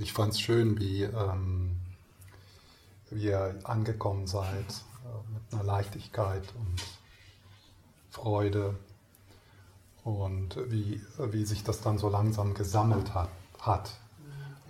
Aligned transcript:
ich 0.00 0.12
fand 0.12 0.32
es 0.32 0.40
schön, 0.40 0.78
wie, 0.78 1.02
ähm, 1.02 1.76
wie 3.10 3.24
ihr 3.24 3.58
angekommen 3.64 4.26
seid, 4.26 4.66
äh, 5.04 5.32
mit 5.32 5.52
einer 5.52 5.64
Leichtigkeit 5.64 6.44
und 6.58 6.82
Freude 8.10 8.76
und 10.04 10.56
wie, 10.70 11.02
wie 11.18 11.44
sich 11.44 11.64
das 11.64 11.80
dann 11.80 11.98
so 11.98 12.08
langsam 12.08 12.54
gesammelt 12.54 13.14
hat, 13.14 13.28
hat, 13.60 13.92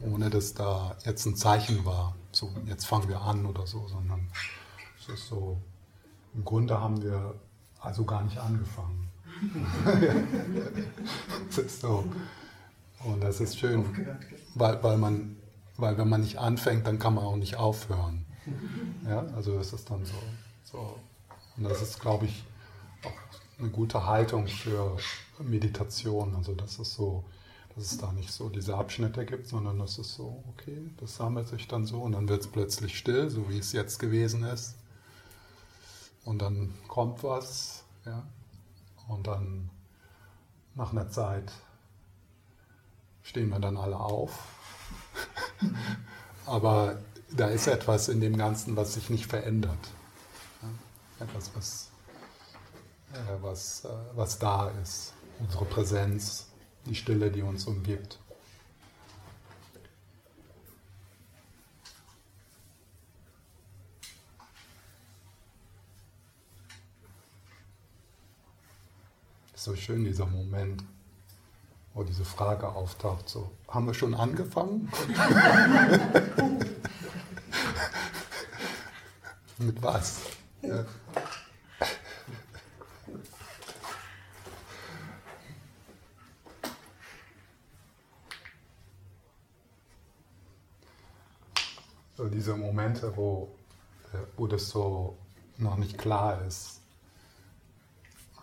ohne 0.01 0.31
dass 0.31 0.55
da 0.55 0.97
jetzt 1.05 1.27
ein 1.27 1.37
Zeichen 1.37 1.85
war, 1.85 2.15
so 2.33 2.53
jetzt 2.67 2.87
fangen 2.87 3.09
wir 3.09 3.21
an 3.21 3.47
oder 3.47 3.67
so, 3.67 3.87
sondern 3.89 4.29
es 5.01 5.09
ist 5.09 5.29
so, 5.29 5.61
im 6.35 6.45
Grunde 6.45 6.81
haben 6.81 7.03
wir 7.03 7.35
also 7.81 8.05
gar 8.05 8.23
nicht 8.23 8.39
angefangen. 8.39 9.09
das 11.49 11.59
ist 11.59 11.81
so. 11.81 12.05
Und 13.05 13.23
das 13.23 13.41
ist 13.41 13.59
schön, 13.59 13.85
weil, 14.55 14.83
weil, 14.83 14.97
man, 14.97 15.37
weil 15.77 15.97
wenn 15.99 16.09
man 16.09 16.21
nicht 16.21 16.39
anfängt, 16.39 16.87
dann 16.87 16.99
kann 16.99 17.15
man 17.15 17.25
auch 17.25 17.37
nicht 17.37 17.57
aufhören. 17.57 18.27
Ja, 19.07 19.27
also 19.37 19.57
das 19.57 19.73
ist 19.73 19.91
dann 19.91 20.05
so. 20.05 20.15
so. 20.65 20.99
Und 21.57 21.65
das 21.65 21.83
ist, 21.83 22.01
glaube 22.01 22.27
ich, 22.27 22.45
auch 23.05 23.13
eine 23.59 23.69
gute 23.69 24.07
Haltung 24.07 24.47
für 24.47 24.97
Meditation. 25.39 26.35
Also 26.35 26.55
das 26.55 26.79
ist 26.79 26.95
so, 26.95 27.25
dass 27.75 27.93
es 27.93 27.99
da 27.99 28.13
nicht 28.13 28.33
so 28.33 28.49
diese 28.49 28.77
Abschnitte 28.77 29.25
gibt, 29.25 29.47
sondern 29.47 29.79
das 29.79 29.99
ist 29.99 30.15
so, 30.15 30.43
okay, 30.49 30.91
das 30.99 31.17
sammelt 31.17 31.49
sich 31.49 31.69
dann 31.69 31.87
so 31.87 32.01
und 32.01 32.13
dann 32.13 32.29
wird 32.29 32.41
es 32.41 32.49
plötzlich 32.49 32.99
still, 32.99 33.31
so 33.31 33.49
wie 33.49 33.59
es 33.59 33.73
jetzt 33.73 33.99
gewesen 33.99 34.45
ist. 34.45 34.77
Und 36.25 36.43
dann 36.43 36.75
kommt 36.89 37.23
was, 37.23 37.85
ja, 38.05 38.25
und 39.09 39.27
dann 39.27 39.71
nach 40.75 40.93
einer 40.93 41.09
Zeit 41.09 41.53
stehen 43.29 43.51
wir 43.51 43.61
dann 43.61 43.77
alle 43.77 44.01
auf. 44.01 44.33
Aber 46.47 46.99
da 47.31 47.49
ist 47.49 47.67
etwas 47.67 48.09
in 48.09 48.23
dem 48.23 48.39
Ganzen, 48.39 48.75
was 48.75 48.95
sich 48.95 49.11
nicht 49.11 49.27
verändert. 49.27 49.79
Etwas, 51.21 51.51
was, 51.55 51.91
äh, 53.13 53.43
was, 53.43 53.85
äh, 53.85 53.89
was 54.15 54.39
da 54.39 54.71
ist. 54.83 55.13
Unsere 55.41 55.67
Präsenz, 55.67 56.47
die 56.87 56.95
Stille, 56.95 57.31
die 57.31 57.43
uns 57.43 57.67
umgibt. 57.67 58.19
so 69.55 69.77
schön, 69.77 70.05
dieser 70.05 70.25
Moment, 70.25 70.83
wo 71.99 72.05
diese 72.05 72.25
Frage 72.25 72.69
auftaucht. 72.69 73.29
So, 73.29 73.51
haben 73.67 73.87
wir 73.87 73.95
schon 73.95 74.15
angefangen? 74.15 74.89
Mit 79.59 79.83
was? 79.83 80.21
Ja. 80.63 80.85
So 92.17 92.29
diese 92.29 92.55
Momente, 92.55 93.17
wo, 93.17 93.49
äh, 94.13 94.19
wo 94.37 94.47
das 94.47 94.69
so 94.69 95.19
noch 95.57 95.77
nicht 95.77 95.99
klar 95.99 96.45
ist. 96.47 96.81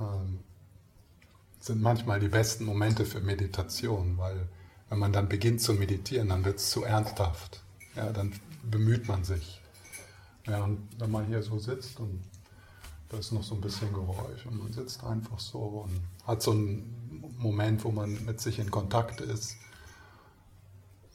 Ähm, 0.02 0.44
sind 1.66 1.82
manchmal 1.82 2.20
die 2.20 2.28
besten 2.28 2.66
Momente 2.66 3.06
für 3.06 3.22
Meditation, 3.22 4.20
weil 4.20 4.48
wenn 4.90 5.00
man 5.00 5.12
dann 5.12 5.28
beginnt 5.28 5.62
zu 5.62 5.74
meditieren, 5.74 6.30
dann 6.30 6.46
wird 6.46 6.60
es 6.60 6.70
zu 6.70 6.84
ernsthaft. 6.84 7.64
Ja, 7.96 8.12
dann 8.12 8.34
bemüht 8.64 9.08
man 9.08 9.24
sich. 9.24 9.62
Ja, 10.46 10.64
und 10.64 10.88
wenn 11.00 11.10
man 11.10 11.26
hier 11.26 11.42
so 11.42 11.58
sitzt 11.58 12.00
und 12.00 12.22
da 13.09 13.18
ist 13.18 13.31
noch 13.31 13.42
so 13.42 13.56
ein 13.56 13.62
bisschen 13.62 13.92
Geräusch 13.94 14.46
und 14.46 14.59
man 14.59 14.74
sitzt 14.74 15.04
einfach 15.04 15.40
so 15.40 15.59
und 15.59 16.02
hat 16.28 16.44
so 16.44 16.52
einen 16.52 17.34
Moment, 17.40 17.84
wo 17.84 17.92
man 17.92 18.24
mit 18.25 18.40
sich 18.40 18.59
in 18.59 18.70
Kontakt 18.70 19.22
ist 19.22 19.58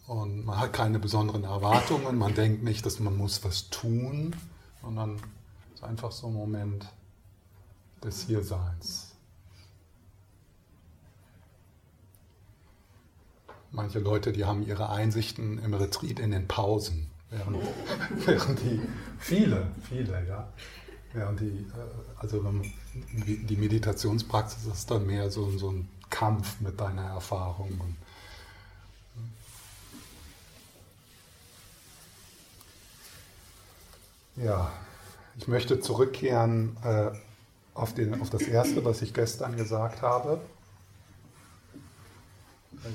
und 0.09 0.44
man 0.44 0.59
hat 0.59 0.72
keine 0.72 0.99
besonderen 0.99 1.44
Erwartungen, 1.44 2.19
man 2.19 2.34
denkt 2.34 2.65
nicht, 2.65 2.84
dass 2.84 2.99
man 2.99 3.16
muss 3.16 3.44
was 3.44 3.71
tun, 3.71 4.34
sondern 4.83 5.15
es 5.15 5.81
ist 5.81 5.84
einfach 5.84 6.10
so 6.10 6.27
ein 6.27 6.34
Moment 6.34 6.89
des 8.03 8.22
Hierseins. 8.22 9.09
Manche 13.72 14.00
Leute, 14.00 14.32
die 14.32 14.44
haben 14.44 14.66
ihre 14.66 14.91
Einsichten 14.91 15.62
im 15.62 15.75
Retreat 15.75 16.19
in 16.19 16.32
den 16.32 16.48
Pausen, 16.48 17.10
während, 17.31 17.58
während 18.26 18.58
die, 18.60 18.81
viele, 19.19 19.69
viele, 19.88 20.26
ja, 20.26 20.48
während 21.12 21.41
die, 21.41 21.47
äh, 21.47 22.19
also 22.19 22.44
die 23.14 23.56
Meditationspraxis 23.56 24.66
ist 24.66 24.91
dann 24.91 25.06
mehr 25.06 25.30
so, 25.30 25.50
so 25.56 25.70
ein 25.70 25.88
Kampf 26.10 26.60
mit 26.60 26.80
deiner 26.80 27.04
Erfahrung. 27.04 27.80
Und, 34.36 34.44
ja, 34.44 34.72
ich 35.38 35.47
möchte 35.47 35.80
zurückkehren 35.80 36.76
äh, 36.84 37.10
auf, 37.75 37.94
den, 37.94 38.20
auf 38.20 38.30
das 38.30 38.42
Erste, 38.42 38.84
was 38.84 39.00
ich 39.00 39.14
gestern 39.14 39.56
gesagt 39.56 40.03
habe. 40.03 40.41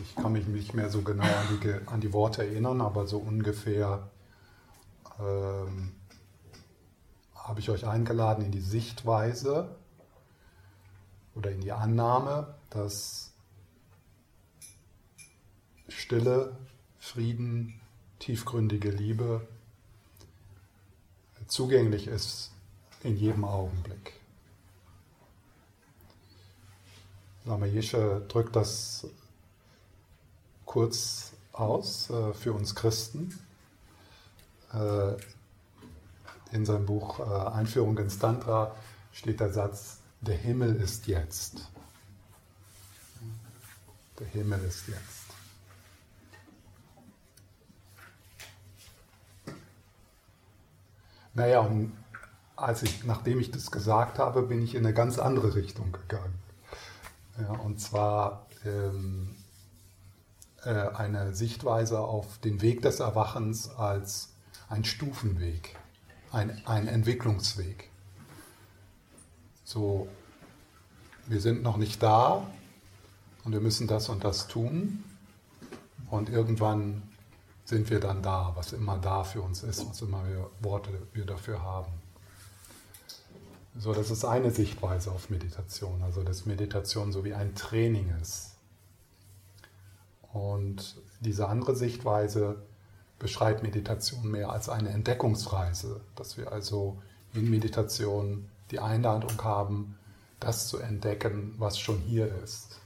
Ich 0.03 0.16
kann 0.16 0.34
mich 0.34 0.47
nicht 0.47 0.73
mehr 0.73 0.90
so 0.90 1.01
genau 1.01 1.23
an 1.23 1.59
die, 1.62 1.73
an 1.88 2.01
die 2.01 2.12
Worte 2.12 2.44
erinnern, 2.44 2.81
aber 2.81 3.06
so 3.06 3.19
ungefähr 3.19 4.09
ähm, 5.19 5.91
habe 7.35 7.59
ich 7.59 7.69
euch 7.69 7.85
eingeladen 7.85 8.44
in 8.44 8.51
die 8.51 8.62
Sichtweise 8.62 9.75
oder 11.35 11.51
in 11.51 11.62
die 11.62 11.72
Annahme, 11.72 12.56
dass 12.72 13.31
Stille, 15.88 16.57
Frieden, 16.97 17.79
tiefgründige 18.17 18.90
Liebe 18.90 19.47
zugänglich 21.47 22.07
ist 22.07 22.52
in 23.03 23.17
jedem 23.17 23.46
Augenblick. 23.46 24.13
Lama 27.44 27.67
Yeshe 27.67 28.25
drückt 28.28 28.56
das 28.56 29.07
kurz 30.66 31.34
aus 31.53 32.09
äh, 32.09 32.34
für 32.34 32.53
uns 32.53 32.76
Christen. 32.76 33.40
Äh, 34.74 35.14
in 36.52 36.66
seinem 36.66 36.86
Buch 36.86 37.20
äh, 37.20 37.24
Einführung 37.24 37.98
ins 37.98 38.20
Tantra 38.20 38.76
steht 39.12 39.40
der 39.40 39.52
Satz, 39.52 40.00
der 40.22 40.38
Himmel 40.38 40.76
ist 40.76 41.08
jetzt. 41.08 41.70
Der 44.20 44.28
Himmel 44.28 44.62
ist 44.64 44.88
jetzt. 44.88 45.26
Naja, 51.34 51.59
und 51.59 51.92
als 52.56 52.84
ich, 52.84 53.03
nachdem 53.03 53.40
ich 53.40 53.52
das 53.52 53.70
gesagt 53.70 54.20
habe, 54.20 54.44
bin 54.44 54.64
ich 54.64 54.74
in 54.74 54.86
eine 54.86 54.94
ganz 54.94 55.20
andere 55.20 55.56
Richtung 55.56 55.92
gegangen. 55.92 56.40
Ja, 57.38 57.52
und 57.52 57.82
zwar 57.82 58.47
ähm, 58.64 59.36
äh, 59.36 59.45
eine 60.66 61.36
Sichtweise 61.36 62.00
auf 62.00 62.40
den 62.40 62.62
Weg 62.62 62.81
des 62.81 63.00
Erwachens 63.00 63.70
als 63.70 64.34
ein 64.70 64.84
Stufenweg, 64.84 65.76
ein, 66.31 66.62
ein 66.66 66.88
Entwicklungsweg. 66.88 67.90
So, 69.64 70.08
wir 71.28 71.40
sind 71.42 71.64
noch 71.64 71.78
nicht 71.78 72.02
da 72.02 72.48
und 73.44 73.52
wir 73.52 73.62
müssen 73.62 73.88
das 73.88 74.09
und 74.09 74.24
das 74.24 74.48
tun 74.48 75.03
und 76.09 76.29
irgendwann 76.29 77.03
sind 77.64 77.90
wir 77.90 78.00
dann 78.00 78.22
da, 78.22 78.52
was 78.56 78.73
immer 78.73 78.97
da 78.97 79.23
für 79.23 79.41
uns 79.41 79.64
ist, 79.64 79.88
was 79.88 80.02
immer 80.02 80.28
wir 80.28 80.50
Worte 80.62 80.91
wir 81.14 81.26
dafür 81.26 81.62
haben. 81.62 81.91
So, 83.78 83.94
das 83.94 84.09
ist 84.09 84.23
eine 84.23 84.52
Sichtweise 84.52 85.12
auf 85.12 85.29
Meditation, 85.29 86.02
also 86.03 86.23
dass 86.23 86.46
Meditation 86.46 87.12
so 87.12 87.26
wie 87.26 87.34
ein 87.34 87.56
Training 87.56 88.14
ist 88.22 88.54
und 90.35 90.97
diese 91.22 91.47
andere 91.47 91.78
Sichtweise 91.78 92.58
beschreibt 93.20 93.64
Meditation 93.64 94.29
mehr 94.29 94.49
als 94.49 94.67
eine 94.67 94.90
Entdeckungsreise, 94.90 96.02
dass 96.17 96.35
wir 96.35 96.52
also 96.52 97.02
in 97.34 97.49
Meditation 97.49 98.49
die 98.70 98.79
Einladung 98.79 99.41
haben, 99.41 99.97
das 100.41 100.67
zu 100.67 100.78
entdecken, 100.78 101.55
was 101.58 101.79
schon 101.79 101.99
hier 101.99 102.35
ist. 102.43 102.82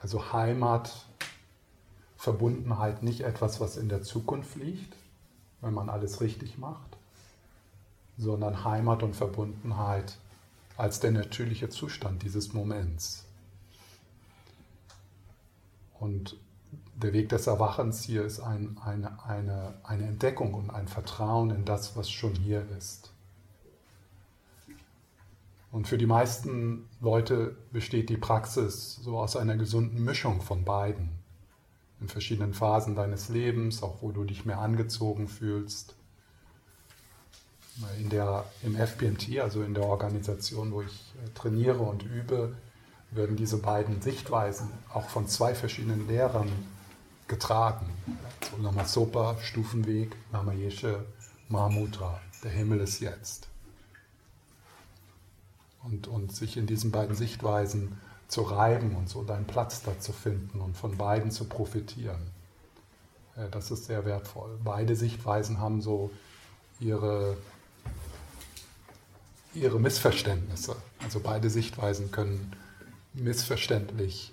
Also 0.00 0.34
Heimat, 0.34 1.06
Verbundenheit 2.18 3.02
nicht 3.02 3.22
etwas, 3.22 3.60
was 3.60 3.78
in 3.78 3.88
der 3.88 4.02
Zukunft 4.02 4.54
liegt, 4.56 4.94
wenn 5.62 5.72
man 5.72 5.88
alles 5.88 6.20
richtig 6.20 6.58
macht, 6.58 6.98
sondern 8.18 8.64
Heimat 8.64 9.02
und 9.02 9.16
Verbundenheit 9.16 10.18
als 10.76 11.00
der 11.00 11.12
natürliche 11.12 11.70
Zustand 11.70 12.22
dieses 12.22 12.52
Moments. 12.52 13.23
Und 16.04 16.36
der 16.96 17.14
Weg 17.14 17.30
des 17.30 17.46
Erwachens 17.46 18.04
hier 18.04 18.24
ist 18.24 18.38
ein, 18.40 18.76
eine, 18.84 19.24
eine, 19.24 19.74
eine 19.84 20.06
Entdeckung 20.06 20.52
und 20.52 20.68
ein 20.68 20.86
Vertrauen 20.86 21.48
in 21.48 21.64
das, 21.64 21.96
was 21.96 22.10
schon 22.10 22.34
hier 22.34 22.62
ist. 22.76 23.10
Und 25.72 25.88
für 25.88 25.96
die 25.96 26.06
meisten 26.06 26.86
Leute 27.00 27.56
besteht 27.72 28.10
die 28.10 28.18
Praxis 28.18 28.96
so 28.96 29.18
aus 29.18 29.34
einer 29.34 29.56
gesunden 29.56 30.04
Mischung 30.04 30.42
von 30.42 30.64
beiden. 30.64 31.08
In 32.00 32.08
verschiedenen 32.08 32.52
Phasen 32.52 32.94
deines 32.94 33.30
Lebens, 33.30 33.82
auch 33.82 34.02
wo 34.02 34.12
du 34.12 34.24
dich 34.24 34.44
mehr 34.44 34.58
angezogen 34.58 35.26
fühlst. 35.26 35.96
In 37.98 38.10
der, 38.10 38.44
Im 38.62 38.76
FPMT, 38.76 39.40
also 39.40 39.62
in 39.62 39.72
der 39.72 39.84
Organisation, 39.84 40.70
wo 40.70 40.82
ich 40.82 41.14
äh, 41.24 41.30
trainiere 41.34 41.80
und 41.80 42.04
übe, 42.04 42.54
werden 43.14 43.36
diese 43.36 43.58
beiden 43.58 44.02
Sichtweisen 44.02 44.68
auch 44.92 45.08
von 45.08 45.28
zwei 45.28 45.54
verschiedenen 45.54 46.08
Lehrern 46.08 46.50
getragen. 47.28 47.86
So 48.50 48.62
Lama 48.62 48.84
Sopa, 48.84 49.36
Stufenweg, 49.40 50.14
Lama 50.32 50.52
Yeshe, 50.52 51.04
Mahamudra. 51.48 52.20
Der 52.42 52.50
Himmel 52.50 52.80
ist 52.80 53.00
jetzt 53.00 53.48
und, 55.84 56.08
und 56.08 56.34
sich 56.34 56.56
in 56.56 56.66
diesen 56.66 56.90
beiden 56.90 57.14
Sichtweisen 57.14 57.98
zu 58.28 58.42
reiben 58.42 58.96
und 58.96 59.08
so 59.08 59.22
deinen 59.22 59.46
Platz 59.46 59.82
da 59.82 59.98
zu 60.00 60.12
finden 60.12 60.60
und 60.60 60.76
von 60.76 60.96
beiden 60.96 61.30
zu 61.30 61.44
profitieren. 61.44 62.30
Das 63.50 63.70
ist 63.70 63.86
sehr 63.86 64.04
wertvoll. 64.04 64.58
Beide 64.62 64.96
Sichtweisen 64.96 65.58
haben 65.58 65.82
so 65.82 66.10
ihre, 66.80 67.36
ihre 69.54 69.78
Missverständnisse. 69.78 70.76
Also 71.02 71.20
beide 71.20 71.50
Sichtweisen 71.50 72.10
können 72.10 72.52
missverständlich 73.14 74.32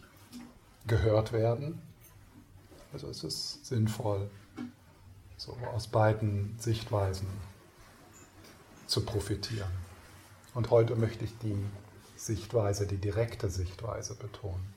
gehört 0.88 1.31
werden. 1.31 1.81
Also 2.94 3.07
es 3.07 3.24
ist 3.24 3.66
sinnvoll, 3.66 4.30
so 5.38 5.56
aus 5.74 5.88
beiden 5.88 6.56
Sichtweisen 6.60 7.28
zu 8.88 9.06
profitieren. 9.06 9.72
Und 10.54 10.69
heute 10.69 10.95
möchte 10.95 11.24
ich 11.24 11.38
die 11.38 11.57
Sichtweise, 12.18 12.86
die 12.86 12.98
direkte 12.98 13.50
Sichtweise 13.50 14.16
betonen. 14.16 14.74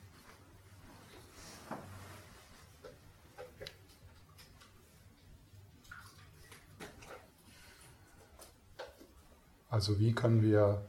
Also 9.68 9.98
wie 9.98 10.12
können 10.12 10.40
wir 10.42 10.80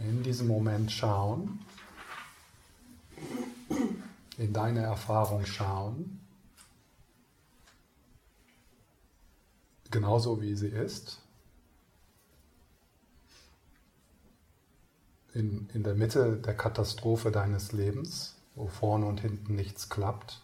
in 0.00 0.22
diesem 0.22 0.46
Moment 0.46 0.90
schauen, 0.90 1.60
in 4.38 4.52
deine 4.52 4.80
Erfahrung 4.80 5.44
schauen, 5.44 6.20
genauso 9.90 10.40
wie 10.40 10.54
sie 10.54 10.68
ist, 10.68 11.20
in, 15.34 15.68
in 15.74 15.82
der 15.82 15.94
Mitte 15.94 16.36
der 16.38 16.56
Katastrophe 16.56 17.30
deines 17.30 17.72
Lebens, 17.72 18.36
wo 18.54 18.66
vorne 18.66 19.06
und 19.06 19.20
hinten 19.20 19.54
nichts 19.54 19.88
klappt. 19.88 20.42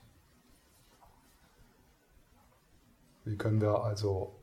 Wie 3.25 3.37
können 3.37 3.61
wir 3.61 3.83
also 3.83 4.37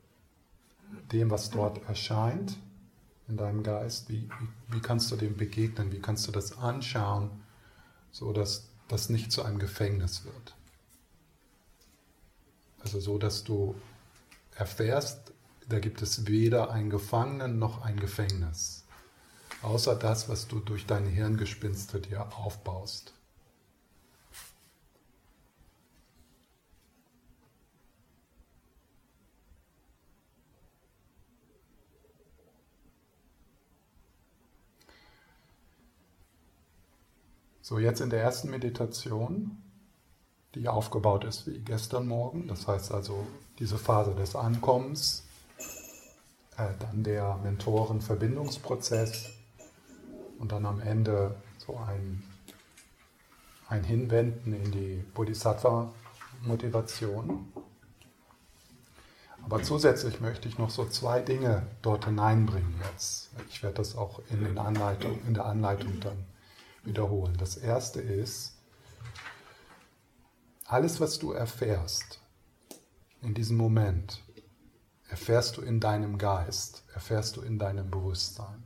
dem, 1.12 1.30
was 1.30 1.50
dort 1.50 1.88
erscheint 1.88 2.58
in 3.28 3.36
deinem 3.36 3.62
Geist, 3.62 4.08
wie, 4.08 4.28
wie, 4.68 4.80
kannst 4.80 5.10
du 5.10 5.16
dem 5.16 5.36
begegnen, 5.36 5.92
wie 5.92 6.00
kannst 6.00 6.26
du 6.26 6.32
das 6.32 6.58
anschauen, 6.58 7.30
so 8.10 8.32
dass 8.32 8.68
das 8.88 9.08
nicht 9.08 9.32
zu 9.32 9.42
einem 9.42 9.58
Gefängnis 9.58 10.24
wird. 10.24 10.54
Also 12.80 13.00
so, 13.00 13.16
dass 13.18 13.44
du 13.44 13.74
erfährst, 14.54 15.32
da 15.68 15.78
gibt 15.78 16.02
es 16.02 16.26
weder 16.26 16.70
einen 16.70 16.90
Gefangenen 16.90 17.58
noch 17.58 17.82
ein 17.82 17.98
Gefängnis 17.98 18.84
außer 19.64 19.96
das, 19.96 20.28
was 20.28 20.46
du 20.46 20.60
durch 20.60 20.86
deine 20.86 21.08
Hirngespinste 21.08 22.00
dir 22.00 22.36
aufbaust. 22.36 23.14
So, 37.66 37.78
jetzt 37.78 38.02
in 38.02 38.10
der 38.10 38.22
ersten 38.22 38.50
Meditation, 38.50 39.56
die 40.54 40.68
aufgebaut 40.68 41.24
ist 41.24 41.46
wie 41.46 41.60
gestern 41.60 42.06
Morgen, 42.06 42.46
das 42.46 42.68
heißt 42.68 42.92
also 42.92 43.26
diese 43.58 43.78
Phase 43.78 44.14
des 44.14 44.36
Ankommens, 44.36 45.24
äh, 46.58 46.68
dann 46.78 47.02
der 47.02 47.38
Mentoren-Verbindungsprozess, 47.42 49.30
und 50.38 50.52
dann 50.52 50.66
am 50.66 50.78
Ende 50.78 51.36
so 51.56 51.78
ein, 51.78 52.22
ein 53.70 53.82
Hinwenden 53.82 54.52
in 54.52 54.70
die 54.70 55.02
Bodhisattva-Motivation. 55.14 57.50
Aber 59.42 59.62
zusätzlich 59.62 60.20
möchte 60.20 60.50
ich 60.50 60.58
noch 60.58 60.68
so 60.68 60.84
zwei 60.84 61.20
Dinge 61.20 61.66
dort 61.80 62.04
hineinbringen 62.04 62.74
jetzt. 62.92 63.30
Ich 63.48 63.62
werde 63.62 63.76
das 63.76 63.96
auch 63.96 64.20
in, 64.28 64.44
den 64.44 64.58
Anleitung, 64.58 65.18
in 65.26 65.32
der 65.32 65.46
Anleitung 65.46 65.98
dann 66.00 66.26
wiederholen. 66.84 67.36
Das 67.38 67.56
erste 67.56 68.00
ist, 68.00 68.54
alles, 70.66 71.00
was 71.00 71.18
du 71.18 71.32
erfährst 71.32 72.20
in 73.22 73.34
diesem 73.34 73.56
Moment, 73.56 74.22
erfährst 75.08 75.56
du 75.56 75.62
in 75.62 75.80
deinem 75.80 76.18
Geist, 76.18 76.84
erfährst 76.92 77.36
du 77.36 77.42
in 77.42 77.58
deinem 77.58 77.90
Bewusstsein. 77.90 78.62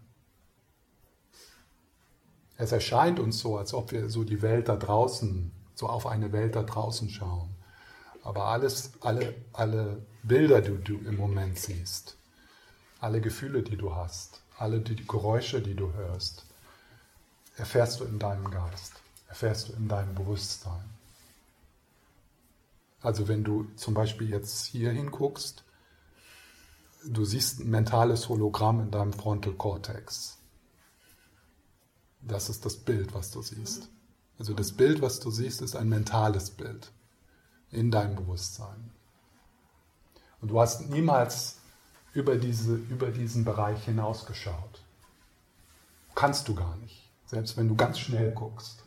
Es 2.56 2.72
erscheint 2.72 3.20
uns 3.20 3.38
so, 3.38 3.56
als 3.56 3.72
ob 3.72 3.92
wir 3.92 4.08
so 4.10 4.24
die 4.24 4.42
Welt 4.42 4.68
da 4.68 4.76
draußen, 4.76 5.52
so 5.74 5.86
auf 5.86 6.06
eine 6.06 6.32
Welt 6.32 6.56
da 6.56 6.64
draußen 6.64 7.08
schauen. 7.08 7.54
Aber 8.24 8.46
alles, 8.46 8.92
alle, 9.00 9.34
alle 9.52 10.04
Bilder, 10.24 10.60
die 10.60 10.76
du 10.82 10.98
im 10.98 11.16
Moment 11.16 11.58
siehst, 11.58 12.16
alle 13.00 13.20
Gefühle, 13.20 13.62
die 13.62 13.76
du 13.76 13.94
hast, 13.94 14.42
alle 14.56 14.80
die 14.80 14.96
Geräusche, 15.06 15.62
die 15.62 15.76
du 15.76 15.92
hörst, 15.92 16.47
erfährst 17.58 18.00
du 18.00 18.04
in 18.04 18.18
deinem 18.18 18.50
Geist, 18.50 18.94
erfährst 19.28 19.68
du 19.68 19.72
in 19.74 19.88
deinem 19.88 20.14
Bewusstsein. 20.14 20.88
Also 23.00 23.28
wenn 23.28 23.44
du 23.44 23.64
zum 23.76 23.94
Beispiel 23.94 24.30
jetzt 24.30 24.66
hier 24.66 24.90
hinguckst, 24.90 25.64
du 27.04 27.24
siehst 27.24 27.60
ein 27.60 27.70
mentales 27.70 28.28
Hologramm 28.28 28.80
in 28.80 28.90
deinem 28.90 29.12
Frontal 29.12 29.52
Cortex. 29.52 30.38
Das 32.20 32.48
ist 32.48 32.64
das 32.64 32.76
Bild, 32.76 33.14
was 33.14 33.30
du 33.30 33.42
siehst. 33.42 33.88
Also 34.38 34.54
das 34.54 34.72
Bild, 34.72 35.02
was 35.02 35.20
du 35.20 35.30
siehst, 35.30 35.62
ist 35.62 35.76
ein 35.76 35.88
mentales 35.88 36.50
Bild 36.50 36.92
in 37.70 37.90
deinem 37.90 38.16
Bewusstsein. 38.16 38.90
Und 40.40 40.48
du 40.48 40.60
hast 40.60 40.88
niemals 40.88 41.58
über, 42.12 42.36
diese, 42.36 42.74
über 42.74 43.10
diesen 43.10 43.44
Bereich 43.44 43.84
hinausgeschaut. 43.84 44.82
Kannst 46.14 46.48
du 46.48 46.54
gar 46.54 46.76
nicht, 46.76 47.07
selbst 47.28 47.56
wenn 47.56 47.68
du 47.68 47.76
ganz 47.76 47.98
schnell 47.98 48.32
guckst. 48.32 48.82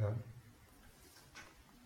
Ja. 0.00 0.12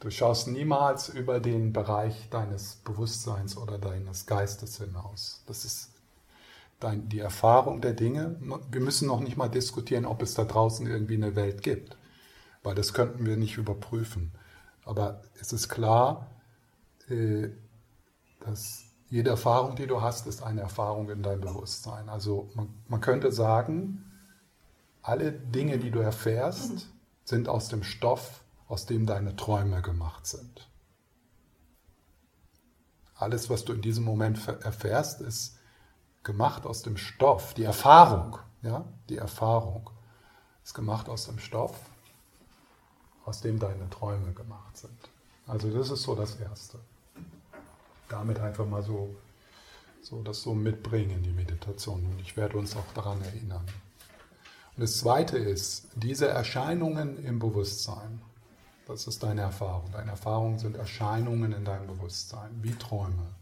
Du 0.01 0.11
schaust 0.11 0.49
niemals 0.49 1.09
über 1.09 1.41
den 1.41 1.73
Bereich 1.73 2.29
deines 2.31 2.77
Bewusstseins 2.77 3.57
oder 3.57 3.79
deines 3.79 4.27
Geistes 4.27 4.79
hinaus. 4.79 5.43
Das 5.47 5.65
ist 5.65 5.91
dein, 6.81 7.09
die 7.09 7.19
Erfahrung 7.19 7.81
der 7.81 7.93
Dinge. 7.93 8.37
Wir 8.71 8.81
müssen 8.81 9.09
noch 9.09 9.21
nicht 9.21 9.37
mal 9.37 9.49
diskutieren, 9.49 10.07
ob 10.07 10.23
es 10.23 10.35
da 10.35 10.45
draußen 10.45 10.87
irgendwie 10.87 11.15
eine 11.15 11.37
Welt 11.37 11.63
gibt, 11.63 11.97
weil 12.63 12.75
das 12.75 12.95
könnten 12.95 13.27
wir 13.27 13.37
nicht 13.37 13.59
überprüfen. 13.59 14.33
Aber 14.85 15.23
es 15.41 15.53
ist 15.53 15.69
klar, 15.69 16.31
äh, 17.09 17.49
dass 18.41 18.85
jede 19.11 19.31
Erfahrung, 19.31 19.75
die 19.77 19.87
du 19.87 20.01
hast, 20.01 20.27
ist 20.27 20.43
eine 20.43 20.61
Erfahrung 20.61 21.11
in 21.11 21.23
deinem 21.23 21.41
Bewusstsein. 21.41 22.09
Also 22.09 22.51
man, 22.55 22.69
man 22.87 23.01
könnte 23.01 23.33
sagen, 23.33 24.08
alle 25.09 25.33
Dinge, 25.33 25.79
die 25.79 25.91
du 25.91 26.01
erfährst, 26.01 26.87
sind 27.25 27.49
aus 27.49 27.71
dem 27.71 27.83
Stoff, 27.83 28.43
aus 28.69 28.85
dem 28.85 29.07
deine 29.07 29.37
Träume 29.37 29.81
gemacht 29.81 30.27
sind. 30.27 30.69
Alles, 33.15 33.49
was 33.49 33.65
du 33.65 33.73
in 33.73 33.81
diesem 33.81 34.05
Moment 34.05 34.47
erfährst, 34.47 35.23
ist 35.23 35.59
gemacht 36.25 36.67
aus 36.67 36.83
dem 36.83 36.99
Stoff. 36.99 37.55
Die 37.55 37.65
Erfahrung, 37.65 38.39
ja, 38.61 38.85
die 39.09 39.17
Erfahrung 39.17 39.89
ist 40.63 40.75
gemacht 40.75 41.09
aus 41.09 41.25
dem 41.25 41.39
Stoff, 41.39 41.75
aus 43.25 43.41
dem 43.41 43.59
deine 43.59 43.89
Träume 43.89 44.33
gemacht 44.33 44.77
sind. 44.77 45.09
Also 45.47 45.71
das 45.71 45.91
ist 45.91 46.03
so 46.03 46.15
das 46.15 46.37
Erste. 46.37 46.79
Damit 48.11 48.39
einfach 48.41 48.67
mal 48.67 48.83
so, 48.83 49.17
so 50.03 50.23
das 50.23 50.43
so 50.43 50.53
mitbringen 50.53 51.13
in 51.13 51.23
die 51.23 51.33
Meditation. 51.33 52.05
Und 52.05 52.21
ich 52.21 52.37
werde 52.37 52.59
uns 52.59 52.77
auch 52.77 52.93
daran 52.95 53.23
erinnern. 53.23 53.65
Und 54.79 54.83
das 54.83 54.99
Zweite 54.99 55.37
ist, 55.37 55.89
diese 55.97 56.29
Erscheinungen 56.29 57.25
im 57.25 57.41
Bewusstsein, 57.41 58.23
Das 58.87 59.09
ist 59.09 59.25
deine 59.25 59.41
Erfahrung. 59.41 59.91
Deine 59.91 60.13
Erfahrungen 60.13 60.61
sind 60.61 60.77
Erscheinungen 60.77 61.51
in 61.53 61.65
deinem 61.65 61.89
Bewusstsein, 61.89 62.51
wie 62.63 62.77
Träume. 62.77 63.35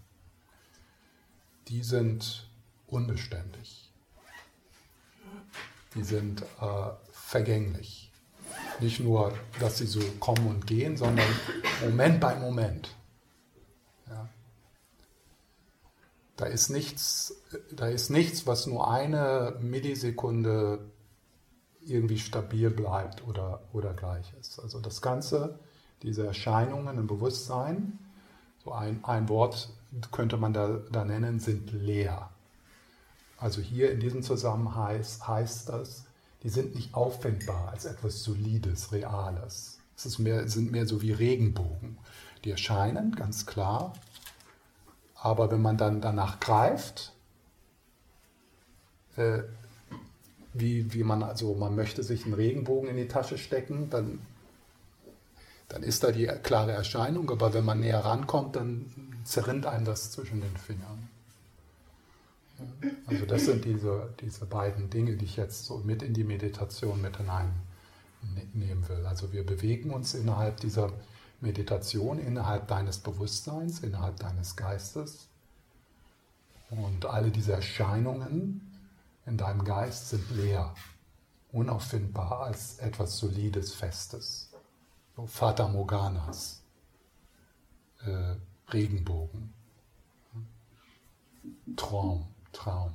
Die 1.69 1.83
sind 1.83 2.49
unbeständig. 2.87 3.93
Die 5.95 6.03
sind 6.03 6.41
äh, 6.41 6.91
vergänglich. 7.13 8.11
Nicht 8.81 9.01
nur, 9.01 9.35
dass 9.61 9.77
sie 9.77 9.87
so 9.87 10.01
kommen 10.19 10.47
und 10.47 10.67
gehen, 10.67 10.97
sondern 10.97 11.29
Moment 11.83 12.19
bei 12.19 12.35
Moment. 12.37 12.89
Ja. 14.09 14.27
Da 16.39 16.47
ist 16.47 16.71
nichts, 16.71 17.37
da 17.71 17.89
ist 17.89 18.09
nichts, 18.09 18.47
was 18.47 18.67
nur 18.67 18.91
eine 18.91 19.59
Millisekunde 19.61 20.96
irgendwie 21.87 22.19
stabil 22.19 22.71
bleibt 22.71 23.27
oder, 23.27 23.61
oder 23.73 23.95
gleich 23.95 24.33
ist. 24.41 24.61
Also 24.61 24.81
das 24.81 25.01
Ganze, 25.01 25.59
diese 26.03 26.27
Erscheinungen 26.27 26.99
im 26.99 27.07
Bewusstsein, 27.07 27.99
so 28.65 28.73
ein, 28.73 29.05
ein 29.05 29.29
Wort 29.29 29.71
könnte 30.11 30.37
man 30.37 30.53
da, 30.53 30.81
da 30.91 31.05
nennen, 31.05 31.41
sind 31.41 31.73
leer. 31.73 32.31
Also 33.39 33.61
hier 33.61 33.93
in 33.93 34.01
diesem 34.01 34.23
Zusammenhang 34.23 34.89
heißt, 34.89 35.29
heißt 35.29 35.69
das, 35.69 36.05
die 36.43 36.49
sind 36.49 36.75
nicht 36.75 36.95
auffindbar 36.95 37.71
als 37.71 37.85
etwas 37.85 38.23
Solides, 38.23 38.93
Reales. 38.93 39.79
Es 39.97 40.19
mehr, 40.19 40.49
sind 40.49 40.73
mehr 40.73 40.87
so 40.87 41.01
wie 41.03 41.13
Regenbogen. 41.13 41.99
Die 42.45 42.51
erscheinen, 42.51 43.17
ganz 43.17 43.47
klar, 43.47 43.95
aber 45.15 45.51
wenn 45.51 45.63
man 45.63 45.77
dann 45.77 46.01
danach 46.01 46.39
greift, 46.39 47.13
äh, 49.17 49.43
wie, 50.59 50.93
wie 50.93 51.05
man, 51.05 51.23
also 51.23 51.55
man 51.55 51.75
möchte 51.75 52.03
sich 52.03 52.25
einen 52.25 52.35
Regenbogen 52.35 52.89
in 52.89 52.97
die 52.97 53.09
Tasche 53.09 53.39
stecken, 53.39 53.91
dann, 53.91 54.21
dann 55.69 55.83
ist 55.83 56.05
da 56.05 56.13
die 56.13 56.27
klare 56.43 56.73
Erscheinung, 56.73 57.31
aber 57.31 57.55
wenn 57.55 57.65
man 57.65 57.81
näher 57.81 58.05
rankommt, 58.05 58.57
dann 58.57 58.87
zerrinnt 59.25 59.67
einem 59.67 59.85
das 59.85 60.13
zwischen 60.13 60.41
den 60.41 60.57
Fingern. 60.57 61.09
Also 63.07 63.27
das 63.27 63.45
sind 63.45 63.65
diese, 63.65 64.15
diese 64.21 64.47
beiden 64.47 64.89
Dinge, 64.89 65.17
die 65.17 65.27
ich 65.27 65.37
jetzt 65.37 65.67
so 65.67 65.79
mit 65.79 66.03
in 66.03 66.15
die 66.15 66.25
Meditation 66.25 67.03
mit 67.03 67.17
hineinnehmen 67.19 68.89
will. 68.89 69.05
Also 69.07 69.33
wir 69.33 69.45
bewegen 69.45 69.91
uns 69.91 70.15
innerhalb 70.15 70.61
dieser 70.61 70.93
Meditation, 71.41 72.19
innerhalb 72.19 72.67
deines 72.69 72.99
Bewusstseins, 72.99 73.81
innerhalb 73.81 74.19
deines 74.19 74.57
Geistes. 74.57 75.29
Und 76.71 77.05
alle 77.05 77.31
diese 77.31 77.53
Erscheinungen 77.53 78.76
in 79.27 79.37
deinem 79.37 79.65
Geist 79.65 80.11
sind 80.11 80.31
leer, 80.31 80.73
unauffindbar 81.53 82.41
als 82.43 82.79
etwas 82.79 83.19
Solides, 83.19 83.75
Festes. 83.75 84.51
So 85.17 85.27
Fata 85.27 85.67
Morganas, 85.69 86.63
äh, 88.05 88.37
Regenbogen, 88.71 89.53
Traum, 91.77 92.27
Traum. 92.53 92.93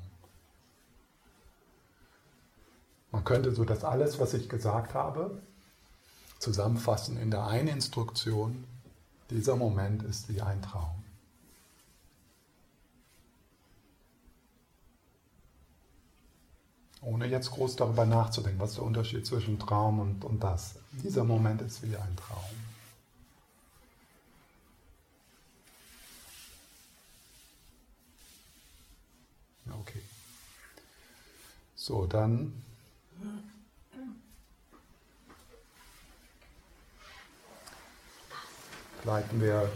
Man 3.11 3.23
könnte 3.25 3.53
so 3.53 3.65
das 3.65 3.83
alles, 3.83 4.19
was 4.19 4.33
ich 4.33 4.47
gesagt 4.47 4.93
habe, 4.93 5.41
zusammenfassen 6.39 7.17
in 7.17 7.29
der 7.29 7.45
einen 7.45 7.67
Instruktion, 7.67 8.63
dieser 9.29 9.55
Moment 9.55 10.03
ist 10.03 10.29
wie 10.29 10.41
ein 10.41 10.61
Traum. 10.61 11.00
Ohne 17.01 17.25
jetzt 17.25 17.49
groß 17.51 17.77
darüber 17.77 18.05
nachzudenken, 18.05 18.59
was 18.59 18.71
ist 18.71 18.77
der 18.77 18.85
Unterschied 18.85 19.25
zwischen 19.25 19.57
Traum 19.57 19.99
und, 19.99 20.23
und 20.23 20.43
das. 20.43 20.75
Dieser 20.91 21.23
Moment 21.23 21.61
ist 21.63 21.81
wie 21.81 21.95
ein 21.95 22.15
Traum. 22.15 22.39
Okay. 29.79 30.01
So, 31.75 32.05
dann 32.05 32.53
leiten 39.03 39.41
wir 39.41 39.71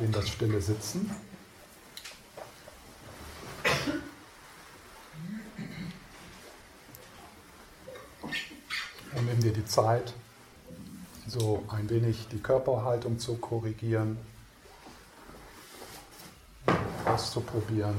in 0.00 0.10
das 0.10 0.28
stille 0.28 0.60
Sitzen. 0.62 1.10
Und 9.16 9.26
nimm 9.26 9.40
dir 9.40 9.52
die 9.52 9.64
Zeit, 9.64 10.12
so 11.26 11.64
ein 11.68 11.88
wenig 11.88 12.28
die 12.30 12.40
Körperhaltung 12.40 13.18
zu 13.18 13.36
korrigieren, 13.36 14.18
auszuprobieren. 17.04 17.94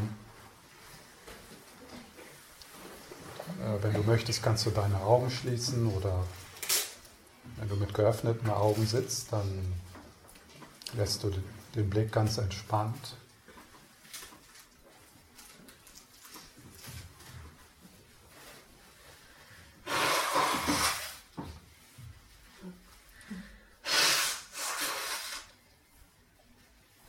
Äh, 3.61 3.83
wenn 3.83 3.93
du 3.93 4.03
möchtest, 4.03 4.43
kannst 4.43 4.65
du 4.65 4.69
deine 4.71 4.99
Augen 5.01 5.31
schließen 5.31 5.87
oder 5.87 6.23
wenn 7.57 7.69
du 7.69 7.75
mit 7.75 7.93
geöffneten 7.93 8.49
Augen 8.49 8.85
sitzt, 8.85 9.31
dann 9.31 9.73
lässt 10.93 11.23
du 11.23 11.31
den 11.75 11.89
Blick 11.89 12.11
ganz 12.11 12.37
entspannt. 12.37 13.15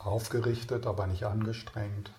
Aufgerichtet, 0.07 0.85
aber 0.87 1.05
nicht 1.05 1.25
angestrengt. 1.25 2.11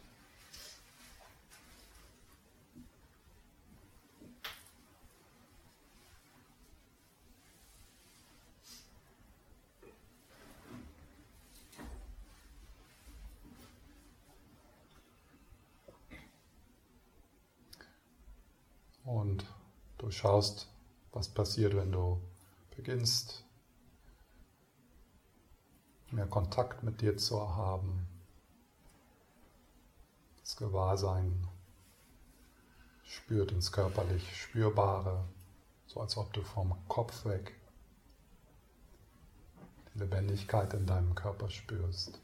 Du 20.08 20.12
schaust, 20.12 20.68
was 21.12 21.28
passiert, 21.28 21.76
wenn 21.76 21.92
du 21.92 22.18
beginnst, 22.74 23.44
mehr 26.12 26.26
Kontakt 26.26 26.82
mit 26.82 27.00
dir 27.00 27.16
zu 27.16 27.56
haben. 27.56 28.06
Das 30.40 30.56
Gewahrsein 30.56 31.46
spürt 33.04 33.52
ins 33.52 33.72
körperlich 33.72 34.36
Spürbare, 34.36 35.24
so 35.86 36.00
als 36.00 36.16
ob 36.16 36.32
du 36.32 36.42
vom 36.42 36.74
Kopf 36.88 37.24
weg 37.24 37.54
die 39.94 39.98
Lebendigkeit 39.98 40.72
in 40.74 40.86
deinem 40.86 41.14
Körper 41.14 41.50
spürst. 41.50 42.20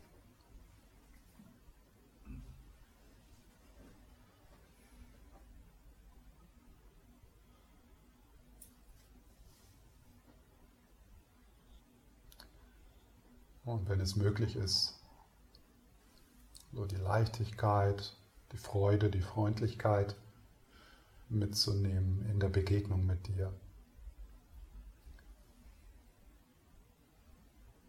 Und 13.64 13.88
wenn 13.88 14.00
es 14.00 14.16
möglich 14.16 14.56
ist, 14.56 15.00
so 16.72 16.84
die 16.84 16.96
Leichtigkeit, 16.96 18.16
die 18.52 18.56
Freude, 18.56 19.10
die 19.10 19.22
Freundlichkeit 19.22 20.16
mitzunehmen 21.28 22.28
in 22.30 22.40
der 22.40 22.48
Begegnung 22.48 23.06
mit 23.06 23.26
dir. 23.26 23.52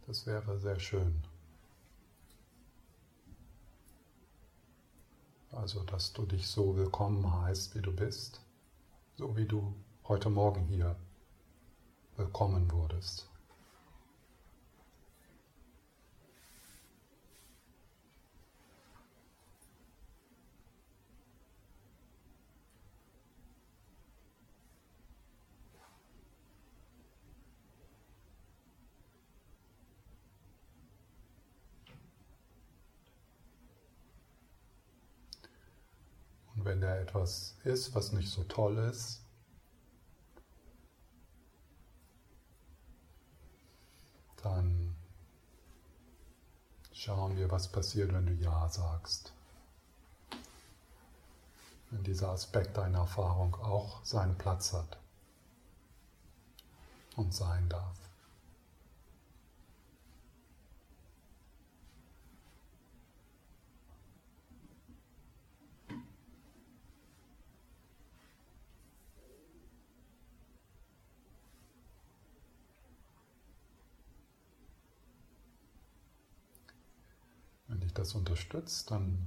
Das 0.06 0.26
wäre 0.26 0.58
sehr 0.60 0.78
schön. 0.78 1.22
Also, 5.50 5.82
dass 5.82 6.12
du 6.12 6.26
dich 6.26 6.46
so 6.46 6.76
willkommen 6.76 7.40
heißt, 7.42 7.74
wie 7.74 7.82
du 7.82 7.92
bist, 7.92 8.40
so 9.16 9.36
wie 9.36 9.46
du 9.46 9.74
heute 10.06 10.30
Morgen 10.30 10.66
hier 10.66 10.96
willkommen 12.16 12.70
wurdest. 12.70 13.25
wenn 36.76 36.82
da 36.82 36.96
etwas 36.96 37.54
ist, 37.64 37.94
was 37.94 38.12
nicht 38.12 38.28
so 38.30 38.44
toll 38.44 38.76
ist. 38.76 39.22
Dann 44.42 44.94
schauen 46.92 47.34
wir, 47.38 47.50
was 47.50 47.72
passiert, 47.72 48.12
wenn 48.12 48.26
du 48.26 48.34
Ja 48.34 48.68
sagst. 48.68 49.32
Wenn 51.90 52.04
dieser 52.04 52.28
Aspekt 52.28 52.76
deiner 52.76 52.98
Erfahrung 52.98 53.54
auch 53.54 54.04
seinen 54.04 54.36
Platz 54.36 54.74
hat 54.74 54.98
und 57.16 57.32
sein 57.32 57.70
darf. 57.70 58.05
Das 78.06 78.14
unterstützt, 78.14 78.92
dann 78.92 79.26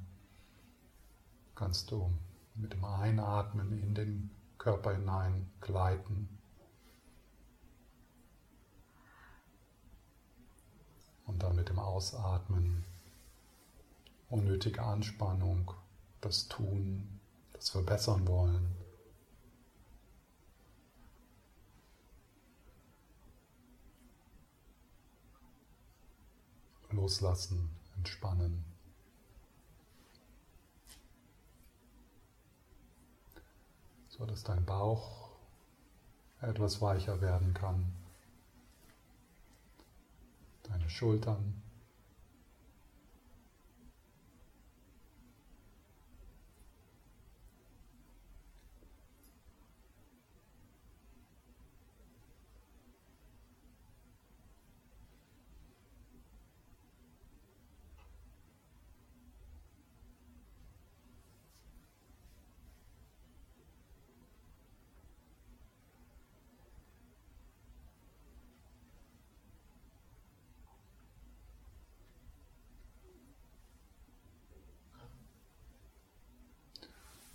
kannst 1.53 1.91
du 1.91 2.13
mit 2.55 2.71
dem 2.71 2.85
Einatmen 2.85 3.77
in 3.83 3.93
den 3.93 4.31
Körper 4.57 4.93
hinein 4.93 5.51
gleiten. 5.59 6.29
Und 11.25 11.43
dann 11.43 11.57
mit 11.57 11.67
dem 11.67 11.77
Ausatmen 11.77 12.85
unnötige 14.29 14.81
Anspannung, 14.81 15.73
das 16.21 16.47
Tun, 16.47 17.19
das 17.51 17.71
Verbessern 17.71 18.25
wollen. 18.27 18.77
Loslassen, 26.91 27.69
entspannen. 27.97 28.68
So 34.19 34.25
dass 34.25 34.43
dein 34.43 34.65
Bauch 34.65 35.29
etwas 36.41 36.81
weicher 36.81 37.21
werden 37.21 37.53
kann, 37.53 37.93
deine 40.63 40.89
Schultern. 40.89 41.61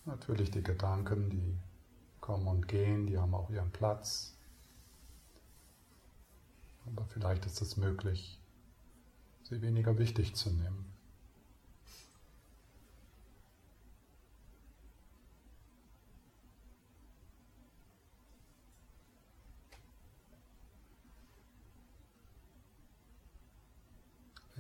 Natürlich 0.06 0.50
die 0.50 0.62
Gedanken, 0.62 1.30
die 1.30 1.56
kommen 2.20 2.46
und 2.46 2.68
gehen, 2.68 3.06
die 3.06 3.18
haben 3.18 3.34
auch 3.34 3.48
ihren 3.50 3.70
Platz. 3.70 4.36
Aber 6.86 7.06
vielleicht 7.06 7.46
ist 7.46 7.62
es 7.62 7.76
möglich, 7.76 8.38
sie 9.42 9.62
weniger 9.62 9.98
wichtig 9.98 10.34
zu 10.34 10.50
nehmen. 10.50 10.94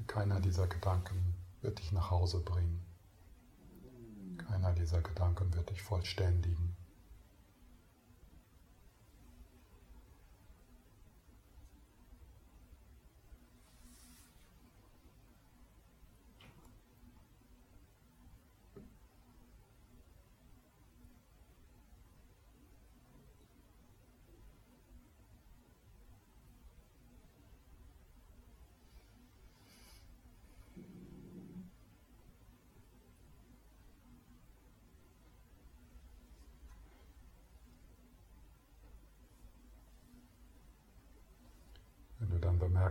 Keiner 0.06 0.38
dieser 0.38 0.68
Gedanken 0.68 1.34
wird 1.60 1.80
dich 1.80 1.90
nach 1.90 2.10
Hause 2.10 2.38
bringen. 2.38 2.93
Keiner 4.48 4.72
dieser 4.72 5.00
Gedanken 5.00 5.54
wird 5.54 5.70
dich 5.70 5.82
vollständigen. 5.82 6.76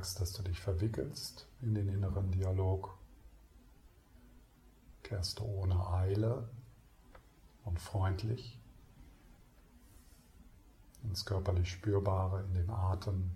Merkst, 0.04 0.20
dass 0.20 0.34
du 0.34 0.44
dich 0.44 0.60
verwickelst 0.60 1.48
in 1.62 1.76
den 1.76 1.88
inneren 1.88 2.30
Dialog, 2.30 2.94
kehrst 5.02 5.40
du 5.40 5.46
ohne 5.46 5.80
Eile 5.92 6.50
und 7.64 7.80
freundlich 7.80 8.60
ins 11.04 11.24
körperlich 11.24 11.72
Spürbare, 11.72 12.44
in 12.44 12.54
den 12.54 12.70
Atem 12.70 13.32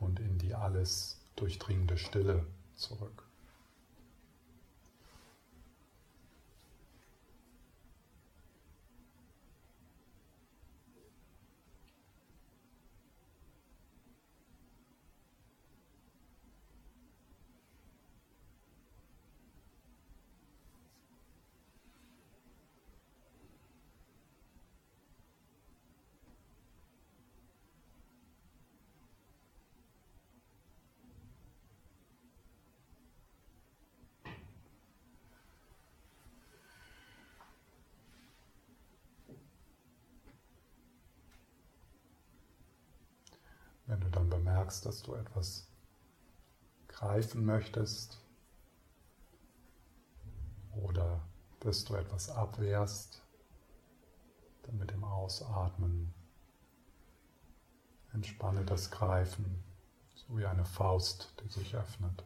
und 0.00 0.20
in 0.20 0.36
die 0.36 0.54
alles 0.54 1.18
durchdringende 1.36 1.96
Stille 1.96 2.46
zurück. 2.76 3.24
Wenn 43.86 44.00
bemerkst, 44.64 44.86
dass 44.86 45.02
du 45.02 45.14
etwas 45.14 45.66
greifen 46.88 47.44
möchtest 47.44 48.18
oder 50.82 51.20
dass 51.60 51.84
du 51.84 51.94
etwas 51.94 52.30
abwehrst, 52.30 53.22
dann 54.62 54.78
mit 54.78 54.90
dem 54.90 55.04
Ausatmen 55.04 56.14
entspanne 58.14 58.64
das 58.64 58.90
Greifen, 58.90 59.62
so 60.14 60.38
wie 60.38 60.46
eine 60.46 60.64
Faust, 60.64 61.34
die 61.42 61.48
sich 61.48 61.74
öffnet. 61.74 62.24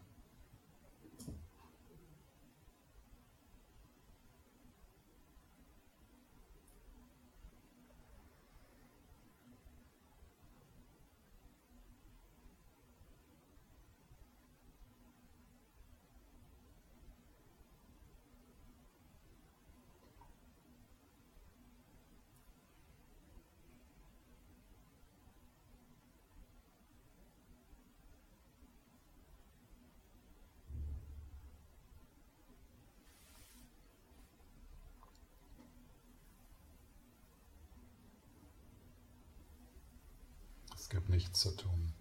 Nichts 41.18 41.40
zu 41.40 41.50
tun. 41.50 41.92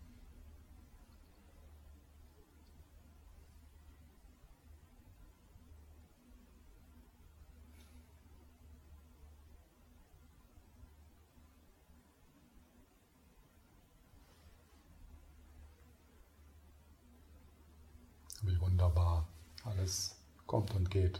Wie 18.43 18.59
wunderbar. 18.61 19.27
Alles 19.63 20.15
kommt 20.45 20.75
und 20.75 20.91
geht 20.91 21.19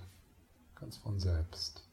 ganz 0.75 0.97
von 0.97 1.19
selbst. 1.19 1.86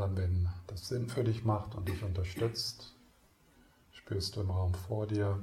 Dann, 0.00 0.16
wenn 0.16 0.48
das 0.66 0.88
Sinn 0.88 1.08
für 1.08 1.22
dich 1.22 1.44
macht 1.44 1.74
und 1.74 1.86
dich 1.88 2.02
unterstützt, 2.02 2.94
spürst 3.92 4.34
du 4.34 4.40
im 4.40 4.50
Raum 4.50 4.72
vor 4.74 5.06
dir 5.06 5.38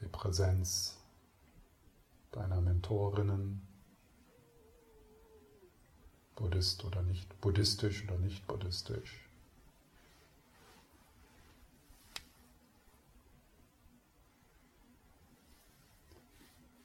die 0.00 0.06
Präsenz 0.06 0.96
deiner 2.30 2.60
Mentorinnen, 2.60 3.66
Buddhist 6.36 6.84
oder 6.84 7.02
nicht, 7.02 7.40
buddhistisch 7.40 8.04
oder 8.04 8.16
nicht 8.18 8.46
buddhistisch. 8.46 9.28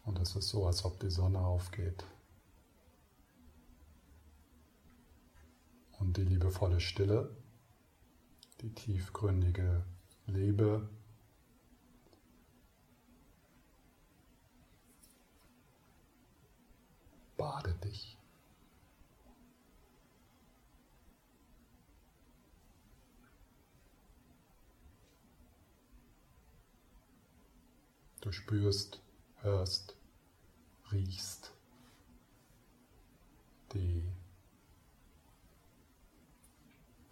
Und 0.05 0.19
es 0.19 0.35
ist 0.35 0.49
so, 0.49 0.65
als 0.65 0.83
ob 0.83 0.99
die 0.99 1.11
Sonne 1.11 1.39
aufgeht. 1.39 2.03
Die 6.15 6.23
liebevolle 6.23 6.79
Stille, 6.79 7.35
die 8.61 8.69
tiefgründige 8.69 9.83
Liebe, 10.27 10.87
bade 17.35 17.73
dich. 17.83 18.15
Du 28.21 28.31
spürst, 28.31 29.01
hörst, 29.41 29.97
riechst 30.91 31.51
die 33.73 34.03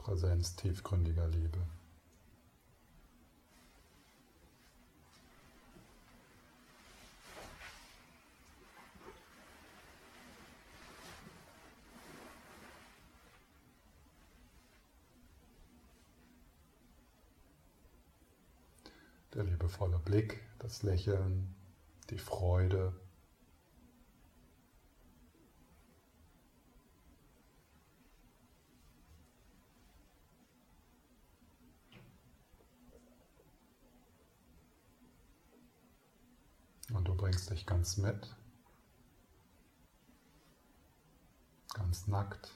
Präsenz 0.02 0.56
tiefgründiger 0.56 1.28
Liebe. 1.28 1.60
Der 19.36 19.44
liebevolle 19.44 20.00
Blick, 20.00 20.42
das 20.58 20.82
Lächeln, 20.82 21.54
die 22.10 22.18
Freude, 22.18 22.92
Und 36.94 37.08
du 37.08 37.16
bringst 37.32 37.50
dich 37.50 37.65
ganz 37.65 37.96
mit, 37.96 38.36
ganz 41.74 42.06
nackt, 42.08 42.52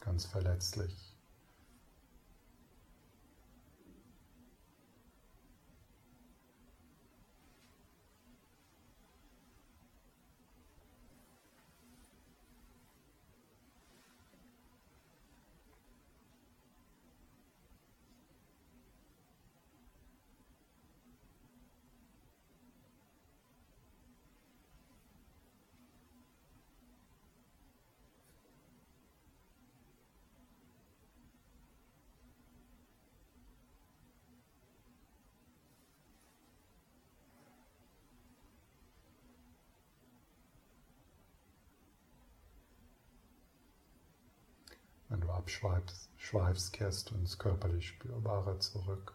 ganz 0.00 0.24
verletzlich. 0.24 1.09
Wenn 45.10 45.20
du 45.20 45.30
abschweifst, 45.30 46.72
kehrst 46.72 47.10
du 47.10 47.16
ins 47.16 47.36
körperlich 47.36 47.88
Spürbare 47.88 48.60
zurück. 48.60 49.12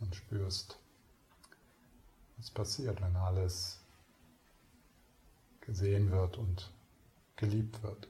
Und 0.00 0.14
spürst, 0.14 0.78
was 2.36 2.50
passiert, 2.50 3.00
wenn 3.00 3.16
alles 3.16 3.80
gesehen 5.60 6.10
wird 6.10 6.36
und 6.36 6.70
geliebt 7.36 7.82
wird. 7.82 8.08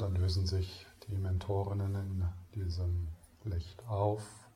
Dann 0.00 0.14
lösen 0.14 0.46
sich 0.46 0.86
die 1.06 1.18
Mentorinnen 1.18 1.94
in 1.94 2.26
diesem 2.54 3.08
Licht 3.44 3.86
auf. 3.86 4.48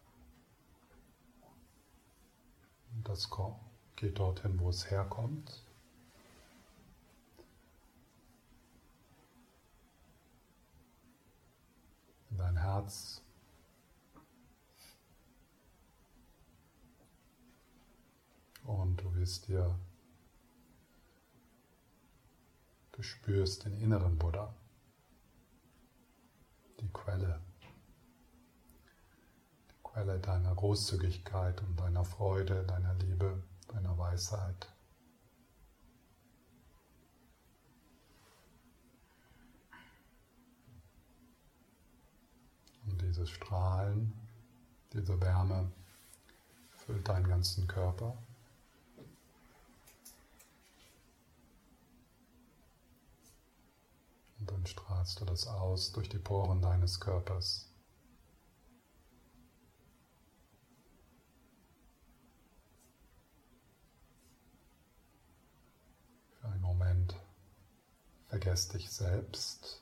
Das 3.02 3.28
geht 3.94 4.18
dorthin, 4.18 4.58
wo 4.58 4.70
es 4.70 4.90
herkommt. 4.90 5.62
In 12.30 12.38
dein 12.38 12.56
Herz. 12.56 13.20
Und 18.62 18.96
du 18.96 19.14
wirst 19.14 19.48
dir, 19.48 19.78
du 22.92 23.02
spürst 23.02 23.66
den 23.66 23.78
inneren 23.78 24.16
Buddha, 24.16 24.54
die 26.84 26.92
Quelle. 26.92 27.40
Quelle 29.82 30.18
deiner 30.18 30.54
Großzügigkeit 30.54 31.60
und 31.62 31.80
deiner 31.80 32.04
Freude, 32.04 32.64
deiner 32.64 32.94
Liebe, 32.94 33.42
deiner 33.68 33.96
Weisheit. 33.96 34.68
Und 42.86 43.00
dieses 43.00 43.30
Strahlen, 43.30 44.12
diese 44.92 45.20
Wärme 45.20 45.70
füllt 46.72 47.08
deinen 47.08 47.28
ganzen 47.28 47.66
Körper. 47.66 48.18
Und 54.44 54.50
dann 54.50 54.66
strahlst 54.66 55.22
du 55.22 55.24
das 55.24 55.46
aus 55.46 55.92
durch 55.92 56.10
die 56.10 56.18
Poren 56.18 56.60
deines 56.60 57.00
Körpers. 57.00 57.70
Vergess 68.34 68.68
dich 68.68 68.90
selbst 68.90 69.80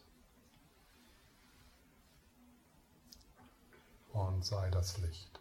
und 4.13 4.45
sei 4.45 4.71
das 4.71 4.99
Licht. 4.99 5.32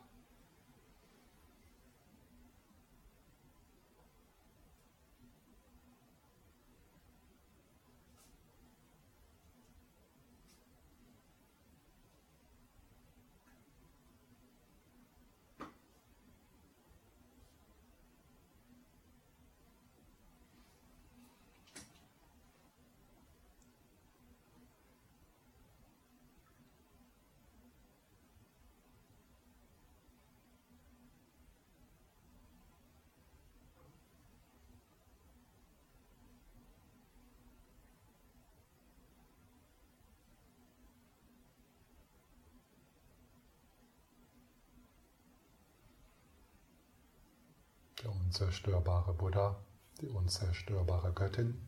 Der 48.04 48.12
unzerstörbare 48.12 49.14
Buddha, 49.14 49.56
die 50.00 50.08
unzerstörbare 50.08 51.12
Göttin 51.14 51.62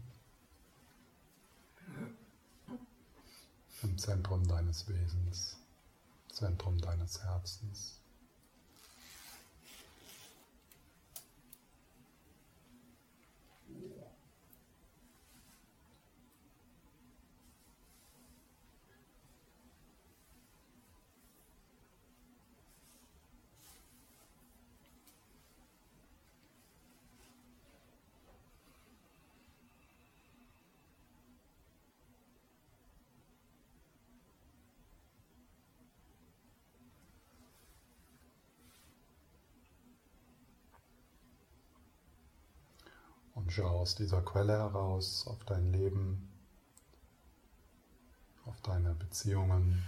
im 3.83 3.97
Zentrum 3.97 4.47
deines 4.47 4.87
Wesens, 4.87 5.57
Zentrum 6.29 6.79
deines 6.79 7.21
Herzens. 7.23 8.02
Und 43.43 43.51
schau 43.51 43.81
aus 43.81 43.95
dieser 43.95 44.21
Quelle 44.21 44.53
heraus 44.53 45.27
auf 45.27 45.43
dein 45.43 45.73
Leben, 45.73 46.31
auf 48.45 48.61
deine 48.61 48.93
Beziehungen. 48.93 49.83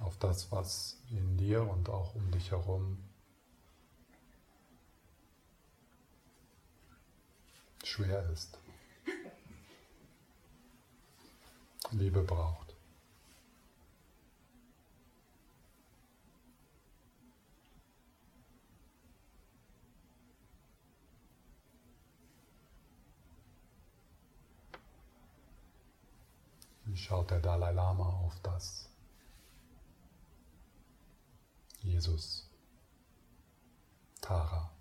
auf 0.00 0.18
das, 0.18 0.52
was 0.52 0.98
in 1.10 1.38
dir 1.38 1.62
und 1.62 1.88
auch 1.88 2.14
um 2.14 2.30
dich 2.30 2.50
herum 2.50 2.98
schwer 7.82 8.28
ist, 8.30 8.58
Liebe 11.92 12.22
braucht. 12.22 12.63
Wie 26.84 26.96
schaut 26.96 27.30
der 27.30 27.40
Dalai 27.40 27.72
Lama 27.72 28.04
auf 28.04 28.38
das? 28.42 28.88
Jesus, 31.80 32.50
Tara. 34.20 34.73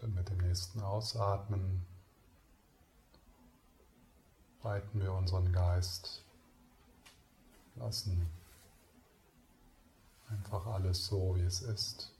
Dann 0.00 0.14
mit 0.14 0.28
dem 0.28 0.38
nächsten 0.38 0.80
Ausatmen 0.80 1.84
weiten 4.62 5.00
wir 5.00 5.12
unseren 5.12 5.52
Geist, 5.52 6.24
lassen 7.76 8.28
einfach 10.28 10.66
alles 10.66 11.06
so, 11.06 11.36
wie 11.36 11.42
es 11.42 11.62
ist. 11.62 12.12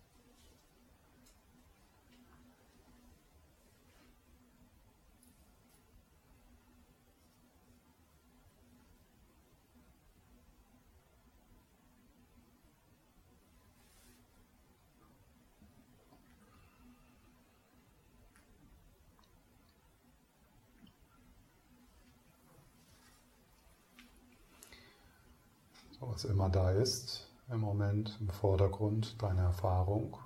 was 26.18 26.24
immer 26.24 26.48
da 26.48 26.72
ist 26.72 27.28
im 27.48 27.61
Moment 27.61 28.16
im 28.18 28.28
Vordergrund, 28.28 29.22
deine 29.22 29.42
Erfahrung, 29.42 30.18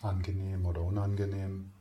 angenehm 0.00 0.64
oder 0.64 0.80
unangenehm, 0.82 1.72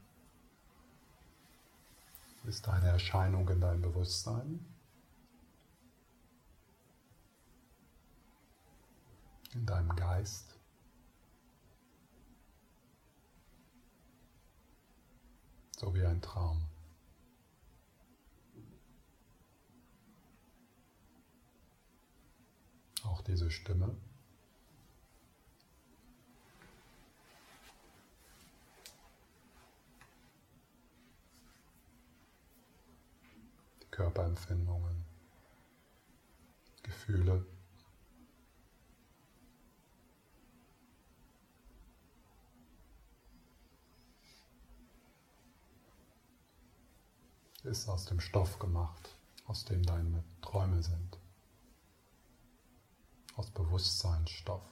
ist 2.47 2.65
deine 2.65 2.87
Erscheinung 2.87 3.47
in 3.49 3.61
deinem 3.61 3.81
Bewusstsein. 3.83 4.65
in 9.53 9.65
deinem 9.65 9.95
Geist. 9.95 10.53
So 15.77 15.93
wie 15.95 16.05
ein 16.05 16.21
Traum. 16.21 16.74
Auch 23.05 23.21
diese 23.21 23.49
Stimme. 23.51 23.95
Die 33.81 33.87
Körperempfindungen, 33.91 35.05
Gefühle. 36.83 37.45
ist 47.65 47.89
aus 47.89 48.05
dem 48.05 48.19
Stoff 48.19 48.59
gemacht, 48.59 49.09
aus 49.47 49.65
dem 49.65 49.83
deine 49.83 50.23
Träume 50.41 50.83
sind. 50.83 51.14
Aus 53.35 53.49
Bewusstseinsstoff. 53.51 54.63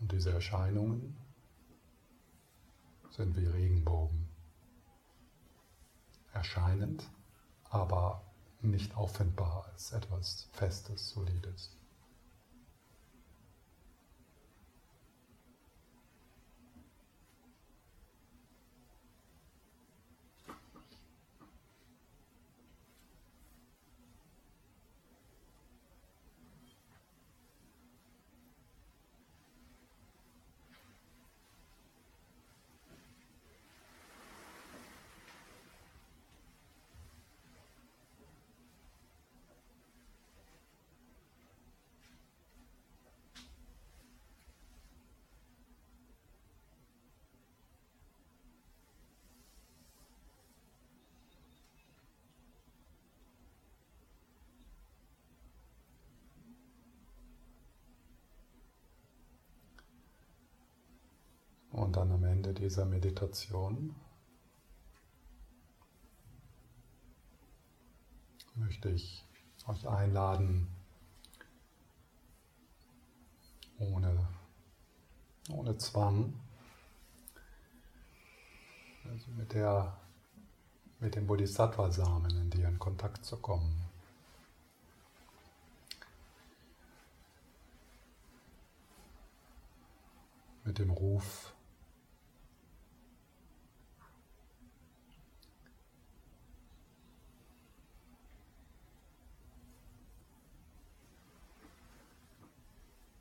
Und 0.00 0.12
diese 0.12 0.32
Erscheinungen 0.32 1.16
sind 3.10 3.36
wie 3.36 3.46
Regenbogen. 3.46 4.28
Erscheinend, 6.32 7.10
aber 7.64 8.22
nicht 8.60 8.96
auffindbar 8.96 9.66
als 9.72 9.92
etwas 9.92 10.48
Festes, 10.52 11.10
Solides. 11.10 11.77
Dann 61.98 62.12
am 62.12 62.22
Ende 62.22 62.54
dieser 62.54 62.84
Meditation 62.84 63.92
möchte 68.54 68.88
ich 68.88 69.24
euch 69.66 69.88
einladen, 69.88 70.68
ohne, 73.80 74.28
ohne 75.50 75.76
Zwang, 75.78 76.38
also 79.04 79.30
mit, 79.32 79.52
der, 79.52 79.96
mit 81.00 81.16
dem 81.16 81.26
Bodhisattva-Samen 81.26 82.30
in 82.30 82.50
dir 82.50 82.68
in 82.68 82.78
Kontakt 82.78 83.24
zu 83.24 83.38
kommen. 83.38 83.88
Mit 90.62 90.78
dem 90.78 90.90
Ruf 90.90 91.52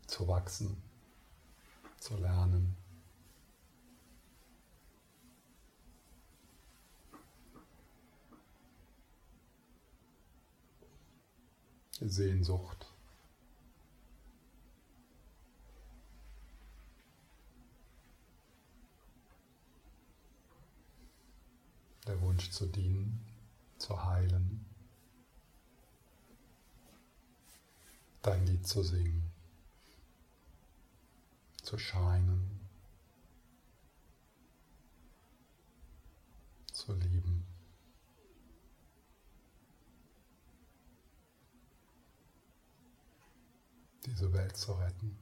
zu 0.08 0.28
wachsen, 0.28 0.82
zu 2.00 2.16
lernen. 2.18 2.76
Sehnsucht. 12.00 12.86
Der 22.06 22.22
Wunsch 22.22 22.52
zu 22.52 22.68
dienen, 22.68 23.26
zu 23.78 24.06
heilen, 24.06 24.66
dein 28.22 28.46
Lied 28.46 28.66
zu 28.66 28.82
singen 28.82 29.37
zu 31.68 31.78
scheinen, 31.78 32.62
zu 36.72 36.94
lieben. 36.94 37.44
diese 44.06 44.32
Welt 44.32 44.56
zu 44.56 44.72
retten. 44.72 45.18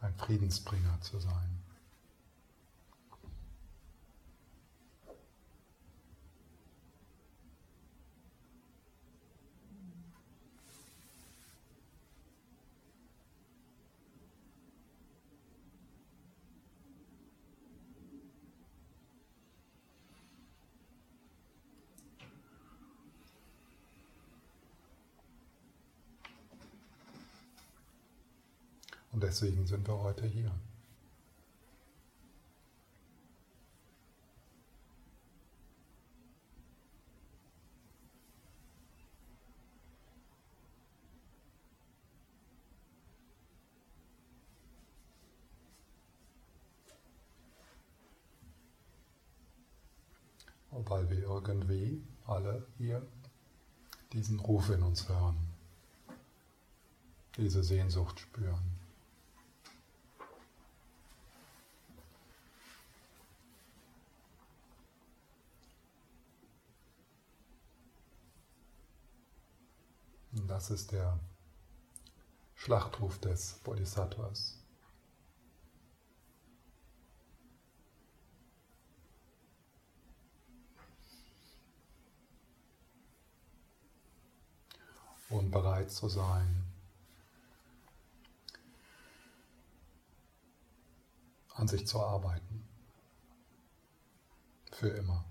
ein 0.00 0.16
Friedensbringer 0.30 1.00
zu 1.00 1.18
sein. 1.18 1.60
Und 29.12 29.19
deswegen 29.30 29.64
sind 29.64 29.86
wir 29.86 29.96
heute 29.96 30.26
hier. 30.26 30.50
weil 50.86 51.08
wir 51.10 51.18
irgendwie 51.18 52.02
alle 52.26 52.66
hier 52.78 53.06
diesen 54.12 54.40
Ruf 54.40 54.70
in 54.70 54.82
uns 54.82 55.08
hören, 55.08 55.36
diese 57.36 57.62
Sehnsucht 57.62 58.18
spüren. 58.18 58.79
Das 70.50 70.68
ist 70.68 70.90
der 70.90 71.16
Schlachtruf 72.56 73.20
des 73.20 73.60
Bodhisattvas. 73.62 74.58
Und 85.28 85.52
bereit 85.52 85.92
zu 85.92 86.08
sein, 86.08 86.66
an 91.54 91.68
sich 91.68 91.86
zu 91.86 92.02
arbeiten. 92.02 92.66
Für 94.72 94.88
immer. 94.88 95.29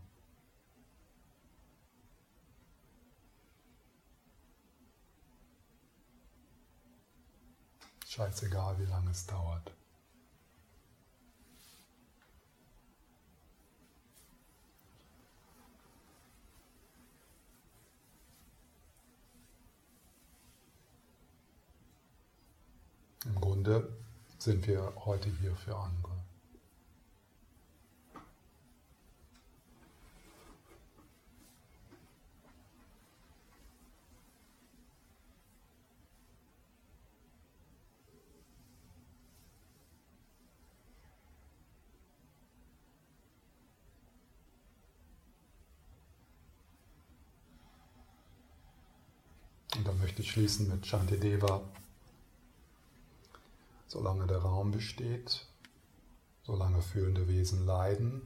Scheißegal, 8.20 8.78
wie 8.78 8.86
lange 8.86 9.12
es 9.12 9.26
dauert. 9.26 9.72
Im 23.24 23.36
Grunde 23.36 23.88
sind 24.38 24.68
wir 24.68 24.92
heute 25.06 25.30
hier 25.40 25.56
für 25.56 25.78
andere. 25.78 26.29
Schließen 50.30 50.70
mit 50.70 50.86
Shantideva. 50.86 51.62
Solange 53.88 54.28
der 54.28 54.38
Raum 54.38 54.72
besteht, 54.72 55.48
solange 56.44 56.82
fühlende 56.82 57.28
Wesen 57.28 57.66
leiden, 57.66 58.22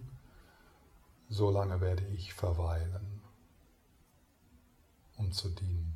solange 1.29 1.79
werde 1.79 2.05
ich 2.07 2.33
verweilen, 2.33 3.21
um 5.15 5.31
zu 5.31 5.49
dienen. 5.49 5.92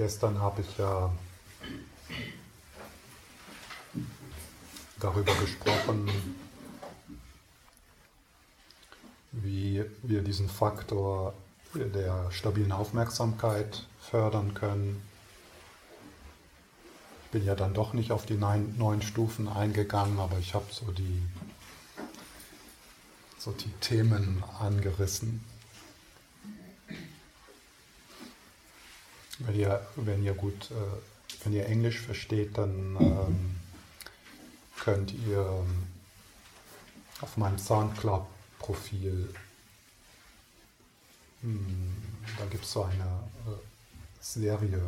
Gestern 0.00 0.40
habe 0.40 0.62
ich 0.62 0.78
ja 0.78 1.12
darüber 4.98 5.34
gesprochen, 5.34 6.10
wie 9.32 9.84
wir 10.02 10.22
diesen 10.22 10.48
Faktor 10.48 11.34
der 11.74 12.32
stabilen 12.32 12.72
Aufmerksamkeit 12.72 13.84
fördern 14.00 14.54
können. 14.54 15.02
Ich 17.24 17.30
bin 17.32 17.44
ja 17.44 17.54
dann 17.54 17.74
doch 17.74 17.92
nicht 17.92 18.10
auf 18.10 18.24
die 18.24 18.38
neun, 18.38 19.02
Stufen 19.02 19.48
eingegangen, 19.48 20.18
aber 20.18 20.38
ich 20.38 20.54
habe 20.54 20.64
so 20.70 20.90
die, 20.92 21.22
so 23.38 23.52
die 23.52 23.72
Themen 23.80 24.42
angerissen. 24.60 25.44
Wenn 29.40 29.58
ihr, 29.58 29.86
wenn 29.96 30.22
ihr 30.22 30.34
gut, 30.34 30.70
äh, 30.70 31.44
wenn 31.44 31.52
ihr 31.54 31.66
Englisch 31.66 31.98
versteht, 31.98 32.58
dann 32.58 32.96
ähm, 33.00 33.56
könnt 34.78 35.12
ihr 35.12 35.38
ähm, 35.38 35.86
auf 37.20 37.36
meinem 37.36 37.58
Soundcloud-Profil, 37.58 39.32
hm, 41.40 41.96
da 42.38 42.44
gibt 42.46 42.64
es 42.64 42.72
so 42.72 42.84
eine 42.84 43.02
äh, 43.02 43.58
Serie, 44.20 44.82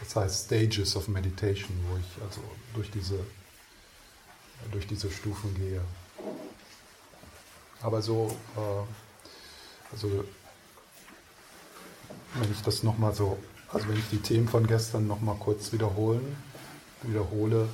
das 0.00 0.16
heißt 0.16 0.46
Stages 0.46 0.96
of 0.96 1.06
Meditation, 1.08 1.76
wo 1.88 1.96
ich 1.96 2.22
also 2.22 2.40
durch 2.74 2.90
diese, 2.90 3.20
durch 4.72 4.86
diese 4.86 5.10
Stufen 5.10 5.54
gehe. 5.54 5.82
Aber 7.82 8.02
so, 8.02 8.36
äh, 8.56 9.92
also 9.92 10.24
wenn 12.34 12.52
ich 12.52 12.62
das 12.62 12.82
nochmal 12.82 13.14
so 13.14 13.38
also 13.72 13.88
wenn 13.88 13.98
ich 13.98 14.08
die 14.10 14.18
Themen 14.18 14.48
von 14.48 14.66
gestern 14.66 15.06
nochmal 15.06 15.36
kurz 15.36 15.72
wiederholen, 15.72 16.36
wiederhole. 17.02 17.68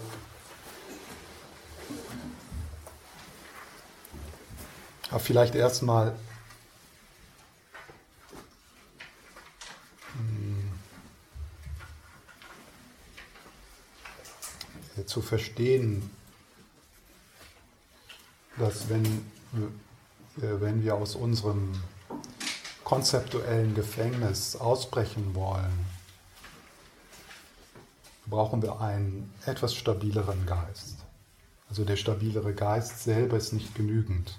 Aber 5.11 5.20
vielleicht 5.20 5.55
erstmal 5.55 6.18
hm, 10.16 10.72
zu 15.07 15.22
verstehen, 15.22 16.11
dass 18.59 18.88
wenn, 18.88 19.05
äh, 19.05 20.61
wenn 20.61 20.82
wir 20.82 20.94
aus 20.94 21.14
unserem 21.14 21.72
konzeptuellen 22.87 23.74
Gefängnis 23.74 24.55
ausbrechen 24.55 25.34
wollen, 25.34 25.87
brauchen 28.26 28.62
wir 28.62 28.80
einen 28.80 29.34
etwas 29.45 29.74
stabileren 29.74 30.47
Geist. 30.47 30.99
Also 31.68 31.84
der 31.84 31.97
stabilere 31.97 32.55
Geist 32.55 33.03
selber 33.03 33.39
ist 33.39 33.53
nicht 33.53 33.74
genügend, 33.74 34.39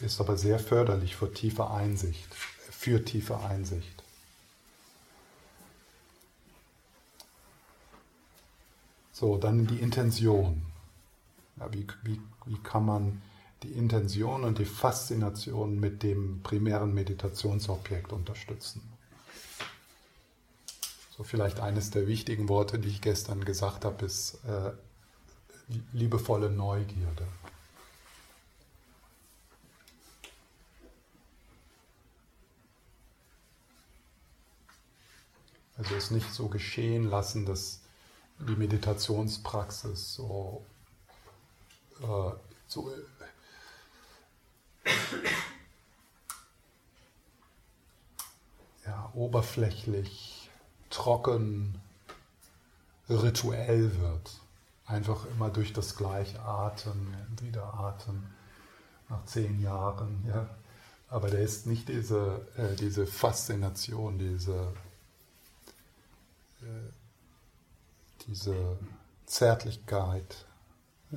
ist 0.00 0.18
aber 0.18 0.38
sehr 0.38 0.58
förderlich 0.58 1.14
für 1.14 1.30
tiefe 1.30 1.70
Einsicht, 1.70 2.34
für 2.34 3.04
tiefe 3.04 3.40
Einsicht. 3.40 4.02
So, 9.12 9.36
dann 9.36 9.66
die 9.66 9.78
Intention. 9.78 10.64
Ja, 11.58 11.70
wie, 11.70 11.86
wie, 12.02 12.18
wie 12.46 12.58
kann 12.62 12.86
man 12.86 13.20
die 13.64 13.72
Intention 13.72 14.44
und 14.44 14.58
die 14.58 14.64
Faszination 14.64 15.80
mit 15.80 16.02
dem 16.02 16.42
primären 16.42 16.92
Meditationsobjekt 16.92 18.12
unterstützen. 18.12 18.82
So 21.16 21.22
vielleicht 21.22 21.60
eines 21.60 21.90
der 21.90 22.06
wichtigen 22.06 22.48
Worte, 22.48 22.78
die 22.78 22.88
ich 22.88 23.00
gestern 23.00 23.44
gesagt 23.44 23.84
habe, 23.84 24.04
ist 24.04 24.38
äh, 24.46 24.72
liebevolle 25.92 26.50
Neugierde. 26.50 27.26
Also 35.76 35.94
es 35.94 36.10
nicht 36.10 36.32
so 36.32 36.48
geschehen 36.48 37.04
lassen, 37.04 37.46
dass 37.46 37.80
die 38.38 38.56
Meditationspraxis 38.56 40.14
so, 40.14 40.64
äh, 42.00 42.32
so 42.66 42.92
ja, 48.86 49.10
oberflächlich, 49.14 50.50
trocken, 50.90 51.80
rituell 53.08 53.98
wird. 54.00 54.40
einfach 54.86 55.24
immer 55.26 55.50
durch 55.50 55.72
das 55.72 55.96
gleiche 55.96 56.40
Atmen, 56.42 57.16
wieder 57.40 57.74
Atmen 57.74 58.26
nach 59.08 59.24
zehn 59.24 59.60
Jahren. 59.60 60.24
Ja. 60.26 60.48
Aber 61.08 61.30
da 61.30 61.38
ist 61.38 61.66
nicht 61.66 61.88
diese, 61.88 62.46
äh, 62.56 62.76
diese 62.76 63.06
Faszination, 63.06 64.18
diese, 64.18 64.72
äh, 66.62 66.90
diese 68.26 68.78
Zärtlichkeit, 69.26 70.44
äh, 71.12 71.16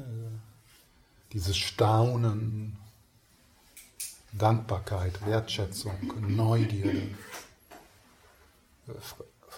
dieses 1.34 1.58
Staunen, 1.58 2.78
Dankbarkeit, 4.38 5.26
Wertschätzung, 5.26 6.14
Neugierde, 6.28 7.10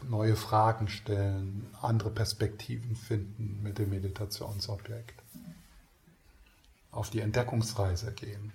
neue 0.07 0.35
Fragen 0.35 0.87
stellen, 0.87 1.67
andere 1.81 2.09
Perspektiven 2.09 2.95
finden 2.95 3.59
mit 3.61 3.77
dem 3.77 3.89
Meditationsobjekt. 3.89 5.21
Auf 6.91 7.09
die 7.09 7.19
Entdeckungsreise 7.19 8.13
gehen. 8.13 8.51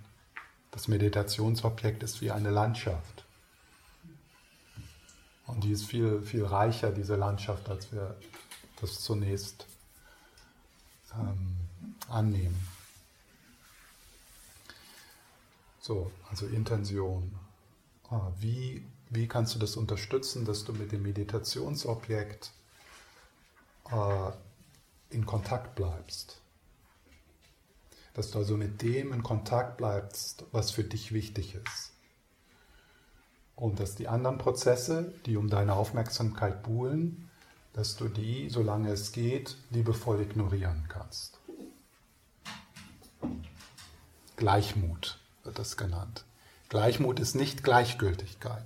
Das 0.71 0.87
Meditationsobjekt 0.87 2.03
ist 2.03 2.21
wie 2.21 2.31
eine 2.31 2.49
Landschaft. 2.49 3.23
Und 5.47 5.63
die 5.63 5.71
ist 5.71 5.85
viel, 5.85 6.21
viel 6.21 6.43
reicher, 6.43 6.91
diese 6.91 7.15
Landschaft, 7.15 7.69
als 7.69 7.91
wir 7.93 8.15
das 8.81 8.99
zunächst 8.99 9.67
ähm, 11.13 11.55
annehmen. 12.09 12.74
So, 15.85 16.11
also 16.31 16.47
Intention. 16.47 17.31
Ah, 18.09 18.31
wie, 18.39 18.83
wie 19.11 19.27
kannst 19.27 19.53
du 19.53 19.59
das 19.59 19.75
unterstützen, 19.75 20.43
dass 20.43 20.65
du 20.65 20.73
mit 20.73 20.91
dem 20.91 21.03
Meditationsobjekt 21.03 22.51
äh, 23.91 24.31
in 25.11 25.27
Kontakt 25.27 25.75
bleibst? 25.75 26.41
Dass 28.15 28.31
du 28.31 28.39
also 28.39 28.57
mit 28.57 28.81
dem 28.81 29.13
in 29.13 29.21
Kontakt 29.21 29.77
bleibst, 29.77 30.45
was 30.51 30.71
für 30.71 30.83
dich 30.83 31.11
wichtig 31.11 31.53
ist. 31.53 31.91
Und 33.55 33.79
dass 33.79 33.93
die 33.93 34.07
anderen 34.07 34.39
Prozesse, 34.39 35.13
die 35.27 35.37
um 35.37 35.51
deine 35.51 35.73
Aufmerksamkeit 35.73 36.63
buhlen, 36.63 37.29
dass 37.73 37.95
du 37.95 38.07
die, 38.07 38.49
solange 38.49 38.89
es 38.89 39.11
geht, 39.11 39.55
liebevoll 39.69 40.19
ignorieren 40.19 40.85
kannst. 40.89 41.39
Gleichmut 44.35 45.19
wird 45.45 45.59
das 45.59 45.77
genannt. 45.77 46.25
Gleichmut 46.69 47.19
ist 47.19 47.35
nicht 47.35 47.63
Gleichgültigkeit. 47.63 48.65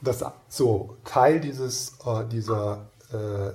Das, 0.00 0.24
so, 0.48 0.96
Teil 1.04 1.40
dieses, 1.40 1.98
äh, 2.04 2.26
dieser, 2.26 2.88
äh, 3.12 3.52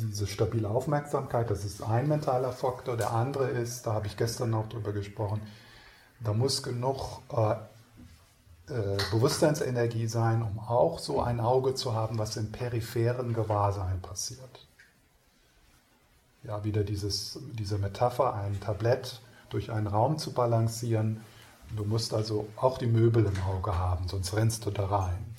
diese 0.00 0.26
stabile 0.26 0.70
Aufmerksamkeit, 0.70 1.50
das 1.50 1.66
ist 1.66 1.82
ein 1.82 2.08
mentaler 2.08 2.52
Faktor. 2.52 2.96
Der 2.96 3.12
andere 3.12 3.50
ist, 3.50 3.86
da 3.86 3.92
habe 3.92 4.06
ich 4.06 4.16
gestern 4.16 4.50
noch 4.50 4.70
drüber 4.70 4.92
gesprochen, 4.92 5.42
da 6.20 6.32
muss 6.32 6.62
genug 6.62 7.20
äh, 7.30 7.56
äh, 8.68 8.96
Bewusstseinsenergie 9.12 10.08
sein, 10.08 10.42
um 10.42 10.58
auch 10.58 10.98
so 10.98 11.20
ein 11.20 11.38
Auge 11.38 11.74
zu 11.74 11.94
haben, 11.94 12.18
was 12.18 12.36
im 12.36 12.50
peripheren 12.50 13.32
Gewahrsein 13.32 14.00
passiert. 14.02 14.66
Ja, 16.42 16.64
wieder 16.64 16.82
dieses, 16.82 17.38
diese 17.52 17.78
Metapher, 17.78 18.34
ein 18.34 18.58
Tablett 18.60 19.20
durch 19.50 19.70
einen 19.70 19.86
Raum 19.86 20.18
zu 20.18 20.32
balancieren. 20.32 21.20
Du 21.76 21.84
musst 21.84 22.14
also 22.14 22.48
auch 22.56 22.78
die 22.78 22.86
Möbel 22.86 23.26
im 23.26 23.42
Auge 23.42 23.76
haben, 23.76 24.08
sonst 24.08 24.34
rennst 24.34 24.66
du 24.66 24.70
da 24.70 24.86
rein. 24.86 25.36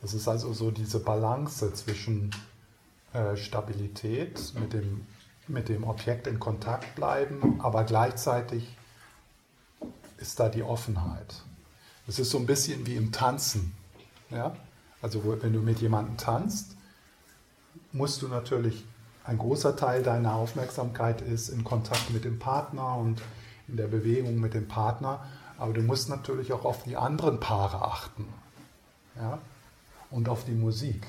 Das 0.00 0.14
ist 0.14 0.28
also 0.28 0.52
so 0.52 0.70
diese 0.70 1.00
Balance 1.00 1.72
zwischen 1.74 2.30
äh, 3.12 3.36
Stabilität, 3.36 4.54
mit 4.54 4.72
dem, 4.72 5.06
mit 5.48 5.68
dem 5.68 5.84
Objekt 5.84 6.26
in 6.26 6.38
Kontakt 6.38 6.94
bleiben, 6.94 7.60
aber 7.60 7.84
gleichzeitig 7.84 8.77
ist 10.18 10.38
da 10.38 10.48
die 10.48 10.62
Offenheit. 10.62 11.42
Es 12.06 12.18
ist 12.18 12.30
so 12.30 12.38
ein 12.38 12.46
bisschen 12.46 12.86
wie 12.86 12.96
im 12.96 13.12
Tanzen. 13.12 13.74
Ja? 14.30 14.56
Also 15.02 15.22
wenn 15.42 15.52
du 15.52 15.60
mit 15.60 15.80
jemandem 15.80 16.16
tanzt, 16.16 16.76
musst 17.92 18.22
du 18.22 18.28
natürlich, 18.28 18.84
ein 19.24 19.38
großer 19.38 19.76
Teil 19.76 20.02
deiner 20.02 20.34
Aufmerksamkeit 20.34 21.20
ist 21.20 21.50
in 21.50 21.62
Kontakt 21.62 22.10
mit 22.10 22.24
dem 22.24 22.38
Partner 22.38 22.96
und 22.96 23.20
in 23.68 23.76
der 23.76 23.86
Bewegung 23.86 24.40
mit 24.40 24.54
dem 24.54 24.66
Partner, 24.66 25.22
aber 25.58 25.74
du 25.74 25.82
musst 25.82 26.08
natürlich 26.08 26.52
auch 26.52 26.64
auf 26.64 26.84
die 26.84 26.96
anderen 26.96 27.38
Paare 27.38 27.82
achten 27.82 28.26
ja? 29.16 29.38
und 30.10 30.30
auf 30.30 30.44
die 30.44 30.52
Musik. 30.52 31.06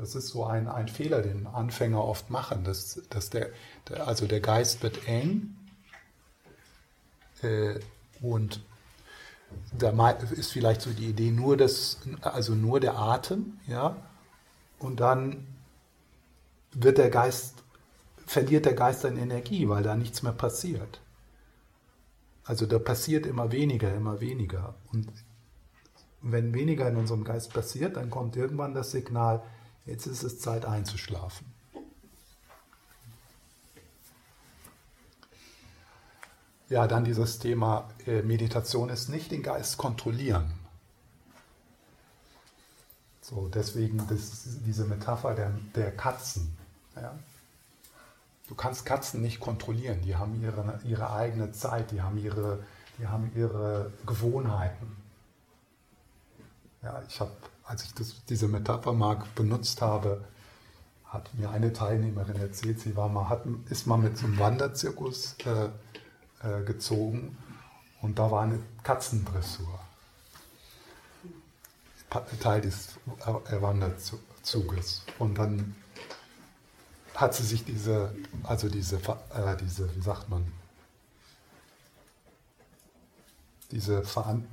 Das 0.00 0.14
ist 0.14 0.28
so 0.28 0.46
ein, 0.46 0.66
ein 0.66 0.88
Fehler, 0.88 1.20
den 1.20 1.46
Anfänger 1.46 2.02
oft 2.02 2.30
machen, 2.30 2.64
dass, 2.64 3.02
dass 3.10 3.28
der, 3.28 3.50
der 3.86 4.08
also 4.08 4.26
der 4.26 4.40
Geist 4.40 4.82
wird 4.82 5.06
eng 5.06 5.54
äh, 7.42 7.78
und 8.22 8.62
da 9.76 10.10
ist 10.10 10.52
vielleicht 10.52 10.80
so 10.80 10.90
die 10.90 11.08
Idee 11.08 11.30
nur 11.30 11.56
das, 11.56 11.98
also 12.22 12.54
nur 12.54 12.80
der 12.80 12.98
Atem, 12.98 13.58
ja, 13.66 13.96
und 14.78 15.00
dann 15.00 15.46
wird 16.72 16.96
der 16.96 17.10
Geist, 17.10 17.56
verliert 18.26 18.64
der 18.64 18.74
Geist 18.74 19.04
an 19.04 19.18
Energie, 19.18 19.68
weil 19.68 19.82
da 19.82 19.96
nichts 19.96 20.22
mehr 20.22 20.32
passiert. 20.32 21.00
Also 22.44 22.64
da 22.64 22.78
passiert 22.78 23.26
immer 23.26 23.52
weniger, 23.52 23.94
immer 23.94 24.20
weniger. 24.20 24.76
Und 24.92 25.08
wenn 26.22 26.54
weniger 26.54 26.88
in 26.88 26.96
unserem 26.96 27.24
Geist 27.24 27.52
passiert, 27.52 27.96
dann 27.96 28.08
kommt 28.08 28.36
irgendwann 28.36 28.72
das 28.72 28.92
Signal, 28.92 29.42
Jetzt 29.86 30.06
ist 30.06 30.22
es 30.22 30.38
Zeit 30.40 30.64
einzuschlafen. 30.64 31.46
Ja, 36.68 36.86
dann 36.86 37.04
dieses 37.04 37.40
Thema 37.40 37.90
äh, 38.06 38.22
Meditation 38.22 38.90
ist 38.90 39.08
nicht 39.08 39.32
den 39.32 39.42
Geist 39.42 39.76
kontrollieren. 39.76 40.52
So, 43.20 43.48
deswegen 43.48 43.98
das, 44.08 44.44
diese 44.64 44.84
Metapher 44.84 45.34
der, 45.34 45.50
der 45.74 45.96
Katzen. 45.96 46.56
Ja. 46.94 47.18
Du 48.48 48.54
kannst 48.54 48.84
Katzen 48.84 49.20
nicht 49.20 49.40
kontrollieren, 49.40 50.00
die 50.02 50.16
haben 50.16 50.40
ihre, 50.42 50.80
ihre 50.84 51.12
eigene 51.12 51.52
Zeit, 51.52 51.92
die 51.92 52.02
haben 52.02 52.18
ihre, 52.18 52.64
die 52.98 53.06
haben 53.06 53.30
ihre 53.34 53.92
Gewohnheiten. 54.06 54.96
Ja, 56.82 57.02
ich 57.08 57.20
habe 57.20 57.30
als 57.70 57.84
ich 57.84 57.94
das, 57.94 58.24
diese 58.28 58.48
Metapher 58.48 58.92
mal 58.92 59.22
benutzt 59.36 59.80
habe, 59.80 60.24
hat 61.04 61.32
mir 61.34 61.50
eine 61.50 61.72
Teilnehmerin 61.72 62.34
erzählt, 62.36 62.80
sie 62.80 62.96
war 62.96 63.08
mal, 63.08 63.28
hat, 63.28 63.44
ist 63.68 63.86
mal 63.86 63.96
mit 63.96 64.18
so 64.18 64.26
einem 64.26 64.38
Wanderzirkus 64.40 65.36
äh, 65.44 65.66
äh, 66.42 66.64
gezogen 66.64 67.38
und 68.02 68.18
da 68.18 68.28
war 68.30 68.42
eine 68.42 68.58
Katzendressur. 68.82 69.78
Teil 72.40 72.60
des 72.60 72.94
Wanderzuges. 73.60 75.04
Und 75.20 75.38
dann 75.38 75.76
hat 77.14 77.36
sie 77.36 77.44
sich 77.44 77.64
diese, 77.64 78.12
also 78.42 78.68
diese, 78.68 78.96
äh, 78.96 79.56
diese, 79.60 79.94
wie 79.94 80.00
sagt 80.00 80.28
man, 80.28 80.44
diese 83.72 84.02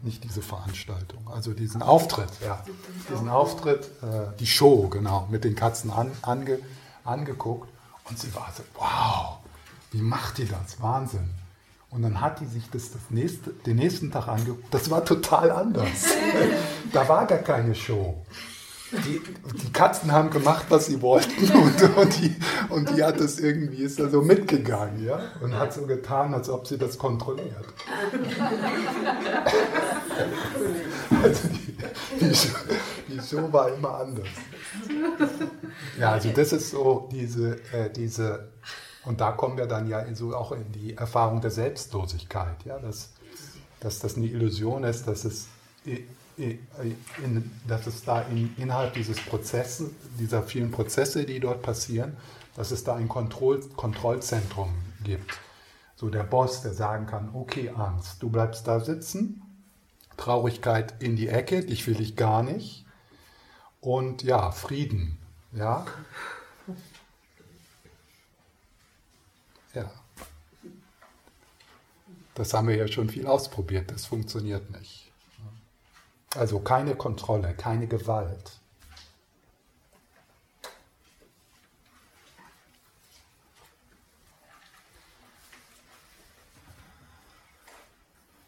nicht 0.03 0.23
diese 0.23 0.41
Veranstaltung, 0.41 1.27
also 1.27 1.53
diesen 1.53 1.81
Auftritt, 1.81 2.29
ja, 2.45 2.63
diesen 3.11 3.29
Auftritt, 3.29 3.85
äh, 4.01 4.37
die 4.39 4.45
Show, 4.45 4.89
genau, 4.89 5.27
mit 5.31 5.43
den 5.43 5.55
Katzen 5.55 5.91
an, 5.91 6.11
ange, 6.21 6.59
angeguckt 7.03 7.69
und 8.05 8.19
sie 8.19 8.33
war 8.35 8.51
so, 8.55 8.63
wow, 8.75 9.37
wie 9.91 10.01
macht 10.01 10.37
die 10.37 10.45
das? 10.45 10.81
Wahnsinn. 10.81 11.29
Und 11.89 12.01
dann 12.01 12.19
hat 12.19 12.41
die 12.41 12.45
sich 12.45 12.69
das, 12.69 12.91
das 12.91 13.01
nächste, 13.09 13.51
den 13.51 13.77
nächsten 13.77 14.11
Tag 14.11 14.27
angeguckt, 14.27 14.71
das 14.71 14.89
war 14.89 15.03
total 15.05 15.51
anders. 15.51 16.05
da 16.91 17.07
war 17.07 17.25
gar 17.25 17.39
keine 17.39 17.73
Show 17.73 18.23
die, 18.91 19.21
die 19.61 19.73
Katzen 19.73 20.11
haben 20.11 20.29
gemacht, 20.29 20.65
was 20.69 20.85
sie 20.87 21.01
wollten 21.01 21.51
und, 21.57 21.97
und, 21.97 22.21
die, 22.21 22.35
und 22.69 22.89
die 22.95 23.03
hat 23.03 23.19
das 23.19 23.39
irgendwie, 23.39 23.83
ist 23.83 23.99
da 23.99 24.09
so 24.09 24.21
mitgegangen, 24.21 25.03
ja, 25.05 25.19
und 25.41 25.57
hat 25.57 25.73
so 25.73 25.85
getan, 25.85 26.33
als 26.33 26.49
ob 26.49 26.67
sie 26.67 26.77
das 26.77 26.97
kontrolliert. 26.97 27.51
Also 31.23 31.47
die, 31.47 31.77
die, 32.19 32.35
Show, 32.35 32.57
die 33.07 33.19
Show 33.19 33.51
war 33.51 33.73
immer 33.73 33.99
anders. 33.99 34.27
Ja, 35.99 36.11
also 36.11 36.29
das 36.29 36.51
ist 36.51 36.71
so 36.71 37.09
diese, 37.11 37.55
äh, 37.71 37.89
diese 37.89 38.49
und 39.07 39.21
da 39.21 39.31
kommen 39.31 39.57
wir 39.57 39.67
dann 39.67 39.87
ja 39.87 40.03
so 40.13 40.35
auch 40.35 40.51
in 40.51 40.69
die 40.73 40.97
Erfahrung 40.97 41.39
der 41.39 41.49
Selbstlosigkeit, 41.49 42.65
ja, 42.65 42.77
dass, 42.77 43.11
dass 43.79 43.99
das 43.99 44.17
eine 44.17 44.25
Illusion 44.25 44.83
ist, 44.83 45.07
dass 45.07 45.23
es 45.23 45.47
in, 46.37 47.51
dass 47.67 47.87
es 47.87 48.03
da 48.03 48.21
in, 48.21 48.55
innerhalb 48.57 48.93
dieses 48.93 49.19
Prozesses, 49.19 49.89
dieser 50.19 50.43
vielen 50.43 50.71
Prozesse, 50.71 51.25
die 51.25 51.39
dort 51.39 51.61
passieren, 51.61 52.15
dass 52.55 52.71
es 52.71 52.83
da 52.83 52.95
ein 52.95 53.07
Kontroll, 53.07 53.61
Kontrollzentrum 53.75 54.73
gibt. 55.03 55.39
So 55.95 56.09
der 56.09 56.23
Boss, 56.23 56.61
der 56.61 56.73
sagen 56.73 57.07
kann, 57.07 57.31
okay 57.33 57.69
Angst, 57.69 58.21
du 58.21 58.29
bleibst 58.29 58.67
da 58.67 58.79
sitzen, 58.79 59.41
Traurigkeit 60.15 61.01
in 61.01 61.15
die 61.15 61.27
Ecke, 61.27 61.65
dich 61.65 61.87
will 61.87 61.99
ich 61.99 62.15
gar 62.15 62.43
nicht. 62.43 62.85
Und 63.81 64.23
ja, 64.23 64.51
Frieden, 64.51 65.17
ja. 65.53 65.85
Ja. 69.73 69.91
Das 72.35 72.53
haben 72.53 72.67
wir 72.67 72.75
ja 72.75 72.87
schon 72.87 73.09
viel 73.09 73.25
ausprobiert, 73.25 73.91
das 73.91 74.05
funktioniert 74.05 74.69
nicht. 74.71 75.06
Also 76.37 76.59
keine 76.59 76.95
Kontrolle, 76.95 77.55
keine 77.55 77.87
Gewalt. 77.87 78.59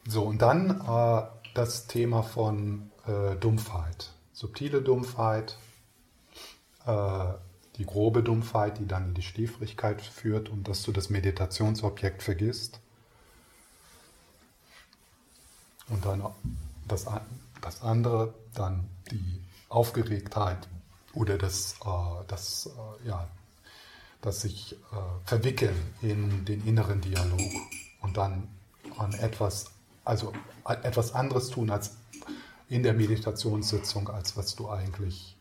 So, 0.05 0.23
und 0.23 0.41
dann 0.41 0.81
äh, 0.81 1.23
das 1.55 1.87
Thema 1.87 2.23
von 2.23 2.91
äh, 3.07 3.35
Dumpfheit. 3.35 4.11
Subtile 4.33 4.81
Dumpfheit, 4.81 5.57
äh, 6.85 7.25
die 7.77 7.85
grobe 7.85 8.21
Dumpfheit, 8.23 8.77
die 8.79 8.87
dann 8.87 9.09
in 9.09 9.13
die 9.15 9.21
Stiefrigkeit 9.21 10.01
führt 10.01 10.49
und 10.49 10.67
dass 10.67 10.83
du 10.83 10.91
das 10.91 11.09
Meditationsobjekt 11.09 12.21
vergisst. 12.21 12.79
Und 15.89 16.05
dann 16.05 16.23
das, 16.87 17.07
das 17.61 17.81
andere, 17.81 18.33
dann 18.53 18.89
die 19.11 19.41
Aufgeregtheit 19.69 20.67
oder 21.13 21.37
das, 21.37 21.75
äh, 21.85 22.25
das, 22.27 22.67
äh, 23.03 23.07
ja, 23.07 23.27
das 24.21 24.41
sich 24.41 24.73
äh, 24.73 24.77
verwickeln 25.25 25.75
in 26.01 26.45
den 26.45 26.65
inneren 26.65 27.01
Dialog 27.01 27.39
und 28.01 28.17
dann 28.17 28.47
an 28.97 29.13
etwas, 29.13 29.71
also 30.03 30.33
etwas 30.65 31.13
anderes 31.13 31.49
tun 31.49 31.69
als 31.69 31.95
in 32.67 32.83
der 32.83 32.93
Meditationssitzung, 32.93 34.09
als 34.09 34.37
was 34.37 34.55
du 34.55 34.69
eigentlich 34.69 35.35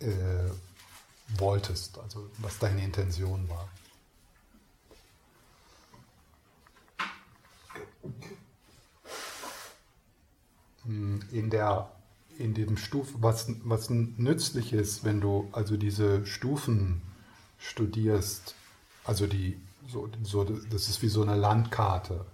äh, 0.00 0.08
wolltest, 1.36 1.98
also 1.98 2.30
was 2.38 2.58
deine 2.58 2.82
Intention 2.82 3.48
war. 3.48 3.68
In 10.88 11.50
der 11.50 11.90
in 12.38 12.54
dem 12.54 12.76
Stufen, 12.76 13.20
was, 13.20 13.52
was 13.64 13.90
nützlich 13.90 14.72
ist, 14.72 15.04
wenn 15.04 15.20
du 15.20 15.48
also 15.52 15.76
diese 15.76 16.24
Stufen 16.24 17.02
studierst, 17.58 18.54
also 19.04 19.26
die, 19.26 19.58
so, 19.88 20.08
so, 20.22 20.44
das 20.44 20.88
ist 20.88 21.02
wie 21.02 21.08
so 21.08 21.22
eine 21.22 21.34
Landkarte, 21.34 22.24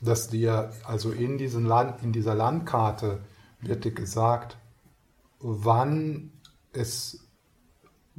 dass 0.00 0.28
dir, 0.28 0.72
also 0.84 1.12
in, 1.12 1.38
diesen 1.38 1.64
Land, 1.64 2.02
in 2.02 2.12
dieser 2.12 2.34
Landkarte 2.34 3.20
wird 3.60 3.84
dir 3.84 3.92
gesagt, 3.92 4.56
wann 5.38 6.32
es 6.72 7.20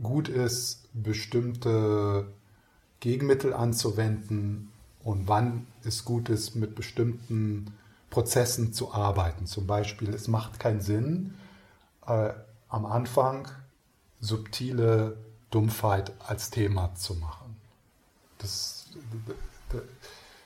gut 0.01 0.29
ist, 0.29 0.87
bestimmte 0.93 2.31
Gegenmittel 3.01 3.53
anzuwenden 3.53 4.71
und 5.03 5.27
wann 5.27 5.67
es 5.83 6.05
gut 6.05 6.29
ist, 6.29 6.55
mit 6.55 6.73
bestimmten 6.73 7.73
Prozessen 8.09 8.73
zu 8.73 8.93
arbeiten. 8.93 9.45
Zum 9.45 9.67
Beispiel, 9.67 10.13
es 10.13 10.27
macht 10.27 10.59
keinen 10.59 10.81
Sinn, 10.81 11.37
äh, 12.05 12.31
am 12.69 12.85
Anfang 12.85 13.47
subtile 14.19 15.17
Dumpfheit 15.51 16.13
als 16.25 16.49
Thema 16.49 16.93
zu 16.95 17.15
machen. 17.15 17.55
Das, 18.39 18.87
das, 19.69 19.81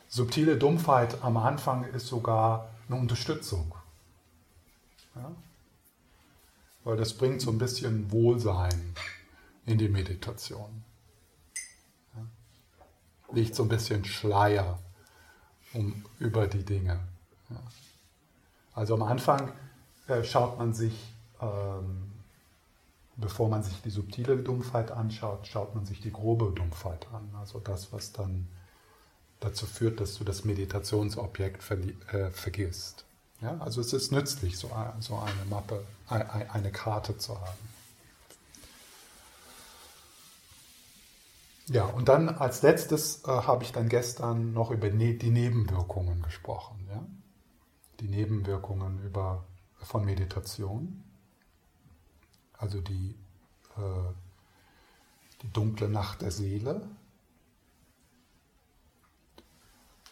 subtile 0.07 0.57
Dumpfheit 0.57 1.23
am 1.23 1.37
Anfang 1.37 1.85
ist 1.85 2.07
sogar 2.07 2.69
eine 2.87 2.99
Unterstützung. 2.99 3.73
Ja? 5.15 5.31
weil 6.83 6.97
das 6.97 7.13
bringt 7.13 7.41
so 7.41 7.51
ein 7.51 7.57
bisschen 7.57 8.11
Wohlsein 8.11 8.95
in 9.65 9.77
die 9.77 9.89
Meditation. 9.89 10.83
Ja. 12.15 12.25
Liegt 13.33 13.55
so 13.55 13.63
ein 13.63 13.69
bisschen 13.69 14.03
Schleier 14.05 14.79
um, 15.73 16.05
über 16.19 16.47
die 16.47 16.63
Dinge. 16.63 16.99
Ja. 17.53 17.61
Also 18.73 18.95
am 18.95 19.03
Anfang 19.03 19.51
äh, 20.07 20.23
schaut 20.23 20.57
man 20.57 20.73
sich, 20.73 21.13
ähm, 21.41 22.11
bevor 23.17 23.49
man 23.49 23.63
sich 23.63 23.81
die 23.81 23.89
subtile 23.89 24.37
Dumpfheit 24.37 24.91
anschaut, 24.91 25.47
schaut 25.47 25.75
man 25.75 25.85
sich 25.85 25.99
die 26.01 26.11
grobe 26.11 26.51
Dumpfheit 26.51 27.07
an. 27.13 27.29
Also 27.39 27.59
das, 27.59 27.91
was 27.91 28.11
dann 28.13 28.47
dazu 29.39 29.65
führt, 29.65 29.99
dass 29.99 30.15
du 30.15 30.23
das 30.23 30.45
Meditationsobjekt 30.45 31.69
äh, 32.13 32.29
vergisst. 32.31 33.05
Ja, 33.41 33.57
also 33.59 33.81
es 33.81 33.91
ist 33.91 34.11
nützlich, 34.11 34.57
so, 34.57 34.69
so 34.99 35.17
eine 35.17 35.45
Mappe, 35.49 35.83
eine 36.07 36.71
Karte 36.71 37.17
zu 37.17 37.39
haben. 37.39 37.71
Ja, 41.67 41.85
und 41.85 42.09
dann 42.09 42.29
als 42.29 42.61
letztes 42.61 43.23
äh, 43.23 43.27
habe 43.27 43.63
ich 43.63 43.71
dann 43.71 43.87
gestern 43.87 44.53
noch 44.53 44.71
über 44.71 44.89
ne 44.89 45.13
die 45.13 45.31
Nebenwirkungen 45.31 46.21
gesprochen. 46.21 46.85
Ja? 46.89 47.01
Die 48.01 48.07
Nebenwirkungen 48.07 49.03
über, 49.05 49.45
von 49.79 50.03
Meditation. 50.03 51.03
Also 52.57 52.81
die, 52.81 53.15
äh, 53.77 54.13
die 55.41 55.51
dunkle 55.53 55.87
Nacht 55.87 56.21
der 56.21 56.31
Seele, 56.31 56.81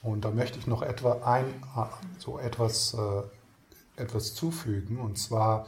Und 0.02 0.24
da 0.24 0.32
möchte 0.32 0.58
ich 0.58 0.68
noch 0.68 0.82
etwa 0.82 1.22
ein, 1.24 1.62
so 2.20 2.40
etwas, 2.40 2.94
äh, 2.94 3.24
etwas 4.02 4.34
zufügen. 4.34 5.00
Und 5.00 5.18
zwar, 5.18 5.68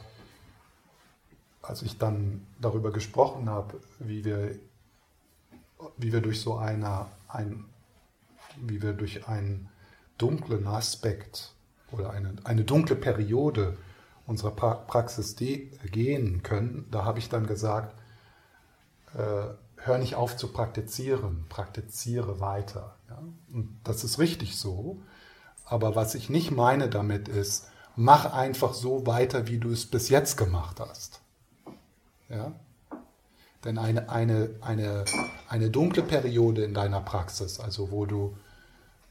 als 1.60 1.82
ich 1.82 1.98
dann 1.98 2.46
darüber 2.60 2.92
gesprochen 2.92 3.50
habe, 3.50 3.80
wie 3.98 4.24
wir, 4.24 4.58
wie 5.96 6.12
wir 6.12 6.22
durch 6.22 6.40
so 6.40 6.56
eine, 6.56 7.06
ein, 7.28 7.64
wie 8.56 8.80
wir 8.80 8.94
durch 8.94 9.28
einen 9.28 9.68
dunklen 10.16 10.66
Aspekt 10.66 11.52
oder 11.92 12.10
eine, 12.10 12.34
eine 12.44 12.64
dunkle 12.64 12.96
Periode 12.96 13.76
unserer 14.26 14.52
pra 14.52 14.74
Praxis 14.74 15.36
gehen 15.36 16.42
können, 16.42 16.86
da 16.90 17.04
habe 17.04 17.18
ich 17.18 17.28
dann 17.28 17.46
gesagt, 17.46 17.94
äh, 19.14 19.54
hör 19.76 19.98
nicht 19.98 20.14
auf 20.14 20.36
zu 20.36 20.52
praktizieren, 20.52 21.46
praktiziere 21.48 22.40
weiter. 22.40 22.96
Ja? 23.08 23.18
Und 23.52 23.78
das 23.84 24.04
ist 24.04 24.18
richtig 24.18 24.56
so. 24.56 25.02
Aber 25.64 25.96
was 25.96 26.14
ich 26.14 26.30
nicht 26.30 26.50
meine 26.50 26.88
damit 26.88 27.28
ist, 27.28 27.68
mach 27.96 28.32
einfach 28.32 28.74
so 28.74 29.06
weiter, 29.06 29.46
wie 29.46 29.58
du 29.58 29.70
es 29.70 29.86
bis 29.86 30.08
jetzt 30.08 30.36
gemacht 30.36 30.80
hast. 30.80 31.20
Ja? 32.28 32.52
Denn 33.64 33.78
eine, 33.78 34.08
eine, 34.08 34.50
eine, 34.60 35.04
eine 35.48 35.70
dunkle 35.70 36.02
Periode 36.02 36.64
in 36.64 36.74
deiner 36.74 37.00
Praxis, 37.00 37.60
also 37.60 37.90
wo 37.90 38.06
du 38.06 38.36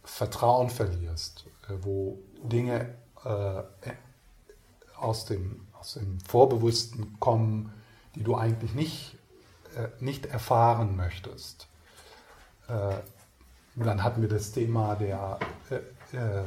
Vertrauen 0.04 0.70
verlierst, 0.70 1.46
äh, 1.70 1.74
wo 1.82 2.20
Dinge 2.44 2.94
äh, 3.24 3.64
aus, 4.98 5.26
dem, 5.26 5.68
aus 5.80 5.94
dem 5.94 6.20
Vorbewussten 6.22 7.20
kommen, 7.20 7.74
die 8.16 8.24
du 8.24 8.36
eigentlich 8.36 8.74
nicht 8.74 9.16
äh, 9.76 9.88
nicht 10.02 10.26
erfahren 10.26 10.98
möchtest. 10.98 11.68
Äh, 12.68 12.96
dann 13.76 14.04
hatten 14.04 14.22
wir 14.22 14.28
das 14.28 14.52
Thema 14.52 14.96
der, 14.96 15.40
äh, 15.70 16.44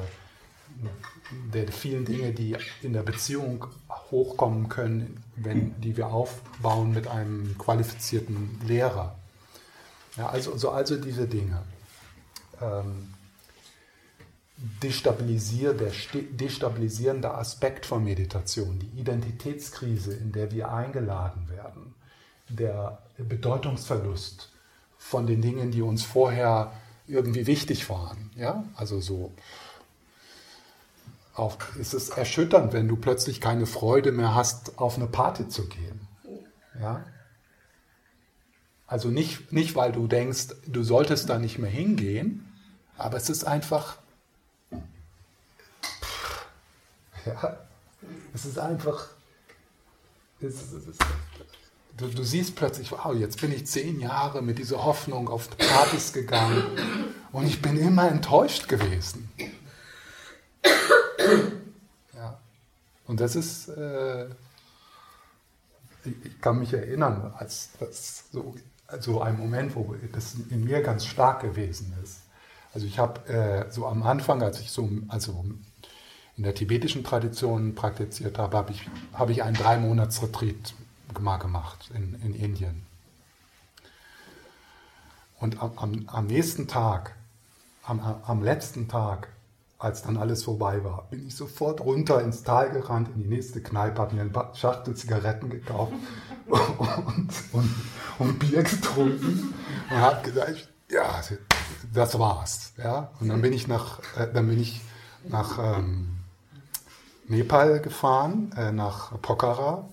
der 1.55 1.72
vielen 1.72 2.05
Dinge, 2.05 2.32
die 2.32 2.55
in 2.82 2.92
der 2.92 3.03
Beziehung 3.03 3.66
hochkommen 4.11 4.68
können, 4.68 5.24
wenn, 5.36 5.80
die 5.80 5.97
wir 5.97 6.09
aufbauen 6.09 6.92
mit 6.92 7.07
einem 7.09 7.57
qualifizierten 7.57 8.61
Lehrer. 8.66 9.16
Ja, 10.16 10.28
also, 10.28 10.59
so 10.59 10.70
also 10.70 10.97
diese 10.97 11.26
Dinge. 11.26 11.62
Ähm, 12.61 13.14
destabilisier, 14.57 15.75
destabilisierende 16.31 17.35
Aspekt 17.35 17.87
von 17.87 18.05
Meditation, 18.05 18.79
die 18.79 19.01
Identitätskrise, 19.01 20.15
in 20.15 20.33
der 20.33 20.53
wir 20.53 20.71
eingeladen 20.71 21.49
werden, 21.49 21.95
der 22.49 23.03
Bedeutungsverlust 23.19 24.51
von 24.97 25.27
den 25.27 25.43
Dingen, 25.43 25.71
die 25.71 25.83
uns 25.83 26.03
vorher 26.05 26.73
irgendwie 27.07 27.47
wichtig 27.47 27.89
waren. 27.91 28.31
Ja? 28.37 28.65
Also 28.75 29.01
so. 29.01 29.33
Auch, 31.35 31.57
es 31.81 31.95
ist 31.95 32.11
erschütternd, 32.11 32.73
wenn 32.73 32.87
du 32.87 32.97
plötzlich 32.97 33.41
keine 33.41 33.67
Freude 33.67 34.13
mehr 34.13 34.37
hast, 34.37 34.79
auf 34.79 34.97
eine 34.97 35.09
Party 35.09 35.49
zu 35.49 35.67
gehen. 35.69 36.07
Ja? 36.81 37.05
Also 38.87 39.09
nicht, 39.09 39.53
nicht, 39.53 39.75
weil 39.75 39.93
du 39.93 40.07
denkst, 40.07 40.55
du 40.67 40.83
solltest 40.83 41.29
da 41.29 41.39
nicht 41.39 41.59
mehr 41.59 41.71
hingehen, 41.71 42.53
aber 42.97 43.17
es 43.17 43.29
ist 43.29 43.45
einfach, 43.45 43.97
Ja? 47.27 47.59
Es 48.35 48.45
ist 48.45 48.59
einfach, 48.59 49.09
es, 50.41 50.55
es, 50.55 50.72
es, 50.72 50.99
du, 51.97 52.09
du, 52.09 52.25
siehst 52.25 52.57
plötzlich, 52.57 52.93
wow, 52.93 53.14
jetzt 53.14 53.41
bin 53.41 53.53
ich 53.53 53.66
zehn 53.66 54.01
Jahre 54.01 54.43
mit 54.43 54.59
dieser 54.59 54.85
Hoffnung 54.85 55.29
auf 55.29 55.49
Partys 55.57 56.12
gegangen 56.12 56.64
und 57.33 57.47
ich 57.47 57.62
bin 57.62 57.79
immer 57.79 58.09
enttäuscht 58.09 58.68
gewesen. 58.68 59.31
Ja. 62.14 62.39
Und 63.07 63.20
das 63.20 63.37
ist, 63.37 63.68
äh, 63.68 64.27
ich 66.05 66.41
kann 66.41 66.59
mich 66.59 66.72
erinnern, 66.72 67.33
als 67.39 67.70
das 67.79 68.25
so 68.31 68.55
also 68.87 69.22
ein 69.22 69.39
Moment, 69.39 69.75
wo 69.75 69.95
das 70.12 70.35
in 70.51 70.64
mir 70.64 70.83
ganz 70.83 71.07
stark 71.07 71.41
gewesen 71.41 71.93
ist. 72.03 72.20
Also 72.72 72.87
ich 72.87 72.99
habe 72.99 73.27
äh, 73.29 73.70
so 73.70 73.87
am 73.87 74.03
Anfang, 74.03 74.43
als 74.43 74.61
ich 74.61 74.70
so 74.70 74.89
also 75.09 75.45
in 76.37 76.43
der 76.43 76.55
tibetischen 76.55 77.05
Tradition 77.05 77.74
praktiziert 77.74 78.39
habe, 78.39 78.57
habe 78.57 78.72
ich, 78.72 78.89
hab 79.12 79.30
ich 79.30 79.43
einen 79.43 79.57
drei 79.57 79.78
Monats 79.78 80.22
Retreat 80.22 80.74
mal 81.20 81.37
gemacht 81.37 81.91
in, 81.95 82.14
in 82.22 82.35
Indien. 82.35 82.87
Und 85.39 85.62
am, 85.62 85.72
am, 85.76 86.05
am 86.09 86.26
nächsten 86.26 86.66
Tag, 86.66 87.14
am, 87.85 88.01
am 88.01 88.43
letzten 88.43 88.89
Tag, 88.89 89.28
als 89.78 90.03
dann 90.03 90.16
alles 90.16 90.45
vorbei 90.45 90.82
war, 90.82 91.07
bin 91.11 91.26
ich 91.26 91.37
sofort 91.37 91.80
runter 91.80 92.20
ins 92.22 92.43
Tal 92.43 92.70
gerannt, 92.70 93.11
in 93.14 93.22
die 93.22 93.28
nächste 93.28 93.61
Kneipe, 93.62 94.01
habe 94.01 94.14
mir 94.14 94.22
eine 94.22 94.55
Schachtel 94.55 94.95
Zigaretten 94.97 95.51
gekauft 95.51 95.93
und, 96.47 97.28
und, 97.53 97.74
und 98.18 98.39
Bier 98.39 98.62
getrunken 98.62 99.55
und 99.91 99.97
habe 99.97 100.22
gesagt, 100.22 100.68
ja, 100.91 101.20
das 101.93 102.18
war's. 102.18 102.72
Ja? 102.78 103.11
Und 103.20 103.28
dann 103.28 103.43
bin 103.43 103.53
ich 103.53 103.68
nach, 103.68 104.01
äh, 104.16 104.32
dann 104.32 104.49
bin 104.49 104.61
ich 104.61 104.80
nach 105.28 105.59
ähm, 105.59 106.14
Nepal 107.27 107.81
gefahren, 107.81 108.53
äh, 108.57 108.72
nach 108.72 109.20
Pokhara 109.22 109.89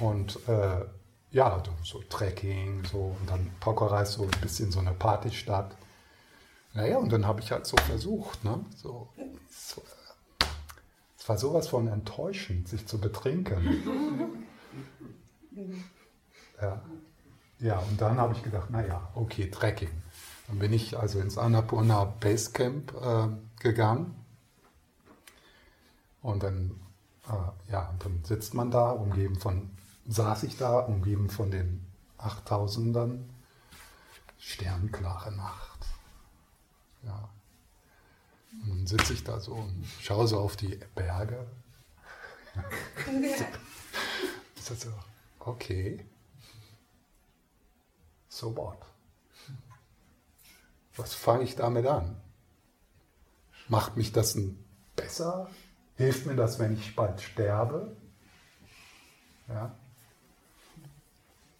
und 0.00 0.38
äh, 0.48 0.84
ja, 1.32 1.62
so 1.82 2.02
Trekking, 2.08 2.84
so 2.84 3.16
und 3.18 3.28
dann 3.28 3.50
Pokhara 3.60 4.02
ist 4.02 4.12
so 4.12 4.22
ein 4.24 4.40
bisschen 4.40 4.70
so 4.72 4.80
eine 4.80 4.92
Partystadt. 4.92 5.76
Naja, 6.72 6.98
und 6.98 7.10
dann 7.10 7.26
habe 7.26 7.40
ich 7.40 7.50
halt 7.50 7.66
so 7.66 7.76
versucht, 7.76 8.44
ne? 8.44 8.64
So, 8.76 9.08
so, 9.48 9.82
es 11.18 11.28
war 11.28 11.36
sowas 11.36 11.68
von 11.68 11.88
enttäuschend, 11.88 12.68
sich 12.68 12.86
zu 12.86 13.00
betrinken. 13.00 14.46
Ja, 16.60 16.82
ja 17.58 17.78
und 17.78 18.00
dann 18.00 18.18
habe 18.18 18.34
ich 18.34 18.42
gedacht, 18.42 18.70
naja, 18.70 19.08
okay, 19.14 19.50
Trekking. 19.50 19.90
Dann 20.46 20.58
bin 20.58 20.72
ich 20.72 20.98
also 20.98 21.20
ins 21.20 21.38
Annapurna 21.38 22.04
Basecamp 22.04 22.92
äh, 23.00 23.28
gegangen. 23.62 24.14
Und 26.22 26.42
dann, 26.42 26.80
äh, 27.26 27.72
ja, 27.72 27.94
dann 27.98 28.22
sitzt 28.24 28.54
man 28.54 28.70
da, 28.70 28.90
umgeben 28.90 29.36
von, 29.36 29.70
saß 30.06 30.42
ich 30.44 30.56
da, 30.56 30.78
umgeben 30.80 31.30
von 31.30 31.50
den 31.50 31.86
8000ern. 32.18 33.24
Sternklare 34.38 35.32
Nacht. 35.32 35.86
Ja. 37.02 37.28
Und 38.62 38.70
dann 38.70 38.86
sitze 38.86 39.12
ich 39.12 39.22
da 39.24 39.38
so 39.38 39.52
und 39.52 39.84
schaue 40.00 40.26
so 40.26 40.40
auf 40.40 40.56
die 40.56 40.78
Berge. 40.94 41.46
Ja. 43.06 44.74
so, 44.74 44.88
okay. 45.38 46.04
So 48.28 48.56
what? 48.56 48.78
Was 50.96 51.14
fange 51.14 51.44
ich 51.44 51.56
damit 51.56 51.86
an? 51.86 52.20
Macht 53.68 53.96
mich 53.96 54.12
das 54.12 54.36
besser? 54.96 55.48
Hilft 56.00 56.24
mir 56.24 56.34
das, 56.34 56.58
wenn 56.58 56.72
ich 56.72 56.96
bald 56.96 57.20
sterbe? 57.20 57.94
Ja. 59.48 59.76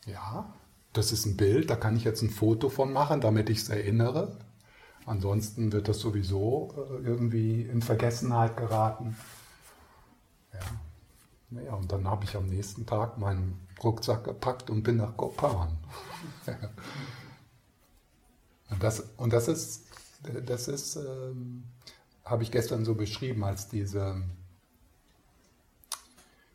Ja, 0.06 0.54
das 0.94 1.12
ist 1.12 1.26
ein 1.26 1.36
Bild, 1.36 1.68
da 1.68 1.76
kann 1.76 1.94
ich 1.94 2.04
jetzt 2.04 2.22
ein 2.22 2.30
Foto 2.30 2.70
von 2.70 2.90
machen, 2.90 3.20
damit 3.20 3.50
ich 3.50 3.58
es 3.58 3.68
erinnere. 3.68 4.38
Ansonsten 5.04 5.72
wird 5.72 5.88
das 5.88 5.98
sowieso 5.98 6.72
äh, 6.74 7.06
irgendwie 7.06 7.64
in 7.64 7.82
Vergessenheit 7.82 8.56
geraten. 8.56 9.14
Ja. 10.54 10.60
Naja, 11.50 11.74
und 11.74 11.92
dann 11.92 12.08
habe 12.08 12.24
ich 12.24 12.34
am 12.34 12.46
nächsten 12.46 12.86
Tag 12.86 13.18
meinen 13.18 13.68
Rucksack 13.84 14.24
gepackt 14.24 14.70
und 14.70 14.84
bin 14.84 14.96
nach 14.96 15.18
Gopan. 15.18 15.76
und, 18.70 18.82
das, 18.82 19.00
und 19.18 19.34
das 19.34 19.48
ist, 19.48 19.84
das 20.46 20.66
ist 20.66 20.96
ähm, 20.96 21.64
habe 22.30 22.44
ich 22.44 22.52
gestern 22.52 22.84
so 22.84 22.94
beschrieben 22.94 23.42
als 23.42 23.68
diese, 23.68 24.22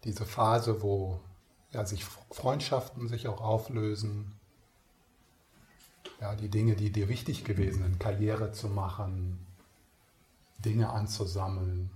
diese 0.05 0.25
Phase, 0.25 0.81
wo 0.81 1.19
ja, 1.73 1.85
sich 1.85 2.05
Freundschaften 2.05 3.09
sich 3.09 3.27
auch 3.27 3.41
auflösen, 3.41 4.31
ja, 6.21 6.33
die 6.35 6.47
Dinge, 6.47 6.75
die 6.77 6.91
dir 6.91 7.09
wichtig 7.09 7.43
gewesen 7.43 7.83
sind, 7.83 7.99
Karriere 7.99 8.53
zu 8.53 8.69
machen, 8.69 9.45
Dinge 10.59 10.89
anzusammeln, 10.91 11.89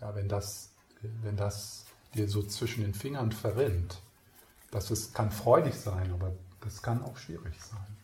ja, 0.00 0.14
wenn 0.14 0.28
das, 0.28 0.70
wenn 1.02 1.36
das 1.36 1.86
dir 2.14 2.28
so 2.28 2.44
zwischen 2.44 2.82
den 2.82 2.94
Fingern 2.94 3.32
verrinnt, 3.32 4.00
das 4.70 4.92
ist, 4.92 5.12
kann 5.12 5.32
freudig 5.32 5.74
sein, 5.74 6.12
aber 6.12 6.32
das 6.60 6.82
kann 6.82 7.02
auch 7.02 7.16
schwierig 7.16 7.60
sein. 7.60 7.96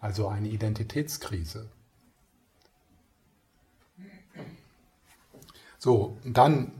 Also 0.00 0.28
eine 0.28 0.48
Identitätskrise. 0.48 1.68
So, 5.78 6.18
dann 6.24 6.72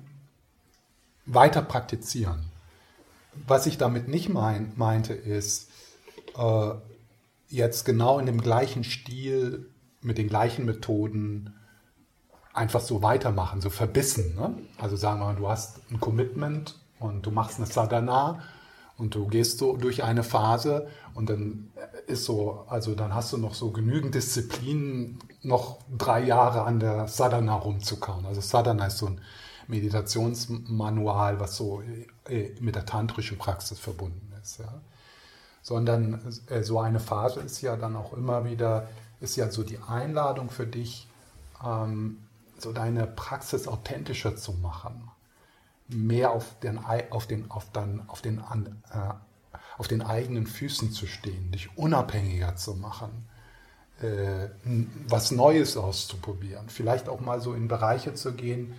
weiter 1.27 1.63
praktizieren. 1.63 2.51
Was 3.47 3.67
ich 3.67 3.79
damit 3.79 4.09
nicht 4.09 4.29
mein, 4.29 4.73
meinte, 4.77 5.15
ist, 5.15 5.71
äh, 6.37 6.71
jetzt 7.49 7.85
genau 7.85 8.19
in 8.19 8.27
dem 8.27 8.41
gleichen 8.41 8.85
Stil, 8.85 9.71
mit 10.03 10.19
den 10.19 10.29
gleichen 10.29 10.65
Methoden 10.65 11.55
einfach 12.53 12.81
so 12.81 13.03
weitermachen, 13.03 13.61
so 13.61 13.71
verbissen. 13.71 14.35
Ne? 14.35 14.55
Also 14.79 14.97
sagen 14.97 15.21
wir 15.21 15.27
mal, 15.27 15.37
du 15.37 15.49
hast 15.49 15.81
ein 15.91 16.01
Commitment 16.01 16.79
und 16.99 17.25
du 17.25 17.31
machst 17.31 17.59
eine 17.59 17.67
Sadhana 17.67 18.43
und 18.99 19.15
du 19.15 19.29
gehst 19.29 19.59
so 19.59 19.77
durch 19.77 20.03
eine 20.03 20.25
Phase 20.25 20.89
und 21.15 21.31
dann 21.31 21.71
ist 22.09 22.25
so, 22.25 22.65
also 22.69 22.95
dann 22.95 23.15
hast 23.15 23.33
du 23.33 23.39
noch 23.39 23.55
so 23.55 23.71
genügend 23.71 24.15
Disziplin, 24.15 25.19
noch 25.43 25.79
drei 25.97 26.25
Jahre 26.25 26.63
an 26.63 26.81
der 26.81 27.07
Sadhana 27.07 27.55
rumzukauen. 27.55 28.27
Also 28.27 28.41
Sadhana 28.41 28.87
ist 28.87 28.99
so 28.99 29.07
ein 29.07 29.21
Meditationsmanual, 29.69 31.39
was 31.39 31.57
so 31.57 31.83
äh, 32.29 32.51
mit 32.61 32.75
der 32.75 32.87
tantrischen 32.87 33.39
Praxis 33.39 33.79
verbunden 33.79 34.33
ist. 34.43 34.59
Ja. 34.59 34.81
Sondern 35.63 36.21
äh, 36.49 36.63
so 36.65 36.81
eine 36.81 36.99
Phase 36.99 37.41
ist 37.41 37.61
ja 37.63 37.77
dann 37.77 37.95
auch 37.95 38.13
immer 38.15 38.45
wieder, 38.45 38.89
ist 39.21 39.37
ja 39.37 39.51
so 39.51 39.63
die 39.63 39.79
Einladung 39.79 40.51
für 40.51 40.67
dich, 40.67 41.09
ähm, 41.65 42.19
so 42.59 42.73
deine 42.73 43.07
Praxis 43.07 43.69
authentischer 43.69 44.35
zu 44.35 44.53
machen 44.55 45.09
mehr 45.89 46.33
auf 46.33 46.59
den, 46.61 46.79
auf 46.79 47.27
den, 47.27 47.51
auf 47.51 47.71
dann, 47.73 48.03
auf 48.09 48.21
den, 48.21 48.39
äh, 48.39 49.15
auf 49.79 49.89
den 49.89 50.03
eigenen 50.03 50.47
Füßen 50.47 50.93
zu 50.93 51.07
stehen, 51.07 51.51
dich 51.53 51.77
unabhängiger 51.77 52.57
zu 52.57 52.75
machen, 52.75 53.29
äh, 54.01 54.49
was 55.09 55.31
Neues 55.31 55.77
auszuprobieren, 55.77 56.69
vielleicht 56.69 57.09
auch 57.09 57.21
mal 57.21 57.41
so 57.41 57.55
in 57.55 57.69
Bereiche 57.69 58.15
zu 58.15 58.33
gehen, 58.35 58.75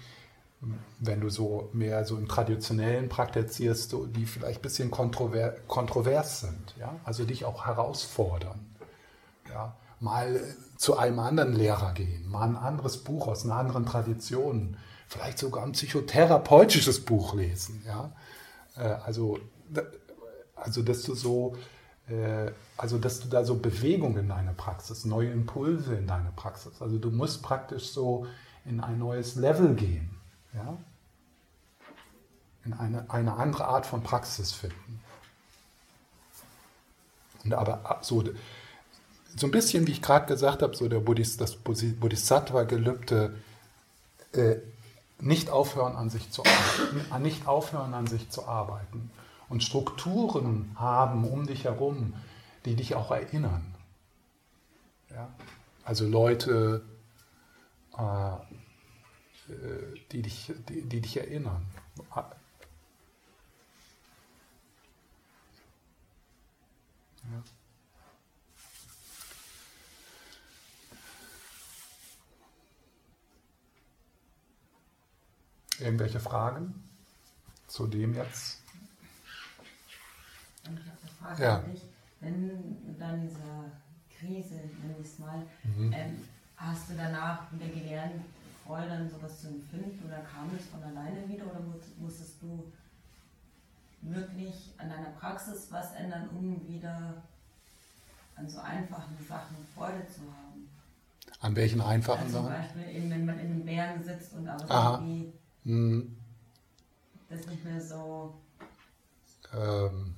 wenn 0.99 1.21
du 1.21 1.29
so 1.29 1.69
mehr 1.73 2.03
so 2.05 2.17
im 2.17 2.27
Traditionellen 2.27 3.07
praktizierst, 3.07 3.95
die 4.15 4.25
vielleicht 4.25 4.59
ein 4.59 4.61
bisschen 4.61 4.91
kontrover 4.91 5.53
kontrovers 5.67 6.41
sind, 6.41 6.75
ja? 6.77 6.95
also 7.05 7.23
dich 7.23 7.45
auch 7.45 7.65
herausfordern. 7.65 8.59
Ja? 9.47 9.75
Mal 10.01 10.41
zu 10.75 10.97
einem 10.97 11.19
anderen 11.19 11.53
Lehrer 11.53 11.93
gehen, 11.93 12.29
mal 12.29 12.47
ein 12.47 12.57
anderes 12.57 12.97
Buch 13.03 13.27
aus 13.27 13.45
einer 13.45 13.55
anderen 13.55 13.85
Tradition 13.85 14.77
vielleicht 15.09 15.39
sogar 15.39 15.63
ein 15.63 15.73
psychotherapeutisches 15.73 17.03
Buch 17.03 17.33
lesen. 17.33 17.83
Ja? 17.85 18.11
Äh, 18.77 18.83
also, 19.03 19.39
also, 20.55 20.81
dass 20.83 21.03
du 21.03 21.15
so, 21.15 21.57
äh, 22.07 22.51
also, 22.77 22.97
dass 22.97 23.19
du 23.19 23.27
da 23.27 23.43
so 23.43 23.55
Bewegung 23.55 24.17
in 24.17 24.29
deine 24.29 24.53
Praxis, 24.53 25.05
neue 25.05 25.31
Impulse 25.31 25.95
in 25.95 26.07
deine 26.07 26.31
Praxis. 26.35 26.81
Also, 26.81 26.97
du 26.97 27.09
musst 27.09 27.41
praktisch 27.41 27.89
so 27.89 28.27
in 28.65 28.79
ein 28.79 28.99
neues 28.99 29.35
Level 29.35 29.73
gehen. 29.73 30.15
Ja? 30.53 30.77
In 32.65 32.73
eine, 32.73 33.09
eine 33.09 33.33
andere 33.33 33.65
Art 33.65 33.85
von 33.85 34.03
Praxis 34.03 34.51
finden. 34.51 35.01
Und 37.43 37.53
aber 37.53 37.99
so, 38.01 38.23
so 39.35 39.47
ein 39.47 39.51
bisschen, 39.51 39.87
wie 39.87 39.91
ich 39.91 40.01
gerade 40.01 40.27
gesagt 40.27 40.61
habe, 40.61 40.75
so 40.75 40.87
der 40.87 40.99
Buddhist, 40.99 41.39
das 41.41 41.55
Bodhisattva-Gelübde 41.55 43.33
äh, 44.33 44.57
nicht 45.21 45.49
aufhören 45.49 45.95
an 45.95 46.09
sich 46.09 46.31
zu 46.31 46.43
arbeiten, 46.43 47.21
nicht 47.23 47.47
aufhören 47.47 47.93
an 47.93 48.07
sich 48.07 48.29
zu 48.29 48.47
arbeiten 48.47 49.11
und 49.49 49.63
Strukturen 49.63 50.75
haben 50.75 51.25
um 51.25 51.45
dich 51.45 51.65
herum, 51.65 52.13
die 52.65 52.75
dich 52.75 52.95
auch 52.95 53.11
erinnern. 53.11 53.75
Ja? 55.09 55.29
Also 55.83 56.07
Leute, 56.07 56.83
äh, 57.97 58.31
die, 60.11 60.21
dich, 60.21 60.53
die, 60.69 60.83
die 60.83 61.01
dich 61.01 61.17
erinnern. 61.17 61.65
Ja. 62.15 62.29
Irgendwelche 75.79 76.19
Fragen 76.19 76.73
zu 77.67 77.87
dem 77.87 78.13
jetzt? 78.13 78.61
Ich 80.63 80.69
habe 80.69 80.79
eine 80.79 81.11
Frage 81.19 81.43
ja. 81.43 81.55
an 81.57 81.71
dich. 81.71 81.81
Wenn 82.19 82.97
dann 82.99 83.21
diese 83.21 83.71
Krise, 84.19 84.55
nenne 84.55 84.95
ich 84.99 85.07
es 85.07 85.19
mal, 85.19 85.41
mhm. 85.63 85.93
ähm, 85.93 86.23
hast 86.57 86.89
du 86.89 86.93
danach 86.97 87.51
wieder 87.53 87.67
gelernt, 87.67 88.21
Freude 88.65 88.91
an 88.91 89.09
sowas 89.09 89.41
zu 89.41 89.47
empfinden 89.47 90.03
oder 90.05 90.19
kam 90.19 90.49
es 90.55 90.65
von 90.67 90.83
alleine 90.83 91.27
wieder 91.27 91.45
oder 91.45 91.61
musstest 91.99 92.41
du 92.41 92.71
wirklich 94.01 94.73
an 94.77 94.89
deiner 94.89 95.09
Praxis 95.19 95.67
was 95.71 95.93
ändern, 95.93 96.29
um 96.29 96.67
wieder 96.67 97.23
an 98.35 98.47
so 98.47 98.59
einfachen 98.59 99.17
Sachen 99.27 99.55
Freude 99.75 100.05
zu 100.07 100.21
haben? 100.21 100.69
An 101.41 101.55
welchen 101.55 101.81
einfachen 101.81 102.25
also 102.25 102.43
Sachen? 102.43 102.45
Zum 102.47 102.55
Beispiel, 102.55 102.95
eben, 102.95 103.09
wenn 103.09 103.25
man 103.25 103.39
in 103.39 103.49
den 103.49 103.65
Bergen 103.65 104.03
sitzt 104.03 104.33
und 104.33 104.47
aber 104.47 104.99
irgendwie 104.99 105.33
mhm. 105.63 106.15
das 107.29 107.45
nicht 107.47 107.63
mehr 107.63 107.81
so. 107.81 108.33
Ähm. 109.53 110.15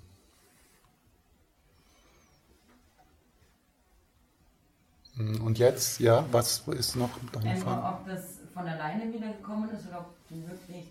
Und 5.17 5.59
jetzt, 5.59 5.99
ja, 5.99 6.25
was 6.31 6.67
ist 6.67 6.95
noch 6.95 7.09
deine 7.31 7.55
Frage? 7.57 7.99
Ob 7.99 8.07
das 8.07 8.39
von 8.53 8.67
alleine 8.67 9.13
wieder 9.13 9.31
gekommen 9.33 9.69
ist 9.69 9.87
oder 9.87 9.99
ob 9.99 10.27
du 10.29 10.35
wirklich 10.47 10.87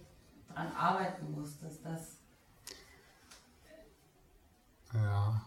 daran 0.48 0.72
arbeiten 0.76 1.32
musstest, 1.32 1.84
dass. 1.84 2.16
Ja. 4.94 5.40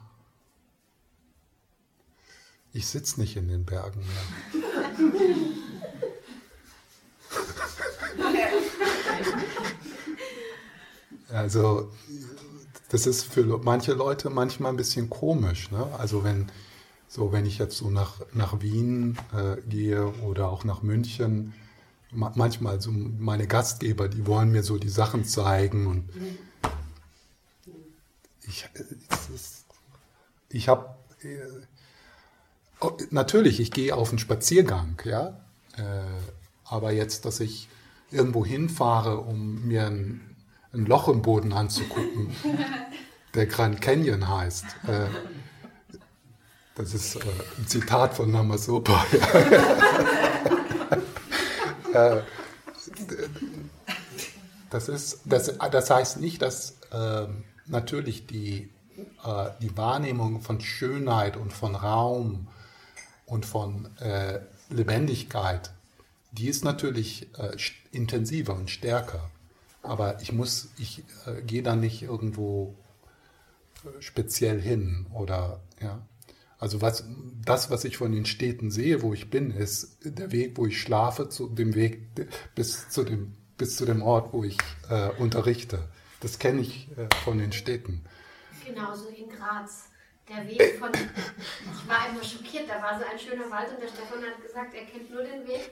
Ich 2.74 2.88
sitze 2.88 3.20
nicht 3.22 3.38
in 3.38 3.48
den 3.48 3.66
Bergen 3.66 4.00
mehr. 4.00 4.26
also, 11.30 11.92
das 12.90 13.08
ist 13.08 13.26
für 13.26 13.58
manche 13.60 13.94
Leute 13.94 14.30
manchmal 14.30 14.72
ein 14.72 14.78
bisschen 14.78 15.10
komisch. 15.10 15.72
Ne? 15.72 15.88
Also, 15.98 16.24
wenn, 16.24 16.52
so, 17.08 17.32
wenn 17.32 17.46
ich 17.46 17.58
jetzt 17.58 17.78
so 17.78 17.90
nach, 17.90 18.22
nach 18.34 18.62
Wien 18.62 19.18
äh, 19.34 19.62
gehe 19.62 20.08
oder 20.24 20.50
auch 20.50 20.64
nach 20.64 20.82
München, 20.82 21.54
manchmal 22.12 22.82
so 22.82 22.92
meine 22.92 23.48
Gastgeber, 23.48 24.08
die 24.08 24.28
wollen 24.28 24.52
mir 24.52 24.64
so 24.64 24.78
die 24.78 24.90
Sachen 24.90 25.26
zeigen 25.26 25.88
und 25.88 26.10
ich, 28.42 28.70
ich 30.50 30.70
habe 30.70 30.96
oh, 32.80 32.92
natürlich, 33.10 33.60
ich 33.60 33.72
gehe 33.72 33.96
auf 33.96 34.10
einen 34.10 34.20
Spaziergang, 34.20 35.02
ja, 35.06 35.40
äh, 35.78 36.04
aber 36.66 36.92
jetzt, 36.92 37.26
dass 37.26 37.40
ich 37.40 37.68
irgendwo 38.14 38.46
hinfahre, 38.46 39.18
um 39.18 39.68
mir 39.68 39.88
ein, 39.88 40.36
ein 40.74 40.86
Loch 40.86 41.08
im 41.08 41.22
Boden 41.22 41.54
anzugucken, 41.54 42.30
der 43.34 43.48
Grand 43.48 43.82
Canyon 43.82 44.28
heißt. 44.28 44.66
Äh, 44.88 45.08
das 46.76 46.94
ist 46.94 47.16
äh, 47.16 47.20
ein 47.58 47.68
Zitat 47.68 48.16
von 48.16 48.32
Namasopa. 48.32 49.06
Äh, 51.94 52.22
das, 54.72 54.90
ist, 54.90 55.22
das, 55.26 55.60
das 55.72 55.90
heißt 55.92 56.20
nicht, 56.20 56.42
dass 56.42 56.80
äh, 56.92 57.28
natürlich 57.68 58.26
die, 58.26 58.72
äh, 59.24 59.50
die 59.62 59.78
Wahrnehmung 59.78 60.42
von 60.42 60.60
Schönheit 60.60 61.38
und 61.38 61.54
von 61.54 61.76
Raum 61.76 62.48
und 63.28 63.46
von 63.46 63.96
äh, 64.00 64.40
Lebendigkeit, 64.70 65.72
die 66.34 66.48
ist 66.48 66.64
natürlich 66.64 67.30
äh, 67.38 67.56
intensiver 67.92 68.56
und 68.56 68.70
stärker. 68.70 69.30
Aber 69.82 70.22
ich 70.22 70.32
muss, 70.32 70.70
ich 70.78 71.04
äh, 71.26 71.42
gehe 71.42 71.64
da 71.64 71.76
nicht 71.76 72.02
irgendwo 72.02 72.76
speziell 74.00 74.62
hin 74.62 75.06
oder 75.14 75.62
ja. 75.82 76.06
Also 76.58 76.82
was, 76.82 77.04
das, 77.44 77.70
was 77.72 77.84
ich 77.84 77.98
von 77.98 78.14
den 78.14 78.26
Städten 78.26 78.72
sehe, 78.72 79.02
wo 79.02 79.14
ich 79.14 79.30
bin, 79.30 79.52
ist 79.52 79.98
der 80.06 80.32
Weg, 80.32 80.58
wo 80.58 80.66
ich 80.66 80.80
schlafe, 80.80 81.28
zu 81.28 81.50
dem 81.50 81.76
Weg 81.76 82.08
bis 82.56 82.88
zu 82.88 83.04
dem, 83.04 83.36
bis 83.58 83.76
zu 83.76 83.86
dem 83.86 84.02
Ort, 84.02 84.32
wo 84.32 84.46
ich 84.46 84.58
äh, 84.90 85.10
unterrichte. 85.20 85.90
Das 86.22 86.40
kenne 86.40 86.62
ich 86.62 86.88
äh, 86.98 87.10
von 87.26 87.38
den 87.38 87.52
Städten. 87.52 88.06
Genauso 88.66 89.10
in 89.10 89.28
Graz. 89.28 89.90
Der 90.30 90.48
Weg 90.48 90.80
von, 90.80 90.90
ich 90.94 91.88
war 91.90 92.08
immer 92.10 92.24
schockiert, 92.24 92.70
da 92.70 92.82
war 92.82 92.98
so 92.98 93.06
ein 93.06 93.20
schöner 93.20 93.52
Wald 93.52 93.70
und 93.74 93.82
der 93.82 93.90
Stefan 93.90 94.24
hat 94.24 94.42
gesagt, 94.42 94.74
er 94.74 94.86
kennt 94.86 95.12
nur 95.12 95.22
den 95.22 95.46
Weg 95.46 95.72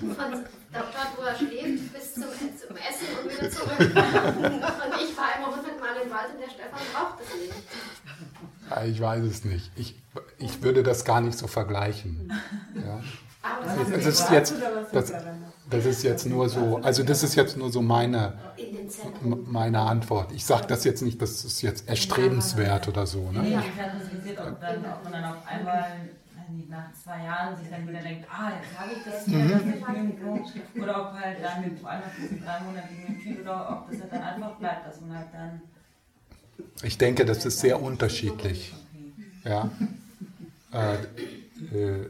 von 0.00 0.44
dort, 0.72 1.16
wo 1.16 1.22
er 1.22 1.36
schläft, 1.36 1.92
bis 1.92 2.14
zum, 2.14 2.24
zum 2.24 2.76
Essen 2.76 3.06
und 3.22 3.30
wieder 3.30 3.50
zurück. 3.50 3.78
Und 3.78 5.00
ich 5.00 5.16
war 5.16 5.36
immer 5.38 5.56
hundertmal 5.56 5.96
im 6.02 6.10
Wald 6.10 6.34
und 6.34 6.40
der 6.40 6.50
Stefan 6.50 6.80
braucht 6.92 7.20
es 7.20 7.34
nicht. 7.36 8.94
Ich 8.94 9.00
weiß 9.00 9.22
es 9.22 9.44
nicht. 9.44 9.70
Ich, 9.76 9.94
ich 10.38 10.62
würde 10.62 10.82
das 10.82 11.04
gar 11.04 11.20
nicht 11.20 11.38
so 11.38 11.46
vergleichen. 11.46 12.32
Ja. 12.74 13.00
Das 13.42 14.06
ist 14.06 14.30
jetzt, 14.30 14.54
das, 14.92 15.12
das 15.70 15.86
ist 15.86 16.02
jetzt 16.02 16.26
nur 16.26 16.48
so, 16.48 16.78
also 16.82 17.02
das 17.02 17.22
ist 17.22 17.34
jetzt 17.34 17.56
nur 17.56 17.70
so 17.70 17.82
meine, 17.82 18.34
meine 19.46 19.80
Antwort. 19.80 20.32
Ich 20.32 20.44
sage 20.44 20.66
das 20.66 20.84
jetzt 20.84 21.02
nicht, 21.02 21.20
das 21.20 21.44
ist 21.44 21.62
jetzt 21.62 21.88
erstrebenswert 21.88 22.88
oder 22.88 23.06
so. 23.06 23.30
Ne? 23.32 23.48
Ja, 23.48 23.60
ich 23.60 24.38
ob, 24.38 24.60
dann, 24.60 24.84
ob 24.84 25.04
man 25.04 25.12
dann 25.12 25.24
auf 25.24 25.46
einmal 25.46 25.84
nach 26.68 26.92
zwei 26.92 27.24
Jahren 27.24 27.56
sich 27.56 27.68
dann 27.70 27.88
wieder 27.88 28.00
denkt, 28.00 28.26
ah, 28.30 28.50
jetzt 28.50 28.78
habe 28.78 28.92
ich 28.92 29.04
das, 29.04 29.26
mhm. 29.26 29.50
das 29.50 29.64
nicht 29.64 29.88
irgendwo. 29.88 30.82
Oder 30.82 31.00
ob 31.00 31.20
halt 31.20 31.38
dann 31.42 31.64
diesen 31.64 32.42
drei 32.44 32.60
Monaten 32.60 32.94
Retreat 33.08 33.40
oder 33.42 33.70
ob 33.70 33.90
das 33.90 34.00
halt 34.00 34.12
dann 34.12 34.22
einfach 34.22 34.56
bleibt, 34.56 34.86
dass 34.86 35.00
man 35.00 35.18
halt 35.18 35.28
dann 35.32 35.60
ich 36.82 36.98
denke, 36.98 37.24
das 37.24 37.44
ist 37.44 37.60
sehr 37.60 37.80
unterschiedlich. 37.80 38.72
Ja. 39.44 39.70
Äh, 40.72 40.94
äh, 41.76 42.06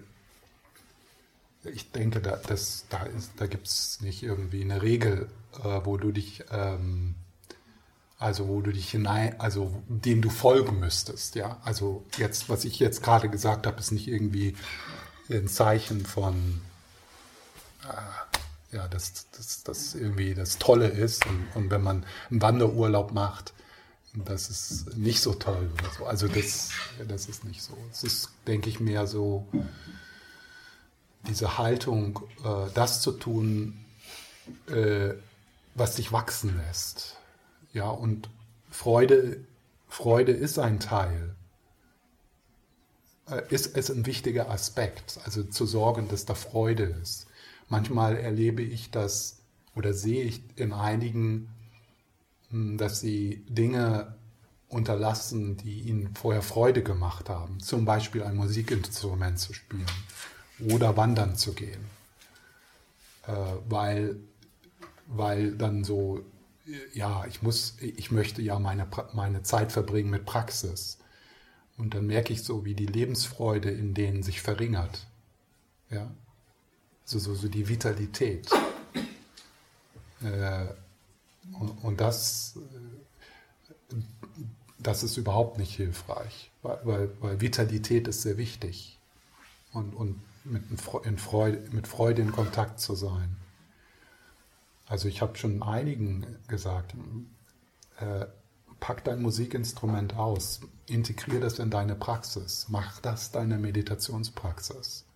ich 1.65 1.91
denke, 1.93 2.21
da, 2.21 2.37
das, 2.37 2.87
da, 2.89 3.07
da 3.37 3.47
gibt 3.47 3.67
es 3.67 4.01
nicht 4.01 4.23
irgendwie 4.23 4.63
eine 4.63 4.83
Regel, 4.83 5.29
äh, 5.63 5.81
wo 5.85 5.97
du 5.97 6.13
dich, 6.13 6.45
ähm, 6.51 7.15
also 8.19 8.49
wo 8.49 8.61
du 8.61 8.73
dich 8.73 8.91
hinein, 8.91 9.39
also 9.41 9.83
dem 9.89 10.23
du 10.23 10.31
folgen 10.31 10.81
müsstest. 10.81 11.35
Ja. 11.35 11.61
Also 11.65 12.05
jetzt, 12.19 12.49
was 12.49 12.65
ich 12.65 12.79
jetzt 12.79 13.03
gerade 13.03 13.29
gesagt 13.29 13.67
habe, 13.67 13.79
ist 13.81 13.93
nicht 13.93 14.09
irgendwie 14.09 14.57
ein 15.31 15.49
Zeichen 15.49 16.05
von 16.05 16.61
äh, 17.83 18.77
ja, 18.77 18.89
dass 18.89 19.27
das 19.65 19.95
irgendwie 19.95 20.35
das 20.35 20.59
Tolle 20.59 20.89
ist. 20.89 21.27
Und, 21.27 21.47
und 21.55 21.71
wenn 21.71 21.83
man 21.83 22.05
einen 22.31 22.43
Wanderurlaub 22.43 23.13
macht, 23.13 23.53
das 24.15 24.51
ist 24.51 24.97
nicht 24.97 25.21
so 25.21 25.35
toll 25.35 25.71
oder 25.73 25.91
so. 25.97 26.07
Also 26.07 26.29
das, 26.29 26.71
das 27.07 27.27
ist 27.27 27.45
nicht 27.45 27.63
so. 27.63 27.77
Es 27.91 28.03
ist, 28.03 28.31
denke 28.47 28.69
ich, 28.69 28.81
mehr 28.81 29.07
so 29.07 29.47
diese 31.29 31.59
Haltung, 31.59 32.21
äh, 32.45 32.71
das 32.75 33.01
zu 33.01 33.13
tun, 33.13 33.79
äh, 34.69 35.15
was 35.75 35.97
dich 35.97 36.13
wachsen 36.13 36.57
lässt. 36.57 37.17
Ja, 37.73 37.89
und 37.89 38.29
Freude, 38.71 39.45
Freude 39.89 40.33
ist 40.33 40.59
ein 40.59 40.81
Teil, 40.81 41.35
äh, 43.29 43.43
ist, 43.51 43.77
ist 43.77 43.91
ein 43.91 44.07
wichtiger 44.07 44.51
Aspekt, 44.51 45.21
also 45.25 45.43
zu 45.45 45.67
sorgen, 45.67 46.09
dass 46.09 46.25
da 46.25 46.35
Freude 46.35 46.85
ist. 46.85 47.27
Manchmal 47.69 48.17
erlebe 48.17 48.63
ich 48.63 48.91
das 48.91 49.39
oder 49.75 49.95
sehe 49.95 50.25
ich 50.25 50.43
in 50.57 50.73
einigen 50.73 51.49
hm, 52.53 52.77
dass 52.77 53.01
sie 53.01 53.45
Dinge 53.49 54.15
unterlassen, 54.69 55.57
die 55.57 55.81
ihnen 55.81 56.15
vorher 56.15 56.43
Freude 56.43 56.83
gemacht 56.83 57.29
haben. 57.29 57.61
Zum 57.61 57.85
Beispiel 57.85 58.23
ein 58.23 58.37
Musikinstrument 58.37 59.39
zu 59.39 59.53
spielen 59.53 59.87
oder 60.71 60.97
wandern 60.97 61.37
zu 61.37 61.55
gehen. 61.55 61.85
Äh, 63.27 63.33
weil, 63.69 64.17
weil 65.07 65.53
dann 65.57 65.85
so, 65.85 66.21
ja, 66.93 67.25
ich 67.27 67.43
muss, 67.43 67.77
ich 67.81 68.11
möchte 68.11 68.43
ja 68.43 68.59
meine, 68.59 68.87
meine 69.13 69.43
Zeit 69.43 69.73
verbringen 69.73 70.11
mit 70.11 70.27
Praxis. 70.27 70.99
Und 71.77 71.95
dann 71.95 72.07
merke 72.07 72.33
ich 72.33 72.43
so, 72.43 72.65
wie 72.65 72.75
die 72.75 72.87
Lebensfreude 72.87 73.71
in 73.71 73.95
denen 73.95 74.23
sich 74.23 74.43
verringert. 74.43 75.07
Ja? 75.91 76.11
Also 77.05 77.19
so, 77.19 77.35
so 77.35 77.49
die 77.49 77.69
Vitalität. 77.69 78.49
Äh, 80.23 80.67
und, 81.59 81.71
und 81.83 82.01
das, 82.01 82.59
das 84.79 85.03
ist 85.03 85.17
überhaupt 85.17 85.59
nicht 85.59 85.75
hilfreich, 85.75 86.51
weil, 86.63 86.79
weil, 86.85 87.11
weil 87.21 87.41
Vitalität 87.41 88.09
ist 88.09 88.23
sehr 88.23 88.37
wichtig 88.37 88.99
und, 89.73 89.95
und 89.95 90.21
mit, 90.45 90.81
Freude, 90.81 91.69
mit 91.71 91.87
Freude 91.87 92.23
in 92.23 92.33
Kontakt 92.33 92.81
zu 92.81 92.95
sein. 92.95 93.37
Also 94.87 95.09
ich 95.09 95.23
habe 95.23 95.39
schon 95.39 95.63
einigen 95.63 96.27
gesagt, 96.49 96.95
äh, 97.99 98.27
pack 98.81 99.05
dein 99.05 99.23
Musikinstrument 99.23 100.17
aus, 100.17 100.61
integriere 100.87 101.41
das 101.41 101.59
in 101.59 101.71
deine 101.71 101.95
Praxis, 101.95 102.67
mach 102.69 103.01
das 103.01 103.31
deine 103.31 103.59
Meditationspraxis. 103.59 105.07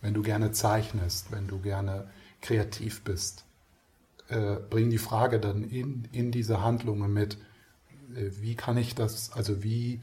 Wenn 0.00 0.14
du 0.14 0.22
gerne 0.22 0.52
zeichnest, 0.52 1.32
wenn 1.32 1.48
du 1.48 1.60
gerne 1.60 2.10
kreativ 2.42 3.02
bist, 3.02 3.46
äh, 4.28 4.56
bring 4.68 4.90
die 4.90 4.98
Frage 4.98 5.40
dann 5.40 5.64
in, 5.64 6.06
in 6.12 6.30
diese 6.30 6.62
Handlungen 6.62 7.12
mit, 7.12 7.38
äh, 8.14 8.30
wie 8.40 8.54
kann 8.54 8.76
ich 8.76 8.94
das, 8.94 9.32
also 9.32 9.62
wie, 9.62 10.02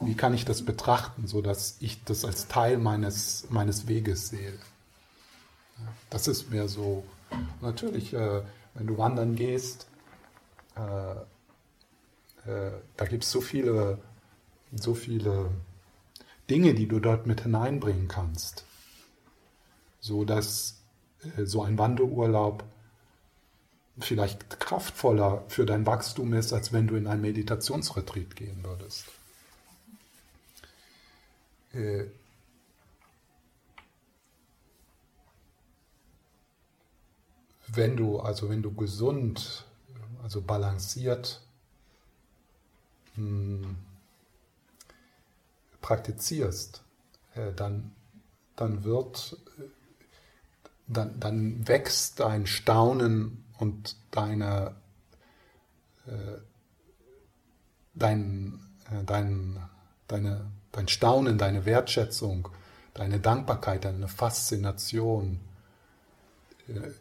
wie 0.00 0.14
kann 0.14 0.34
ich 0.34 0.44
das 0.44 0.64
betrachten, 0.64 1.26
sodass 1.26 1.76
ich 1.80 2.02
das 2.04 2.24
als 2.24 2.48
Teil 2.48 2.78
meines, 2.78 3.46
meines 3.50 3.88
Weges 3.88 4.28
sehe. 4.28 4.54
Das 6.10 6.28
ist 6.28 6.50
mir 6.50 6.68
so, 6.68 7.04
natürlich, 7.60 8.14
äh, 8.14 8.42
wenn 8.74 8.86
du 8.86 8.98
wandern 8.98 9.34
gehst, 9.34 9.86
äh, 10.76 11.12
äh, 12.50 12.72
da 12.96 13.04
gibt 13.04 13.24
es 13.24 13.30
so 13.30 13.40
viele, 13.40 13.98
so 14.74 14.94
viele 14.94 15.50
Dinge, 16.48 16.74
die 16.74 16.86
du 16.86 17.00
dort 17.00 17.26
mit 17.26 17.42
hineinbringen 17.42 18.08
kannst, 18.08 18.64
so 20.00 20.24
dass 20.24 20.80
äh, 21.36 21.44
so 21.44 21.62
ein 21.62 21.78
Wanderurlaub 21.78 22.64
vielleicht 23.98 24.60
kraftvoller 24.60 25.44
für 25.48 25.66
dein 25.66 25.84
Wachstum 25.84 26.32
ist, 26.32 26.52
als 26.52 26.72
wenn 26.72 26.86
du 26.86 26.94
in 26.94 27.08
ein 27.08 27.20
Meditationsretreat 27.20 28.36
gehen 28.36 28.62
würdest. 28.62 29.06
Äh, 31.72 32.06
wenn 37.68 37.96
du, 37.96 38.20
also 38.20 38.48
wenn 38.48 38.62
du 38.62 38.72
gesund, 38.74 39.64
also 40.22 40.40
balanciert 40.42 41.40
hm, 43.14 43.76
praktizierst, 45.80 46.82
äh, 47.34 47.52
dann, 47.54 47.92
dann 48.56 48.84
wird, 48.84 49.36
dann, 50.86 51.18
dann 51.20 51.68
wächst 51.68 52.20
dein 52.20 52.46
Staunen 52.46 53.44
und 53.58 53.96
deine, 54.10 54.74
äh, 56.06 56.38
dein, 57.94 58.60
äh, 58.90 59.04
dein, 59.04 59.60
deine, 60.08 60.50
dein 60.72 60.88
Staunen, 60.88 61.38
deine 61.38 61.64
Wertschätzung, 61.64 62.48
deine 62.94 63.20
Dankbarkeit, 63.20 63.84
deine 63.84 64.08
Faszination. 64.08 65.40
Mh, 66.66 66.94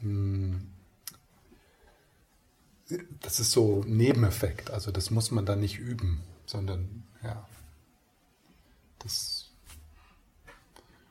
hm, 0.00 0.66
das 3.20 3.40
ist 3.40 3.52
so 3.52 3.82
ein 3.82 3.96
Nebeneffekt. 3.96 4.70
Also 4.70 4.90
das 4.90 5.10
muss 5.10 5.30
man 5.30 5.46
dann 5.46 5.60
nicht 5.60 5.78
üben, 5.78 6.22
sondern 6.46 7.04
ja. 7.22 7.46
Das 8.98 9.50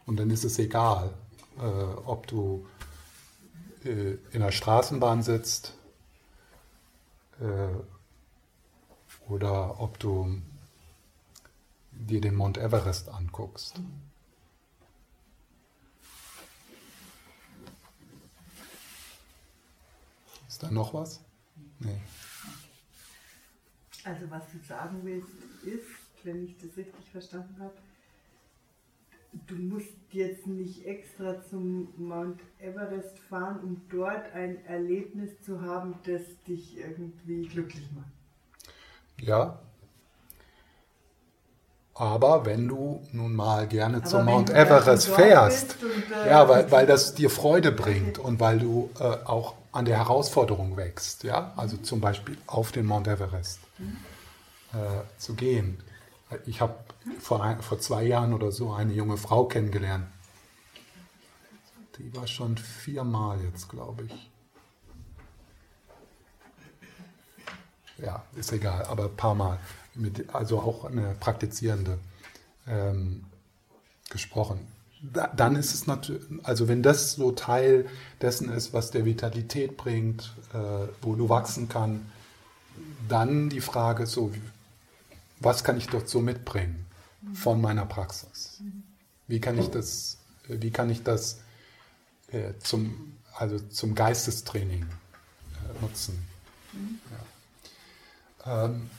und 0.10 0.18
dann 0.18 0.32
ist 0.32 0.44
es 0.44 0.58
egal, 0.58 1.14
äh, 1.60 1.62
ob 1.62 2.26
du 2.26 2.66
äh, 3.86 4.16
in 4.32 4.40
der 4.42 4.52
Straßenbahn 4.52 5.22
sitzt 5.22 5.76
äh, 7.40 7.70
oder 9.32 9.80
ob 9.80 10.00
du 10.00 10.42
dir 12.00 12.22
den 12.22 12.36
Mount 12.36 12.58
Everest 12.58 13.10
anguckst. 13.10 13.82
Ist 20.48 20.64
da 20.64 20.72
noch 20.72 20.94
was? 20.94 21.22
Nee. 21.80 22.02
Also 24.04 24.30
was 24.32 24.44
du 24.52 24.58
sagen 24.68 25.02
willst, 25.04 25.30
ist, 25.64 26.24
wenn 26.24 26.46
ich 26.46 26.58
das 26.58 26.76
richtig 26.78 27.10
verstanden 27.12 27.56
habe, 27.60 27.76
du 29.48 29.56
musst 29.56 29.94
jetzt 30.12 30.48
nicht 30.48 30.86
extra 30.86 31.44
zum 31.44 31.94
Mount 31.98 32.42
Everest 32.60 33.20
fahren, 33.20 33.60
um 33.60 33.82
dort 33.90 34.32
ein 34.34 34.66
Erlebnis 34.66 35.30
zu 35.46 35.62
haben, 35.62 35.96
das 36.06 36.22
dich 36.48 36.78
irgendwie 36.78 37.48
glücklich 37.48 37.88
macht. 37.94 38.12
Ja. 39.22 39.62
Aber 42.00 42.46
wenn 42.46 42.70
du 42.70 43.06
nun 43.12 43.36
mal 43.36 43.68
gerne 43.68 43.98
Aber 43.98 44.06
zum 44.06 44.24
Mount 44.24 44.50
Everest 44.50 45.10
fährst, 45.10 45.76
und, 45.84 46.16
äh, 46.16 46.30
ja, 46.30 46.48
weil, 46.48 46.72
weil 46.72 46.88
das 46.88 47.14
dir 47.14 47.30
Freude 47.30 47.74
bringt 47.74 48.18
und 48.18 48.40
weil 48.40 48.60
du 48.60 48.90
äh, 49.02 49.04
auch 49.04 49.56
an 49.74 49.84
der 49.84 49.98
Herausforderung 49.98 50.78
wächst, 50.78 51.26
ja, 51.26 51.52
also 51.58 51.76
zum 51.76 52.00
Beispiel 52.00 52.38
auf 52.48 52.72
den 52.72 52.86
Mount 52.86 53.10
Everest 53.10 53.60
äh, 54.72 54.78
zu 55.18 55.34
gehen. 55.34 55.84
Ich 56.46 56.62
habe 56.62 56.76
vor, 57.20 57.58
vor 57.60 57.80
zwei 57.80 58.04
Jahren 58.04 58.34
oder 58.34 58.54
so 58.54 58.72
eine 58.72 58.94
junge 58.94 59.18
Frau 59.18 59.44
kennengelernt. 59.44 60.08
Die 61.98 62.16
war 62.16 62.28
schon 62.28 62.58
viermal 62.58 63.42
jetzt, 63.42 63.68
glaube 63.68 64.06
ich. 64.06 64.32
Ja, 67.98 68.24
ist 68.38 68.54
egal, 68.54 68.86
aber 68.86 69.04
ein 69.04 69.18
paar 69.18 69.36
Mal. 69.36 69.60
Mit, 70.00 70.34
also 70.34 70.60
auch 70.60 70.86
eine 70.86 71.16
Praktizierende 71.20 72.00
ähm, 72.68 73.26
gesprochen 74.10 74.60
dann 75.02 75.56
ist 75.56 75.74
es 75.74 75.88
natürlich, 75.88 76.24
also 76.44 76.68
wenn 76.68 76.84
das 76.84 77.14
so 77.14 77.32
Teil 77.32 77.88
dessen 78.22 78.50
ist, 78.50 78.74
was 78.74 78.92
der 78.92 79.06
Vitalität 79.06 79.78
bringt, 79.78 80.36
äh, 80.54 80.88
wo 81.02 81.16
du 81.16 81.30
wachsen 81.30 81.70
kann, 81.70 82.12
dann 83.08 83.50
die 83.50 83.62
Frage 83.62 84.08
so, 84.08 84.32
was 85.40 85.64
kann 85.64 85.78
ich 85.78 85.88
dort 85.88 86.10
so 86.10 86.20
mitbringen 86.20 86.86
von 87.34 87.62
meiner 87.62 87.86
Praxis? 87.86 88.62
Wie 89.28 89.40
kann 89.40 89.58
ich 89.58 89.70
das, 89.70 90.18
wie 90.48 90.72
kann 90.72 90.90
ich 90.90 91.04
das 91.04 91.40
äh, 92.32 92.54
zum, 92.60 93.18
also 93.36 93.60
zum 93.60 93.96
Geistestraining 93.96 94.84
äh, 94.84 95.82
nutzen? 95.82 96.26
Ja. 98.46 98.66
Ähm, 98.66 98.90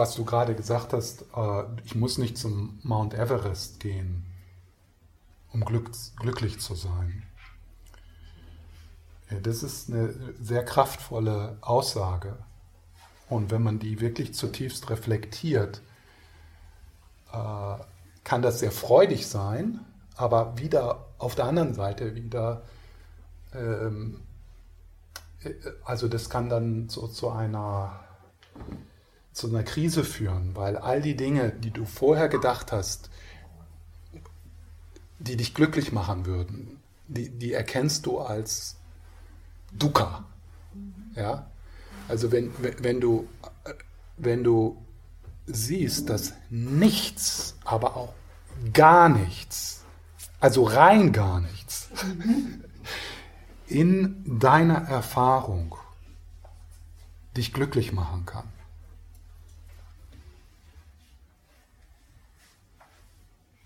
was 0.00 0.14
du 0.14 0.24
gerade 0.24 0.54
gesagt 0.54 0.94
hast, 0.94 1.26
äh, 1.36 1.62
ich 1.84 1.94
muss 1.94 2.16
nicht 2.16 2.38
zum 2.38 2.78
Mount 2.82 3.12
Everest 3.14 3.80
gehen, 3.80 4.24
um 5.52 5.64
glück, 5.64 5.90
glücklich 6.16 6.58
zu 6.58 6.74
sein. 6.74 7.22
Das 9.42 9.62
ist 9.62 9.90
eine 9.90 10.14
sehr 10.40 10.64
kraftvolle 10.64 11.58
Aussage. 11.60 12.36
Und 13.28 13.50
wenn 13.50 13.62
man 13.62 13.78
die 13.78 14.00
wirklich 14.00 14.34
zutiefst 14.34 14.90
reflektiert, 14.90 15.82
äh, 17.32 17.74
kann 18.24 18.42
das 18.42 18.58
sehr 18.58 18.72
freudig 18.72 19.26
sein, 19.28 19.80
aber 20.16 20.58
wieder 20.58 21.06
auf 21.18 21.34
der 21.34 21.44
anderen 21.44 21.74
Seite 21.74 22.14
wieder, 22.14 22.62
ähm, 23.54 24.20
äh, 25.42 25.52
also 25.84 26.08
das 26.08 26.30
kann 26.30 26.48
dann 26.48 26.88
so 26.88 27.08
zu 27.08 27.30
einer 27.30 28.00
zu 29.32 29.48
einer 29.48 29.62
Krise 29.62 30.04
führen, 30.04 30.56
weil 30.56 30.76
all 30.76 31.00
die 31.00 31.16
Dinge, 31.16 31.50
die 31.50 31.70
du 31.70 31.84
vorher 31.84 32.28
gedacht 32.28 32.72
hast, 32.72 33.10
die 35.18 35.36
dich 35.36 35.54
glücklich 35.54 35.92
machen 35.92 36.26
würden, 36.26 36.80
die, 37.06 37.30
die 37.30 37.52
erkennst 37.52 38.06
du 38.06 38.18
als 38.18 38.76
Dukkha. 39.72 40.24
Ja? 41.14 41.46
Also 42.08 42.32
wenn, 42.32 42.52
wenn, 42.58 43.00
du, 43.00 43.28
wenn 44.16 44.42
du 44.42 44.76
siehst, 45.46 46.10
dass 46.10 46.34
nichts, 46.50 47.56
aber 47.64 47.96
auch 47.96 48.14
gar 48.72 49.08
nichts, 49.08 49.84
also 50.40 50.64
rein 50.64 51.12
gar 51.12 51.40
nichts, 51.40 51.88
in 53.70 54.38
deiner 54.40 54.88
Erfahrung 54.88 55.76
dich 57.36 57.52
glücklich 57.52 57.92
machen 57.92 58.26
kann, 58.26 58.48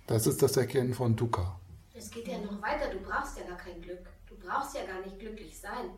Das 0.07 0.27
ist 0.27 0.43
das 0.43 0.57
Erkennen 0.57 0.93
von 0.93 1.17
Dukkha. 1.17 1.59
Es 1.95 2.11
geht 2.11 2.29
ja 2.29 2.39
noch 2.39 2.61
weiter, 2.61 2.91
du 2.93 2.99
brauchst 3.01 3.39
ja 3.39 3.45
gar 3.47 3.57
kein 3.57 3.81
Glück. 3.81 4.07
Du 4.29 4.37
brauchst 4.37 4.75
ja 4.77 4.85
gar 4.85 5.01
nicht 5.01 5.19
glücklich 5.19 5.59
sein. 5.59 5.91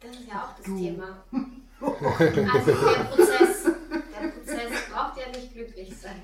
Das 0.00 0.16
ist 0.16 0.28
ja 0.28 0.44
auch 0.44 0.56
das 0.56 0.64
du. 0.66 0.78
Thema. 0.78 1.24
Also 1.82 2.70
der 2.70 3.04
Prozess. 3.04 3.64
Der 3.64 4.28
Prozess 4.28 4.70
braucht 4.92 5.18
ja 5.18 5.28
nicht 5.30 5.52
glücklich 5.52 5.92
sein. 5.96 6.22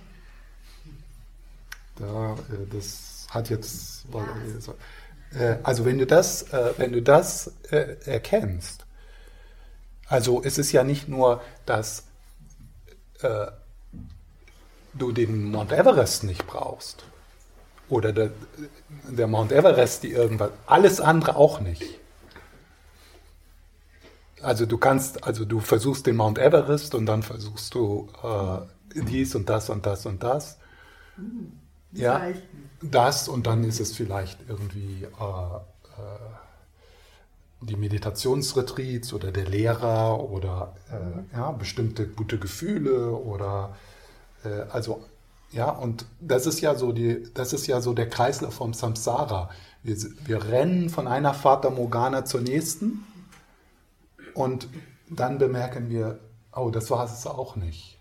Da, 1.96 2.34
äh, 2.34 2.66
das 2.70 3.26
hat 3.28 3.50
jetzt. 3.50 4.04
Ja. 4.12 4.20
Äh, 4.20 4.74
also 5.62 5.84
wenn 5.84 5.98
du 5.98 6.06
das, 6.06 6.42
äh, 6.52 6.72
wenn 6.78 6.92
du 6.92 7.02
das 7.02 7.52
erkennst, 7.70 8.86
also 10.06 10.42
es 10.42 10.58
ist 10.58 10.72
ja 10.72 10.84
nicht 10.84 11.08
nur, 11.08 11.42
dass 11.66 12.04
äh, 13.20 13.46
du 14.94 15.12
den 15.12 15.50
Mount 15.50 15.72
Everest 15.72 16.24
nicht 16.24 16.46
brauchst. 16.46 17.04
Oder 17.88 18.12
der, 18.12 18.30
der 19.08 19.26
Mount 19.26 19.52
Everest, 19.52 20.02
die 20.02 20.12
irgendwas, 20.12 20.50
alles 20.66 21.00
andere 21.00 21.36
auch 21.36 21.60
nicht. 21.60 22.00
Also 24.40 24.66
du 24.66 24.78
kannst, 24.78 25.24
also 25.24 25.44
du 25.44 25.60
versuchst 25.60 26.06
den 26.06 26.16
Mount 26.16 26.38
Everest 26.38 26.94
und 26.94 27.06
dann 27.06 27.22
versuchst 27.22 27.74
du 27.74 28.08
äh, 28.22 29.00
dies 29.02 29.34
und 29.34 29.48
das 29.48 29.68
und 29.68 29.84
das 29.84 30.06
und 30.06 30.22
das. 30.22 30.58
Ja, 31.92 32.22
das 32.82 33.28
und 33.28 33.46
dann 33.46 33.64
ist 33.64 33.80
es 33.80 33.96
vielleicht 33.96 34.38
irgendwie 34.48 35.04
äh, 35.04 35.06
äh, 35.06 36.38
die 37.60 37.76
Meditationsretreats 37.76 39.12
oder 39.12 39.32
der 39.32 39.46
Lehrer 39.46 40.20
oder 40.20 40.76
äh, 40.90 41.36
ja, 41.36 41.50
bestimmte 41.52 42.06
gute 42.06 42.38
Gefühle 42.38 43.10
oder 43.12 43.76
äh, 44.44 44.62
also 44.70 45.04
ja, 45.50 45.70
und 45.70 46.04
das 46.20 46.46
ist 46.46 46.60
ja 46.60 46.74
so 46.74 46.92
die, 46.92 47.26
das 47.34 47.52
ist 47.52 47.66
ja 47.66 47.80
so 47.80 47.94
der 47.94 48.08
Kreislauf 48.08 48.54
vom 48.54 48.74
Samsara. 48.74 49.50
Wir, 49.82 49.96
wir 50.24 50.44
rennen 50.44 50.90
von 50.90 51.08
einer 51.08 51.32
Fata 51.32 51.70
Morgana 51.70 52.24
zur 52.24 52.42
nächsten 52.42 53.04
und 54.34 54.68
dann 55.08 55.38
bemerken 55.38 55.88
wir, 55.88 56.20
oh, 56.54 56.70
das 56.70 56.90
war 56.90 57.04
es 57.04 57.26
auch 57.26 57.56
nicht. 57.56 57.98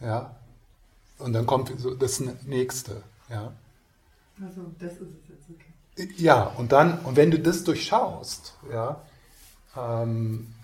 Ja, 0.00 0.39
und 1.20 1.32
dann 1.32 1.46
kommt 1.46 1.72
das 1.98 2.20
nächste. 2.44 3.02
Ja. 3.28 3.52
Also, 4.42 4.62
das 4.78 4.92
ist 4.92 5.00
es 5.00 5.28
jetzt, 5.28 5.50
okay. 5.50 6.14
Ja, 6.16 6.44
und 6.44 6.72
dann, 6.72 6.98
und 7.00 7.16
wenn 7.16 7.30
du 7.30 7.38
das 7.38 7.64
durchschaust, 7.64 8.54
ja, 8.72 9.02
ähm, 9.76 10.54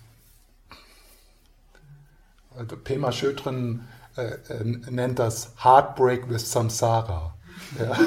also 2.57 2.77
Pema 2.77 3.13
Schödrin 3.13 3.87
äh, 4.17 4.23
äh, 4.49 4.65
nennt 4.65 5.19
das 5.19 5.53
Heartbreak 5.63 6.29
with 6.31 6.51
Samsara. 6.51 7.35
Ja. 7.79 7.99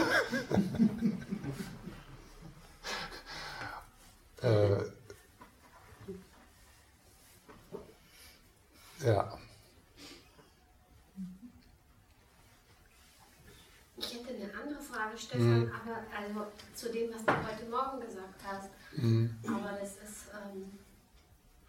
äh, 4.50 4.78
ja. 9.06 9.38
Ich 13.98 14.14
hätte 14.14 14.30
eine 14.34 14.52
andere 14.64 14.82
Frage, 15.00 15.18
Stefan, 15.18 15.60
mhm. 15.60 15.72
aber 15.72 15.98
also 16.18 16.52
zu 16.76 16.92
dem, 16.92 17.14
was 17.14 17.24
du 17.24 17.32
heute 17.32 17.70
Morgen 17.70 18.02
gesagt 18.02 18.42
hast. 18.46 18.70
Mhm. 18.98 19.34
Aber 19.48 19.78
das 19.80 19.92
ist 19.92 20.28
ähm, 20.34 20.78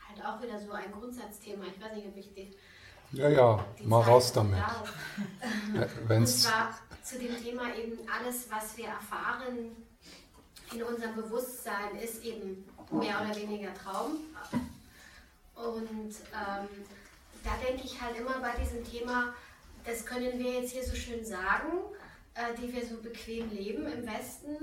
halt 0.08 0.26
auch 0.26 0.42
wieder 0.42 0.58
so 0.58 0.72
ein 0.72 0.90
Grundsatzthema. 0.90 1.64
Ich 1.66 1.80
weiß 1.80 1.94
nicht, 1.94 2.08
ob 2.08 2.16
ich 2.16 2.34
die 2.34 2.56
ja, 3.12 3.28
ja, 3.28 3.64
mal 3.84 4.00
Zeit 4.02 4.08
raus 4.08 4.32
damit. 4.32 4.58
Ja, 5.74 6.16
Und 6.16 6.26
zwar 6.26 6.74
zu 7.02 7.18
dem 7.18 7.40
Thema 7.40 7.74
eben 7.76 7.98
alles, 8.08 8.50
was 8.50 8.76
wir 8.76 8.86
erfahren 8.86 9.76
in 10.72 10.82
unserem 10.82 11.14
Bewusstsein, 11.14 11.96
ist 12.02 12.24
eben 12.24 12.64
mehr 12.90 13.20
oder 13.20 13.34
weniger 13.36 13.72
Traum. 13.74 14.16
Und 15.54 16.14
ähm, 16.32 16.68
da 17.44 17.50
denke 17.64 17.84
ich 17.84 18.00
halt 18.00 18.18
immer 18.18 18.40
bei 18.40 18.52
diesem 18.60 18.84
Thema, 18.84 19.34
das 19.84 20.04
können 20.04 20.38
wir 20.38 20.60
jetzt 20.60 20.72
hier 20.72 20.84
so 20.84 20.94
schön 20.94 21.24
sagen, 21.24 21.68
die 22.60 22.72
wir 22.72 22.86
so 22.86 22.96
bequem 22.96 23.50
leben 23.50 23.86
im 23.86 24.06
Westen. 24.06 24.56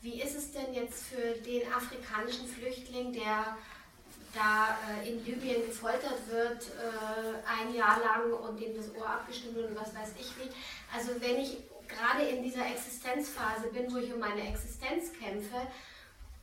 Wie 0.00 0.20
ist 0.20 0.36
es 0.36 0.52
denn 0.52 0.74
jetzt 0.74 1.04
für 1.04 1.40
den 1.40 1.72
afrikanischen 1.72 2.46
Flüchtling, 2.46 3.12
der 3.12 3.56
da 4.34 4.78
äh, 4.88 5.10
in 5.10 5.24
Libyen 5.24 5.66
gefoltert 5.66 6.18
wird, 6.30 6.62
äh, 6.62 7.42
ein 7.46 7.74
Jahr 7.74 8.00
lang 8.00 8.32
und 8.32 8.60
dem 8.60 8.74
das 8.76 8.94
Ohr 8.94 9.06
abgeschnitten 9.06 9.56
wird 9.56 9.70
und 9.70 9.76
was 9.76 9.94
weiß 9.94 10.14
ich 10.18 10.32
wie. 10.38 10.48
Also 10.94 11.20
wenn 11.20 11.38
ich 11.38 11.58
gerade 11.86 12.22
in 12.22 12.42
dieser 12.42 12.66
Existenzphase 12.66 13.68
bin, 13.72 13.92
wo 13.92 13.98
ich 13.98 14.12
um 14.12 14.20
meine 14.20 14.48
Existenz 14.48 15.12
kämpfe, 15.12 15.66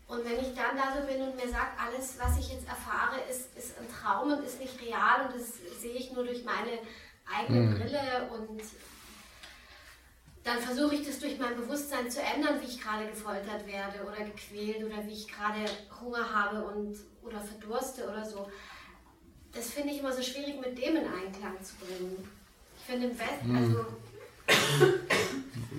und 0.08 0.26
wenn 0.26 0.40
ich 0.40 0.56
dann 0.56 0.76
da 0.76 1.00
so 1.00 1.06
bin 1.06 1.22
und 1.22 1.36
mir 1.36 1.48
sagt, 1.48 1.80
alles, 1.80 2.18
was 2.18 2.40
ich 2.40 2.52
jetzt 2.52 2.68
erfahre, 2.68 3.22
ist, 3.30 3.56
ist 3.56 3.78
ein 3.78 3.88
Traum 3.94 4.32
und 4.32 4.44
ist 4.44 4.60
nicht 4.60 4.82
real 4.82 5.28
und 5.28 5.36
das 5.36 5.54
sehe 5.80 5.94
ich 5.94 6.12
nur 6.12 6.26
durch 6.26 6.44
meine 6.44 6.80
eigene 7.32 7.60
mhm. 7.60 7.76
Brille 7.76 8.30
und 8.34 8.60
dann 10.50 10.60
versuche 10.60 10.95
ich 10.95 11.06
das 11.06 11.20
durch 11.20 11.38
mein 11.38 11.56
Bewusstsein 11.56 12.10
zu 12.10 12.20
ändern, 12.22 12.60
wie 12.60 12.66
ich 12.66 12.82
gerade 12.82 13.06
gefoltert 13.06 13.68
werde 13.68 14.04
oder 14.04 14.26
gequält 14.26 14.84
oder 14.84 15.06
wie 15.06 15.14
ich 15.14 15.28
gerade 15.28 15.64
Hunger 16.02 16.34
habe 16.34 16.64
und, 16.66 16.97
oder 17.22 17.39
verdurste 17.39 18.10
oder 18.10 18.26
so. 18.26 18.50
Das 19.52 19.70
finde 19.70 19.93
ich 19.93 20.00
immer 20.00 20.12
so 20.12 20.24
schwierig, 20.24 20.60
mit 20.60 20.76
dem 20.76 20.95
in 20.95 21.06
Einklang 21.06 21.64
zu 21.64 21.76
bringen. 21.76 22.28
Ich 22.80 22.86
finde 22.86 23.10
im 23.10 23.20
Westen, 23.20 23.47
hm. 23.47 23.56
also 23.58 23.86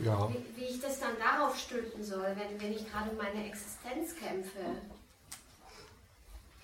ja. 0.05 0.29
wie, 0.29 0.61
wie, 0.61 0.67
ich 0.67 0.81
das 0.81 1.01
dann 1.01 1.19
darauf 1.19 1.59
stülpen 1.59 2.05
soll, 2.05 2.37
wenn, 2.37 2.61
wenn 2.61 2.73
ich 2.73 2.89
gerade 2.89 3.11
um 3.11 3.17
meine 3.17 3.49
Existenz 3.49 4.15
kämpfe 4.15 4.83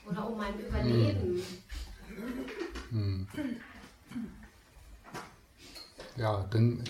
oder 0.08 0.28
um 0.28 0.38
mein 0.38 0.56
Überleben. 0.60 1.44
Hm. 2.90 3.26
Ja, 6.16 6.44
denn 6.52 6.84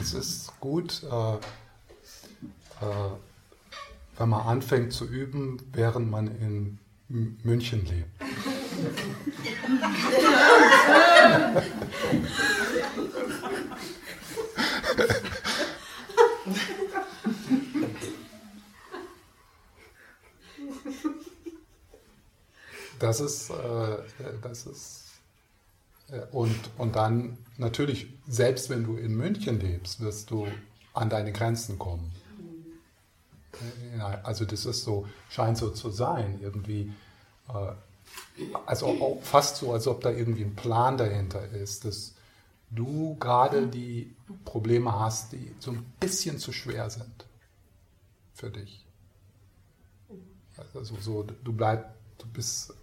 es 0.00 0.14
ist 0.14 0.60
gut, 0.60 1.02
äh, 1.02 1.34
äh, 1.34 1.38
wenn 4.18 4.28
man 4.28 4.46
anfängt 4.46 4.92
zu 4.92 5.06
üben, 5.06 5.58
während 5.72 6.10
man 6.10 6.26
in 6.28 6.78
München 7.08 7.84
lebt. 7.86 8.08
Das 22.98 23.20
ist, 23.20 23.50
äh, 23.50 23.98
das 24.42 24.66
ist 24.66 25.01
und, 26.32 26.58
und 26.78 26.96
dann 26.96 27.38
natürlich, 27.56 28.08
selbst 28.26 28.70
wenn 28.70 28.84
du 28.84 28.96
in 28.96 29.14
München 29.14 29.60
lebst, 29.60 30.00
wirst 30.00 30.30
du 30.30 30.46
an 30.94 31.08
deine 31.08 31.32
Grenzen 31.32 31.78
kommen. 31.78 32.12
Äh, 33.96 34.00
also 34.22 34.44
das 34.44 34.66
ist 34.66 34.84
so, 34.84 35.06
scheint 35.30 35.58
so 35.58 35.70
zu 35.70 35.90
sein, 35.90 36.38
irgendwie. 36.42 36.92
Äh, 37.48 37.72
also 38.66 39.20
fast 39.22 39.56
so, 39.56 39.72
als 39.72 39.86
ob 39.86 40.02
da 40.02 40.10
irgendwie 40.10 40.42
ein 40.42 40.54
Plan 40.54 40.98
dahinter 40.98 41.48
ist, 41.50 41.84
dass 41.84 42.14
du 42.70 43.16
gerade 43.18 43.66
die 43.66 44.14
Probleme 44.44 44.98
hast, 44.98 45.32
die 45.32 45.54
so 45.58 45.70
ein 45.70 45.84
bisschen 46.00 46.38
zu 46.38 46.52
schwer 46.52 46.90
sind 46.90 47.26
für 48.34 48.50
dich. 48.50 48.84
Also 50.74 50.96
so, 51.00 51.22
du 51.22 51.52
bleibst, 51.52 51.88
du 52.18 52.26
bist 52.26 52.74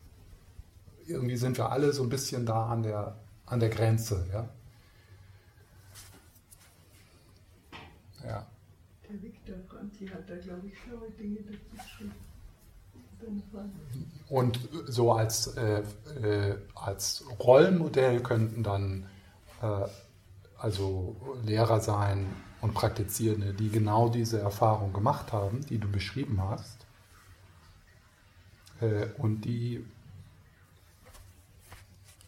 irgendwie 1.10 1.38
sind 1.38 1.57
wir 1.57 1.72
alle 1.72 1.91
so 1.94 2.03
ein 2.03 2.10
bisschen 2.10 2.45
da 2.45 2.68
an 2.68 2.84
der, 2.84 3.15
an 3.45 3.60
der 3.60 3.69
Grenze. 3.69 4.26
Ja? 4.31 4.49
ja. 8.26 8.48
Der 9.10 9.22
Viktor 9.22 9.56
Franzi 9.68 10.07
hat 10.07 10.30
da, 10.30 10.36
glaube 10.38 10.68
ich, 10.68 10.77
schlaue 10.80 11.10
Dinge 11.11 11.40
dazu 11.41 11.60
geschrieben. 11.76 12.14
Und 14.30 14.60
so 14.86 15.11
als, 15.11 15.48
äh, 15.57 15.84
äh, 16.22 16.57
als 16.73 17.26
Rollenmodell 17.40 18.22
könnten 18.22 18.64
dann 18.64 19.07
äh, 19.61 19.88
also 20.57 21.15
Lehrer 21.44 21.81
sein 21.81 22.27
und 22.61 22.73
Praktizierende, 22.73 23.53
die 23.53 23.69
genau 23.69 24.10
diese 24.10 24.40
Erfahrung 24.40 24.94
gemacht 24.94 25.34
haben, 25.34 25.65
die 25.65 25.80
du 25.80 25.90
beschrieben 25.90 26.41
hast, 26.41 26.86
äh, 28.81 29.07
und 29.18 29.41
die 29.41 29.86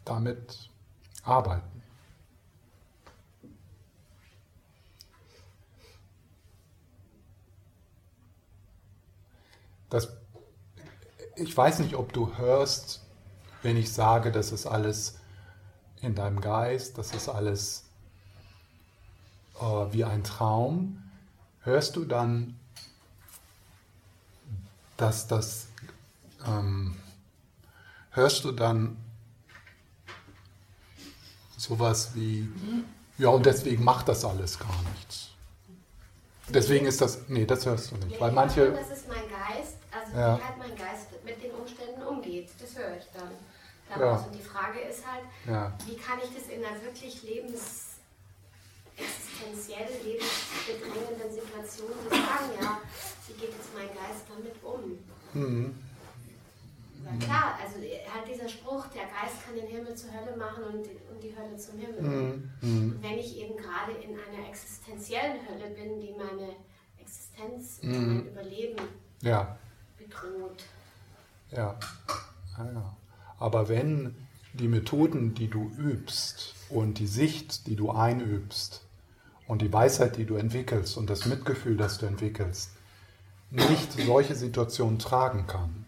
damit 0.06 0.70
arbeiten. 1.24 1.84
Das, 9.90 10.08
ich 11.36 11.56
weiß 11.56 11.80
nicht, 11.80 11.96
ob 11.96 12.14
du 12.14 12.38
hörst, 12.38 13.02
wenn 13.62 13.76
ich 13.76 13.92
sage, 13.92 14.32
das 14.32 14.52
ist 14.52 14.66
alles 14.66 15.20
in 16.02 16.16
deinem 16.16 16.40
Geist, 16.40 16.98
das 16.98 17.14
ist 17.14 17.28
alles 17.30 17.84
äh, 19.60 19.64
wie 19.92 20.06
ein 20.06 20.24
Traum. 20.24 21.04
Hörst 21.60 21.96
du 21.96 22.06
dann, 22.06 22.58
dass 24.98 25.28
das, 25.28 25.68
ähm, 26.48 26.96
hörst 28.12 28.46
du 28.46 28.52
dann 28.52 28.98
sowas 31.72 32.12
wie, 32.16 32.50
ja, 33.18 33.30
und 33.30 33.46
deswegen 33.46 33.84
macht 33.84 34.10
das 34.10 34.26
alles 34.26 34.60
gar 34.60 34.82
nichts. 34.94 35.30
Deswegen 36.50 36.86
ist 36.86 37.00
das, 37.00 37.30
nee, 37.30 37.46
das 37.46 37.66
hörst 37.66 37.92
du 37.92 37.96
nicht. 37.96 38.20
weil 38.20 38.34
manche, 38.34 38.74
das 38.74 38.92
ist 38.92 39.08
mein 39.08 39.24
Geist, 39.30 39.78
also 39.90 40.12
ja. 40.12 40.38
wie 40.38 40.44
halt 40.44 40.58
mein 40.58 40.76
Geist 40.76 41.08
mit 41.24 41.42
den 41.42 41.52
Umständen 41.52 42.04
umgeht. 42.04 42.50
Das 42.60 42.78
höre 42.78 42.98
ich 42.98 43.06
dann 43.14 43.32
daraus. 43.88 44.20
Ja. 44.20 44.28
Und 44.28 44.36
die 44.36 44.44
Frage 44.44 44.80
ist 44.82 45.04
halt, 45.08 45.24
ja. 45.48 45.72
wie 45.88 45.96
kann 45.96 46.20
ich 46.22 46.36
das 46.36 46.52
in 46.52 46.60
einer 46.66 46.82
wirklich 46.82 47.24
lebens 47.24 47.96
existenziell 48.98 49.88
lebensbedrohenden 50.04 51.32
Situation 51.32 51.96
sagen, 52.10 52.52
ja, 52.62 52.82
wie 53.28 53.34
geht 53.40 53.52
jetzt 53.56 53.74
mein 53.74 53.88
Geist 53.88 54.28
damit 54.28 54.56
um? 54.62 55.00
Mhm. 55.34 55.76
Ja 57.06 57.26
klar, 57.26 57.58
also 57.62 57.78
halt 57.78 58.28
dieser 58.28 58.48
Spruch, 58.48 58.88
der 58.88 59.04
Geist 59.04 59.44
kann 59.46 59.56
den 59.56 59.68
Himmel 59.68 59.96
zur 59.96 60.12
Hölle 60.12 60.36
machen 60.38 60.64
und, 60.64 60.88
und 61.12 61.24
die 61.24 61.36
Hölle 61.36 61.58
zum 61.58 61.78
Himmel. 61.78 62.02
Mhm. 62.02 62.52
Mhm. 62.62 62.92
Und 62.94 63.04
wenn 63.04 63.18
ich 63.18 63.38
eben 63.38 63.58
gerade 63.58 63.92
in 63.94 64.12
einer 64.12 64.48
existenziellen 64.50 65.38
Hölle 65.48 65.70
bin, 65.76 66.00
die 66.00 66.14
meine 66.14 66.54
Existenz, 67.00 67.82
mhm. 67.82 68.08
mein 68.08 68.28
Überleben 68.28 68.78
ja. 69.22 69.58
bedroht. 69.98 70.64
Ja. 71.52 71.78
ja, 72.58 72.72
ja. 72.72 72.98
Aber 73.40 73.70
wenn 73.70 74.16
die 74.54 74.68
Methoden, 74.68 75.34
die 75.34 75.50
du 75.50 75.72
übst 75.78 76.56
und 76.70 77.00
die 77.00 77.08
Sicht, 77.08 77.68
die 77.68 77.76
du 77.76 77.92
einübst 77.92 78.86
und 79.48 79.62
die 79.62 79.72
Weisheit, 79.72 80.18
die 80.18 80.26
du 80.26 80.36
entwickelst 80.36 80.98
und 80.98 81.10
das 81.10 81.26
Mitgefühl, 81.26 81.78
das 81.78 81.98
du 81.98 82.06
entwickelst, 82.06 82.72
nicht 83.50 83.92
solche 83.94 84.36
Situationen 84.36 85.00
tragen 85.00 85.48
kann, 85.48 85.81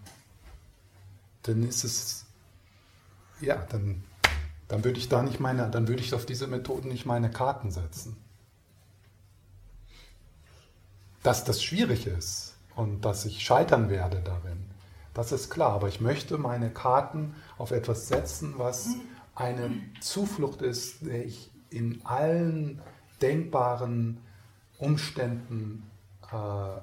dann 1.44 1.64
ist 1.64 1.84
es, 1.84 2.26
ja, 3.42 3.56
dann, 3.70 4.04
dann 4.68 4.84
würde 4.84 4.98
ich 4.98 5.10
da 5.10 5.22
nicht 5.22 5.40
meine, 5.40 5.70
dann 5.70 5.88
würde 5.88 6.02
ich 6.02 6.14
auf 6.14 6.26
diese 6.26 6.48
Methoden 6.48 6.90
nicht 6.90 7.06
meine 7.06 7.30
Karten 7.30 7.72
setzen. 7.72 8.18
Dass 11.22 11.44
das 11.44 11.64
schwierig 11.64 12.08
ist 12.08 12.56
und 12.76 13.06
dass 13.06 13.26
ich 13.26 13.44
scheitern 13.44 13.90
werde 13.90 14.22
darin, 14.22 14.66
das 15.14 15.32
ist 15.32 15.50
klar. 15.50 15.74
Aber 15.74 15.88
ich 15.88 16.02
möchte 16.02 16.38
meine 16.38 16.70
Karten 16.70 17.36
auf 17.58 17.72
etwas 17.72 18.08
setzen, 18.08 18.56
was 18.58 18.96
eine 19.36 19.72
Zuflucht 20.02 20.62
ist, 20.62 21.06
der 21.06 21.26
ich 21.26 21.52
in 21.70 22.06
allen 22.06 22.82
denkbaren 23.22 24.18
Umständen, 24.78 25.90
äh, 26.32 26.82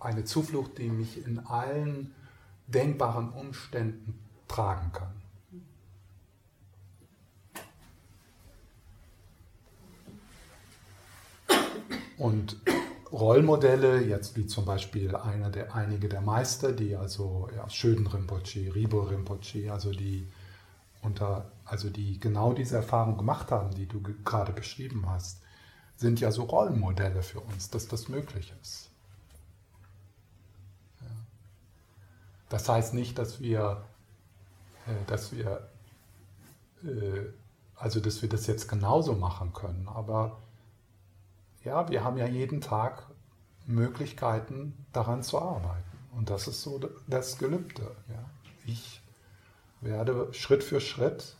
eine 0.00 0.24
Zuflucht, 0.24 0.78
die 0.78 0.90
mich 0.90 1.24
in 1.24 1.38
allen 1.46 2.14
denkbaren 2.66 3.30
Umständen 3.30 4.18
tragen 4.48 4.92
kann. 4.92 5.24
Und 12.16 12.56
Rollmodelle, 13.12 14.02
jetzt 14.02 14.36
wie 14.36 14.46
zum 14.46 14.64
Beispiel 14.64 15.14
einer 15.14 15.50
der, 15.50 15.74
einige 15.74 16.08
der 16.08 16.20
Meister, 16.20 16.72
die 16.72 16.96
also 16.96 17.48
ja, 17.54 17.68
Schöden 17.68 18.06
Rinpoche, 18.06 18.74
Ribo 18.74 19.02
Rinpoche, 19.02 19.72
also 19.72 19.92
die 19.92 20.26
unter, 21.02 21.52
also 21.64 21.90
die 21.90 22.18
genau 22.18 22.52
diese 22.52 22.76
Erfahrung 22.76 23.18
gemacht 23.18 23.50
haben, 23.50 23.74
die 23.74 23.86
du 23.86 24.00
gerade 24.24 24.52
beschrieben 24.52 25.04
hast, 25.08 25.42
sind 25.96 26.20
ja 26.20 26.32
so 26.32 26.44
Rollenmodelle 26.44 27.22
für 27.22 27.40
uns, 27.40 27.70
dass 27.70 27.86
das 27.86 28.08
möglich 28.08 28.52
ist. 28.62 28.90
Das 32.54 32.68
heißt 32.68 32.94
nicht, 32.94 33.18
dass 33.18 33.40
wir, 33.40 33.82
äh, 34.86 34.92
dass 35.08 35.32
wir, 35.32 35.68
äh, 36.84 37.22
also 37.74 37.98
dass 37.98 38.22
wir 38.22 38.28
das 38.28 38.46
jetzt 38.46 38.68
genauso 38.68 39.14
machen 39.14 39.52
können, 39.52 39.88
aber 39.88 40.38
ja, 41.64 41.88
wir 41.88 42.04
haben 42.04 42.16
ja 42.16 42.26
jeden 42.26 42.60
Tag 42.60 43.08
Möglichkeiten, 43.66 44.86
daran 44.92 45.24
zu 45.24 45.40
arbeiten. 45.42 45.98
Und 46.12 46.30
das 46.30 46.46
ist 46.46 46.62
so 46.62 46.78
das 47.08 47.38
Gelübde. 47.38 47.90
Ja. 48.08 48.24
Ich 48.66 49.02
werde 49.80 50.32
Schritt 50.32 50.62
für 50.62 50.80
Schritt 50.80 51.34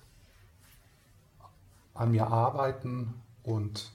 an 1.94 2.10
mir 2.10 2.26
arbeiten 2.26 3.22
und 3.44 3.92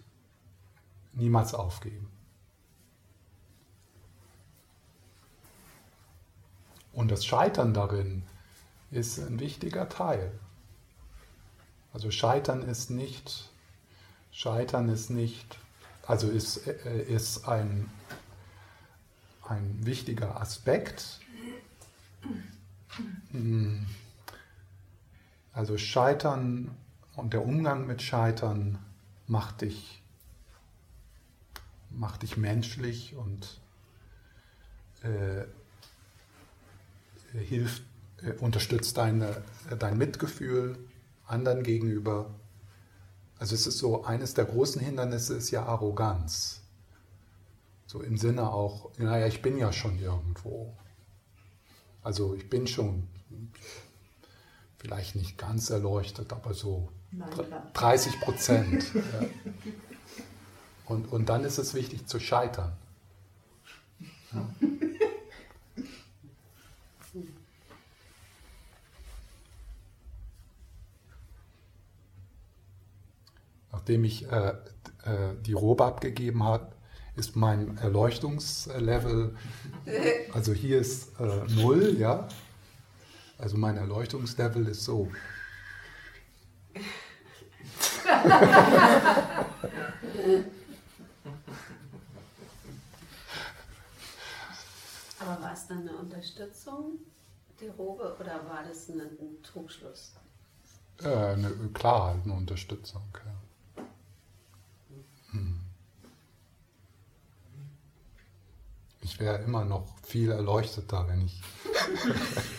niemals 1.11 1.53
aufgeben. 1.53 2.09
Und 6.93 7.11
das 7.11 7.25
Scheitern 7.25 7.73
darin 7.73 8.23
ist 8.91 9.19
ein 9.19 9.39
wichtiger 9.39 9.89
Teil. 9.89 10.31
Also 11.93 12.11
Scheitern 12.11 12.61
ist 12.63 12.89
nicht, 12.89 13.49
Scheitern 14.31 14.89
ist 14.89 15.09
nicht 15.09 15.59
also 16.09 16.27
ist, 16.27 16.65
äh, 16.65 17.03
ist 17.03 17.47
ein, 17.47 17.87
ein 19.47 19.85
wichtiger 19.85 20.41
Aspekt. 20.41 21.19
Hm. 23.29 23.85
Also 25.53 25.77
Scheitern 25.77 26.75
und 27.15 27.33
der 27.33 27.45
Umgang 27.45 27.85
mit 27.85 28.01
Scheitern 28.01 28.79
macht 29.27 29.61
dich, 29.61 30.01
macht 31.91 32.23
dich 32.23 32.37
menschlich 32.37 33.15
und 33.15 33.61
äh, 35.03 35.45
hilft, 37.33 37.83
äh, 38.21 38.33
unterstützt 38.33 38.97
deine, 38.97 39.43
dein 39.77 39.97
Mitgefühl 39.97 40.77
anderen 41.25 41.63
gegenüber 41.63 42.33
also 43.39 43.55
es 43.55 43.65
ist 43.65 43.77
so, 43.77 44.03
eines 44.03 44.33
der 44.33 44.45
großen 44.45 44.81
Hindernisse 44.81 45.35
ist 45.35 45.49
ja 45.49 45.65
Arroganz. 45.65 46.61
So 47.87 48.01
im 48.01 48.17
Sinne 48.17 48.51
auch, 48.51 48.91
naja, 48.97 49.27
ich 49.27 49.41
bin 49.41 49.57
ja 49.57 49.71
schon 49.71 49.97
irgendwo. 49.97 50.75
Also 52.03 52.35
ich 52.35 52.49
bin 52.49 52.67
schon 52.67 53.07
vielleicht 54.77 55.15
nicht 55.15 55.37
ganz 55.37 55.69
erleuchtet, 55.69 56.33
aber 56.33 56.53
so 56.53 56.89
30 57.73 58.19
Prozent. 58.19 58.85
Ja. 58.93 59.27
Und, 60.85 61.11
und 61.11 61.29
dann 61.29 61.43
ist 61.43 61.59
es 61.59 61.75
wichtig 61.75 62.07
zu 62.07 62.19
scheitern. 62.19 62.75
Ja. 64.33 64.49
nachdem 73.71 74.03
ich 74.03 74.31
äh, 74.31 74.49
äh, 75.03 75.35
die 75.45 75.53
Robe 75.53 75.85
abgegeben 75.85 76.43
habe, 76.43 76.71
ist 77.15 77.35
mein 77.35 77.77
Erleuchtungslevel, 77.77 79.35
also 80.33 80.53
hier 80.53 80.79
ist 80.79 81.19
äh, 81.19 81.43
0, 81.49 81.97
ja. 81.99 82.27
Also 83.37 83.57
mein 83.57 83.77
Erleuchtungslevel 83.77 84.67
ist 84.67 84.83
so. 84.83 85.09
Aber 95.19 95.41
war 95.41 95.53
es 95.53 95.67
dann 95.67 95.81
eine 95.81 95.95
Unterstützung, 95.97 96.99
die 97.59 97.67
Robe, 97.67 98.15
oder 98.19 98.47
war 98.49 98.63
das 98.67 98.89
ein, 98.89 99.01
ein 99.01 99.43
Trugschluss? 99.43 100.13
Äh, 101.01 101.07
eine, 101.07 101.51
klar, 101.73 102.19
eine 102.23 102.33
Unterstützung. 102.33 103.03
Ja. 103.13 103.48
Ich 109.09 109.19
wäre 109.19 109.39
immer 109.39 109.65
noch 109.65 109.87
viel 110.03 110.29
erleuchteter, 110.29 111.07
wenn 111.09 111.25
ich, 111.25 111.41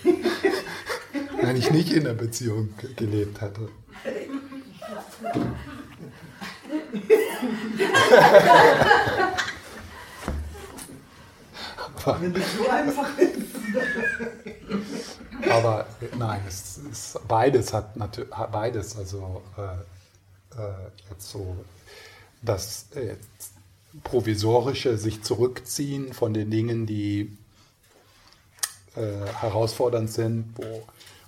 wenn 1.43 1.55
ich 1.55 1.70
nicht 1.70 1.93
in 1.93 2.02
der 2.02 2.14
Beziehung 2.14 2.74
gelebt 2.97 3.40
hätte. 3.40 3.68
aber, 12.05 12.20
wenn 12.20 12.35
das 12.35 12.43
so 12.56 12.68
einfach 12.68 13.16
ist. 13.16 13.47
aber 15.48 15.86
nein, 16.18 16.40
es 16.48 16.78
ist, 16.78 17.28
beides 17.28 17.72
hat 17.72 17.97
natürlich 17.97 18.31
beides, 18.51 18.98
also 18.98 19.40
äh, 19.56 20.60
äh, 20.60 20.90
jetzt 21.10 21.31
so 21.31 21.64
das 22.43 22.86
äh, 22.97 23.14
provisorische 24.05 24.99
sich 24.99 25.23
zurückziehen 25.23 26.12
von 26.12 26.35
den 26.35 26.51
Dingen, 26.51 26.87
die 26.87 27.37
äh, 28.97 29.27
herausfordernd 29.41 30.11
sind, 30.11 30.53
wo, 30.57 30.83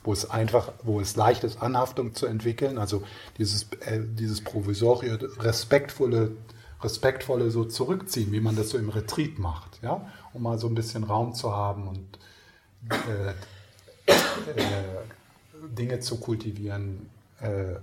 wo 0.05 0.13
es 0.13 0.31
einfach, 0.31 0.73
wo 0.83 1.01
es 1.01 1.17
leicht 1.17 1.45
ist, 1.45 1.61
Anhaftung 1.61 2.15
zu 2.15 2.27
entwickeln. 2.27 2.79
Also 2.79 3.03
dieses, 3.39 3.65
äh, 3.81 4.01
dieses 4.01 4.43
provisorische, 4.43 5.19
respektvolle, 5.39 6.33
respektvolle 6.81 7.51
so 7.51 7.65
zurückziehen, 7.65 8.33
wie 8.33 8.41
man 8.41 8.57
das 8.57 8.71
so 8.71 8.79
im 8.79 8.89
Retreat 8.89 9.39
macht, 9.39 9.81
ja, 9.83 10.11
um 10.33 10.43
mal 10.43 10.59
so 10.59 10.67
ein 10.67 10.75
bisschen 10.75 11.05
Raum 11.05 11.35
zu 11.35 11.55
haben 11.55 11.89
und 11.89 12.19
äh, 12.91 13.31
äh 14.11 14.15
Dinge 15.69 16.01
zu 16.01 16.19
kultivieren. 16.19 17.09
Äh, 17.41 17.77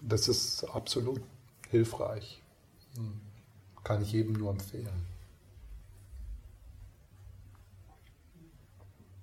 das 0.00 0.28
ist 0.28 0.64
absolut 0.64 1.20
hilfreich. 1.70 2.42
Hm. 2.96 3.20
Kann 3.84 4.02
ich 4.02 4.12
jedem 4.12 4.32
nur 4.34 4.50
empfehlen. 4.50 5.06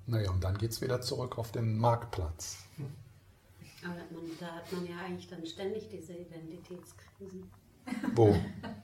Naja, 0.05 0.31
und 0.31 0.43
dann 0.43 0.57
geht 0.57 0.71
es 0.71 0.81
wieder 0.81 1.01
zurück 1.01 1.37
auf 1.37 1.51
den 1.51 1.77
Marktplatz. 1.77 2.65
Aber 3.83 3.93
man, 3.95 4.29
da 4.39 4.47
hat 4.47 4.71
man 4.71 4.85
ja 4.85 4.97
eigentlich 4.97 5.27
dann 5.29 5.45
ständig 5.45 5.89
diese 5.89 6.13
Identitätskrisen. 6.13 7.49
Wo? 8.13 8.35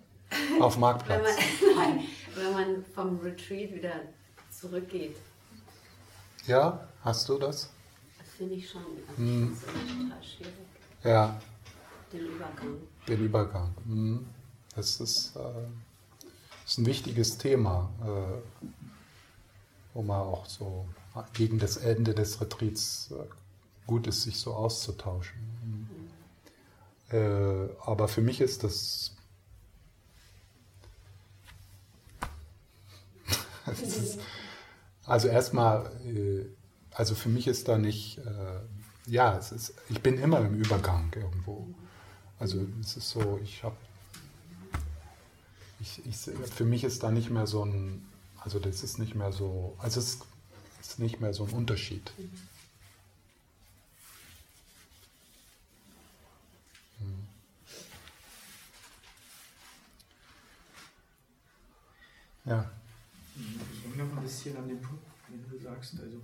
auf 0.61 0.75
Wenn 0.75 0.81
Marktplatz. 0.81 1.21
man, 1.23 1.75
nein, 1.97 2.05
wenn 2.35 2.51
man 2.53 2.85
vom 2.93 3.19
Retreat 3.19 3.73
wieder 3.73 4.01
zurückgeht, 4.49 5.15
Ja, 6.47 6.87
hast 7.03 7.27
du 7.29 7.37
das? 7.37 7.69
das 8.17 8.29
finde 8.37 8.55
ich 8.55 8.69
schon 8.69 8.83
Hm. 9.15 9.49
das 9.51 9.73
ist 9.73 9.89
total 9.97 10.23
schwierig, 10.23 10.53
Ja, 11.03 11.41
den 12.11 12.25
Übergang. 12.25 12.77
den 13.07 13.25
Übergang. 13.25 13.75
Mhm. 13.85 14.25
Das 14.79 15.01
ist, 15.01 15.35
äh, 15.35 15.67
ist 16.65 16.77
ein 16.77 16.85
wichtiges 16.85 17.37
Thema, 17.37 17.89
äh, 18.01 18.37
wo 19.93 20.01
man 20.01 20.21
auch 20.21 20.45
so 20.45 20.87
gegen 21.33 21.59
das 21.59 21.75
Ende 21.75 22.13
des 22.13 22.39
Retreats 22.39 23.11
äh, 23.11 23.25
gut 23.85 24.07
ist, 24.07 24.21
sich 24.21 24.39
so 24.39 24.53
auszutauschen. 24.53 25.89
Äh, 27.11 27.67
aber 27.81 28.07
für 28.07 28.21
mich 28.21 28.39
ist 28.39 28.63
das. 28.63 29.17
das 33.65 33.81
ist, 33.81 34.21
also 35.03 35.27
erstmal, 35.27 35.91
äh, 36.05 36.45
also 36.93 37.15
für 37.15 37.27
mich 37.27 37.47
ist 37.47 37.67
da 37.67 37.77
nicht, 37.77 38.19
äh, 38.19 38.61
ja, 39.11 39.37
es 39.37 39.51
ist, 39.51 39.73
ich 39.89 40.01
bin 40.01 40.17
immer 40.17 40.39
im 40.39 40.53
Übergang 40.53 41.11
irgendwo. 41.13 41.67
Also 42.39 42.65
es 42.79 42.95
ist 42.95 43.09
so, 43.09 43.37
ich 43.43 43.61
habe, 43.61 43.75
ich, 45.79 46.05
ich, 46.05 46.17
für 46.17 46.65
mich 46.65 46.83
ist 46.83 47.03
da 47.03 47.11
nicht 47.11 47.29
mehr 47.29 47.47
so 47.47 47.63
ein, 47.65 48.05
also 48.37 48.59
das 48.59 48.83
ist 48.83 48.99
nicht 48.99 49.15
mehr 49.15 49.31
so, 49.31 49.75
also 49.79 49.99
es 49.99 50.19
ist 50.81 50.99
nicht 50.99 51.19
mehr 51.21 51.33
so 51.33 51.45
ein 51.45 51.51
Unterschied. 51.51 52.11
Hm. 52.17 52.29
Ja. 62.45 62.69
Ich 63.35 63.83
hänge 63.85 64.03
noch 64.03 64.17
ein 64.17 64.23
bisschen 64.23 64.57
an 64.57 64.67
dem 64.67 64.81
Punkt, 64.81 65.03
wenn 65.29 65.49
du 65.49 65.63
sagst, 65.63 65.93
also 65.99 66.17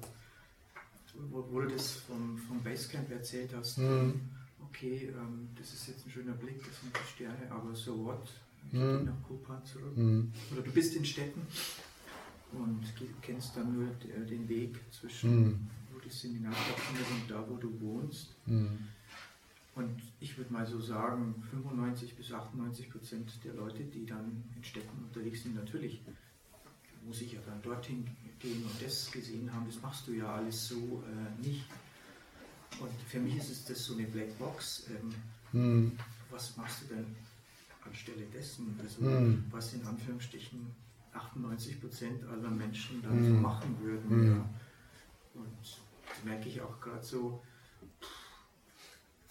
wo, 1.31 1.45
wo 1.51 1.61
du 1.61 1.69
das 1.69 1.91
vom, 1.93 2.37
vom 2.37 2.61
Basecamp 2.63 3.09
erzählt 3.11 3.53
hast, 3.55 3.77
Mhm. 3.77 4.19
okay, 4.63 5.07
ähm, 5.15 5.49
das 5.57 5.73
ist 5.73 5.87
jetzt 5.87 6.05
ein 6.05 6.11
schöner 6.11 6.33
Blick, 6.33 6.57
das 6.65 6.79
sind 6.81 6.93
die 6.93 7.07
Sterne, 7.13 7.49
aber 7.51 7.73
so 7.73 8.03
what? 8.05 8.27
Ich 8.67 8.73
Mhm. 8.73 8.97
gehe 8.97 9.03
nach 9.03 9.23
Kupa 9.23 9.63
zurück. 9.63 9.95
Mhm. 9.97 10.31
Oder 10.51 10.61
du 10.61 10.71
bist 10.71 10.95
in 10.95 11.05
Städten 11.05 11.41
und 12.53 12.81
kennst 13.21 13.55
dann 13.55 13.73
nur 13.73 13.87
d- 13.87 14.25
den 14.29 14.47
Weg 14.49 14.77
zwischen, 14.91 15.45
Mhm. 15.45 15.67
wo 15.93 15.99
die 15.99 16.09
Seminar 16.09 16.53
stattfindet 16.53 17.05
und 17.11 17.29
da, 17.31 17.45
wo 17.49 17.57
du 17.57 17.79
wohnst. 17.81 18.35
Mhm. 18.45 18.77
Und 19.75 20.01
ich 20.21 20.37
würde 20.37 20.53
mal 20.53 20.65
so 20.65 20.79
sagen, 20.79 21.43
95 21.51 22.15
bis 22.15 22.31
98 22.31 22.89
Prozent 22.89 23.31
der 23.43 23.53
Leute, 23.55 23.83
die 23.83 24.05
dann 24.05 24.43
in 24.55 24.63
Städten 24.63 25.03
unterwegs 25.03 25.43
sind, 25.43 25.55
natürlich 25.55 26.01
muss 27.05 27.21
ich 27.21 27.33
ja 27.33 27.39
dann 27.45 27.61
dorthin 27.61 28.07
gehen 28.39 28.63
und 28.63 28.81
das 28.81 29.11
gesehen 29.11 29.53
haben. 29.53 29.65
Das 29.67 29.81
machst 29.81 30.07
du 30.07 30.13
ja 30.13 30.33
alles 30.35 30.67
so 30.69 31.03
äh, 31.05 31.45
nicht. 31.47 31.65
Und 32.79 32.89
für 33.07 33.19
mich 33.19 33.35
ist 33.37 33.49
es 33.51 33.65
das 33.65 33.83
so 33.85 33.93
eine 33.95 34.07
Blackbox. 34.07 34.87
Ähm, 34.89 35.13
Mhm. 35.51 35.91
was 36.31 36.55
machst 36.57 36.81
du 36.89 36.95
denn 36.95 37.05
anstelle 37.87 38.25
dessen? 38.33 38.77
Also 38.81 39.01
Mhm. 39.01 39.45
was 39.51 39.73
in 39.73 39.85
Anführungsstrichen 39.85 40.67
98 41.13 41.79
Prozent 41.79 42.23
aller 42.27 42.49
Menschen 42.49 43.01
dann 43.01 43.23
so 43.23 43.29
Mhm. 43.31 43.41
machen 43.41 43.77
würden. 43.81 44.21
Mhm. 44.21 44.27
Ja. 44.35 44.49
Und 45.35 45.47
das 45.61 46.23
merke 46.23 46.49
ich 46.49 46.59
auch 46.61 46.79
gerade 46.81 47.03
so, 47.03 47.41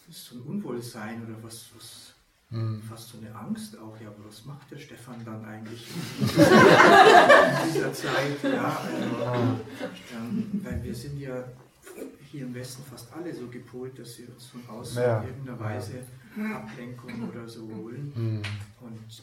das 0.07 0.17
ist 0.17 0.27
so 0.27 0.37
ein 0.37 0.43
Unwohlsein 0.43 1.25
oder 1.27 1.43
was, 1.43 1.67
was 1.77 2.15
Mhm. 2.51 2.83
fast 2.83 3.09
so 3.09 3.19
eine 3.19 3.35
Angst 3.35 3.77
auch. 3.79 3.99
Ja, 4.01 4.09
aber 4.09 4.27
was 4.29 4.45
macht 4.45 4.71
der 4.71 4.79
Stefan 4.79 5.25
dann 5.25 5.45
eigentlich 5.45 5.87
in 6.21 6.27
dieser 7.73 7.93
Zeit? 7.93 8.43
Ja, 8.45 8.77
also, 8.79 9.61
ähm, 10.15 10.61
weil 10.63 10.83
wir 10.85 10.95
sind 10.95 11.19
ja 11.19 11.43
hier 12.31 12.43
im 12.43 12.55
Westen 12.55 12.83
fast 12.85 13.13
alle 13.13 13.35
so 13.35 13.47
gepolt, 13.49 13.99
dass 13.99 14.19
wir 14.19 14.29
uns 14.29 14.47
von 14.47 14.61
außen 14.69 15.03
Ja. 15.03 15.21
in 15.23 15.29
irgendeiner 15.29 15.59
Weise 15.61 16.05
Ablenkung 16.37 17.29
oder 17.29 17.49
so 17.49 17.63
holen. 17.69 18.13
Mhm. 18.15 18.43
Und 18.81 19.23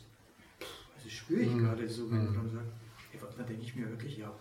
also 0.95 1.09
spüre 1.09 1.41
ich 1.41 1.53
Mhm. 1.53 1.59
gerade 1.63 1.89
so, 1.89 2.09
wenn 2.11 2.25
du 2.25 2.31
Mhm. 2.31 2.35
dann 2.35 2.49
sagst, 2.49 2.71
ey, 3.13 3.19
dann 3.37 3.47
denke 3.47 3.63
ich 3.63 3.75
mir 3.75 3.89
wirklich, 3.89 4.17
ja, 4.17 4.31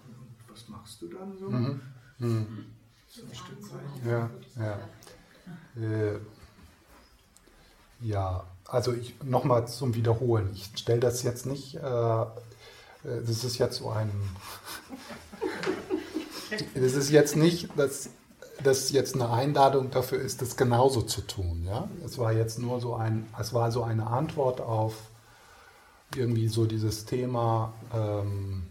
was 0.48 0.68
machst 0.68 1.02
du 1.02 1.08
dann 1.08 1.36
so? 1.38 1.48
Mhm. 1.48 1.80
Mhm. 2.18 2.66
So 3.08 3.22
ein 3.24 3.34
Stück 3.34 3.62
weit. 3.72 4.06
Ja, 4.06 4.30
ja. 4.56 5.82
Äh, 5.82 6.18
ja, 8.00 8.44
also 8.66 8.92
ich 8.92 9.14
nochmal 9.22 9.66
zum 9.68 9.94
Wiederholen. 9.94 10.50
Ich 10.54 10.70
stelle 10.76 11.00
das 11.00 11.22
jetzt 11.22 11.46
nicht, 11.46 11.74
äh, 11.76 11.80
äh, 11.80 12.26
das 13.02 13.44
ist 13.44 13.58
jetzt 13.58 13.78
so 13.78 13.90
ein, 13.90 14.10
das 16.74 16.92
ist 16.94 17.10
jetzt 17.10 17.36
nicht, 17.36 17.68
dass 17.76 18.10
das 18.62 18.90
jetzt 18.90 19.14
eine 19.14 19.30
Einladung 19.30 19.90
dafür 19.90 20.20
ist, 20.20 20.42
das 20.42 20.56
genauso 20.56 21.02
zu 21.02 21.22
tun. 21.22 21.64
Ja, 21.64 21.88
es 22.04 22.18
war 22.18 22.32
jetzt 22.32 22.58
nur 22.58 22.80
so 22.80 22.94
ein, 22.94 23.28
es 23.38 23.52
war 23.52 23.70
so 23.70 23.82
eine 23.82 24.06
Antwort 24.06 24.60
auf 24.60 24.94
irgendwie 26.14 26.48
so 26.48 26.66
dieses 26.66 27.04
Thema. 27.04 27.72
Ähm, 27.94 28.64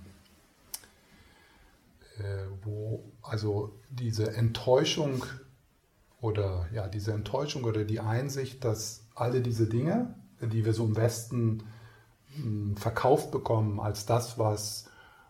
äh, 2.19 2.47
wo 2.63 3.03
also 3.21 3.71
diese 3.89 4.35
Enttäuschung 4.35 5.25
oder 6.19 6.67
ja, 6.73 6.87
diese 6.87 7.13
Enttäuschung 7.13 7.63
oder 7.63 7.85
die 7.85 8.01
Einsicht, 8.01 8.65
dass 8.65 9.05
alle 9.15 9.41
diese 9.41 9.67
Dinge, 9.67 10.15
die 10.41 10.65
wir 10.65 10.73
so 10.73 10.85
im 10.85 10.97
Westen 10.97 11.63
mh, 12.35 12.77
verkauft 12.79 13.31
bekommen 13.31 13.79
als 13.79 14.05
das, 14.05 14.37
was 14.37 14.88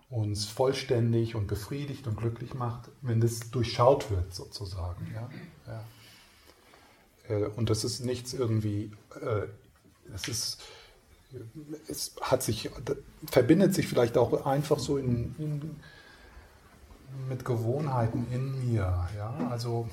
uns 0.10 0.46
vollständig 0.46 1.36
und 1.36 1.48
befriedigt 1.48 2.08
und 2.08 2.18
glücklich 2.18 2.54
macht, 2.54 2.90
wenn 3.02 3.22
das 3.22 3.52
durchschaut 3.52 4.10
wird 4.10 4.34
sozusagen. 4.34 5.08
Ja? 5.14 5.30
Ja. 5.68 7.36
Äh, 7.36 7.46
Und 7.56 7.70
das 7.70 7.84
ist 7.84 8.04
nichts 8.04 8.34
irgendwie, 8.34 8.92
äh, 9.22 9.48
es 10.14 10.28
ist, 10.28 10.64
es 11.88 12.16
hat 12.22 12.42
sich, 12.42 12.72
verbindet 13.28 13.76
sich 13.76 13.88
vielleicht 13.88 14.18
auch 14.18 14.46
einfach 14.48 14.80
so 14.80 14.98
in, 14.98 15.36
in 15.38 15.76
mit 17.28 17.46
Gewohnheiten 17.46 18.28
in 18.32 18.68
mir. 18.68 19.08
Ja, 19.16 19.34
also 19.50 19.88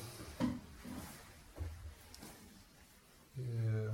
äh, 3.37 3.89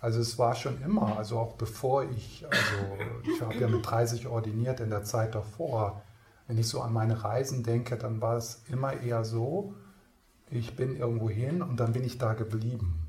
also 0.00 0.20
es 0.20 0.38
war 0.38 0.54
schon 0.54 0.82
immer, 0.82 1.18
also 1.18 1.38
auch 1.38 1.54
bevor 1.54 2.04
ich, 2.10 2.46
also 2.46 2.98
ich 3.22 3.42
habe 3.42 3.54
ja 3.56 3.68
mit 3.68 3.84
30 3.84 4.26
ordiniert 4.28 4.80
in 4.80 4.90
der 4.90 5.04
Zeit 5.04 5.34
davor. 5.34 6.02
Wenn 6.46 6.58
ich 6.58 6.68
so 6.68 6.80
an 6.80 6.92
meine 6.92 7.22
Reisen 7.22 7.62
denke, 7.62 7.96
dann 7.96 8.20
war 8.20 8.36
es 8.36 8.64
immer 8.68 8.94
eher 8.94 9.24
so, 9.24 9.74
ich 10.50 10.74
bin 10.74 10.96
irgendwo 10.96 11.28
hin 11.30 11.62
und 11.62 11.78
dann 11.78 11.92
bin 11.92 12.02
ich 12.02 12.18
da 12.18 12.32
geblieben. 12.32 13.06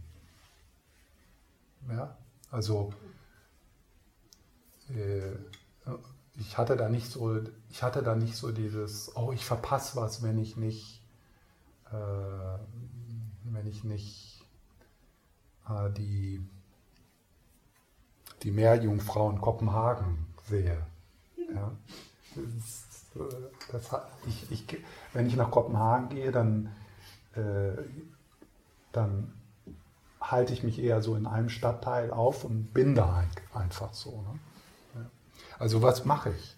Ja, 1.90 2.16
also 2.52 2.94
äh, 4.90 5.32
ich 6.36 6.58
hatte 6.58 6.76
da 6.76 6.90
nicht 6.90 7.10
so, 7.10 7.40
ich 7.70 7.84
hatte 7.84 8.04
da 8.04 8.16
nicht 8.16 8.36
so 8.36 8.52
dieses, 8.52 9.16
oh, 9.16 9.32
ich 9.32 9.46
verpasse 9.46 9.96
was, 9.96 10.24
wenn 10.24 10.38
ich 10.38 10.58
nicht, 10.58 11.02
äh, 11.90 12.58
wenn 13.46 13.68
ich 13.68 13.84
nicht 13.84 14.44
äh, 15.68 15.90
die, 15.92 16.46
die 18.44 18.52
Meerjungfrau 18.52 19.30
in 19.30 19.40
Kopenhagen 19.42 20.26
sehe. 20.48 20.78
Ja? 21.54 21.72
Das, 22.36 23.22
äh, 23.22 23.36
das, 23.72 23.90
ich, 24.28 24.52
ich, 24.52 24.78
wenn 25.14 25.28
ich 25.28 25.36
nach 25.36 25.52
Kopenhagen 25.52 26.10
gehe, 26.10 26.32
dann, 26.32 26.74
äh, 27.36 27.82
dann 28.92 29.34
halte 30.20 30.54
ich 30.54 30.64
mich 30.64 30.80
eher 30.80 31.02
so 31.02 31.16
in 31.16 31.26
einem 31.26 31.50
Stadtteil 31.50 32.12
auf 32.12 32.44
und 32.46 32.74
bin 32.74 32.96
da 32.96 33.18
ein- 33.18 33.60
einfach 33.60 33.94
so. 33.94 34.12
Ne? 34.22 34.40
Ja. 34.96 35.06
Also 35.60 35.82
was 35.82 36.06
mache 36.06 36.30
ich? 36.32 36.56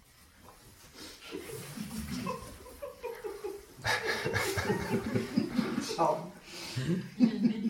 Schau. 5.96 6.32
Ja. 7.18 7.63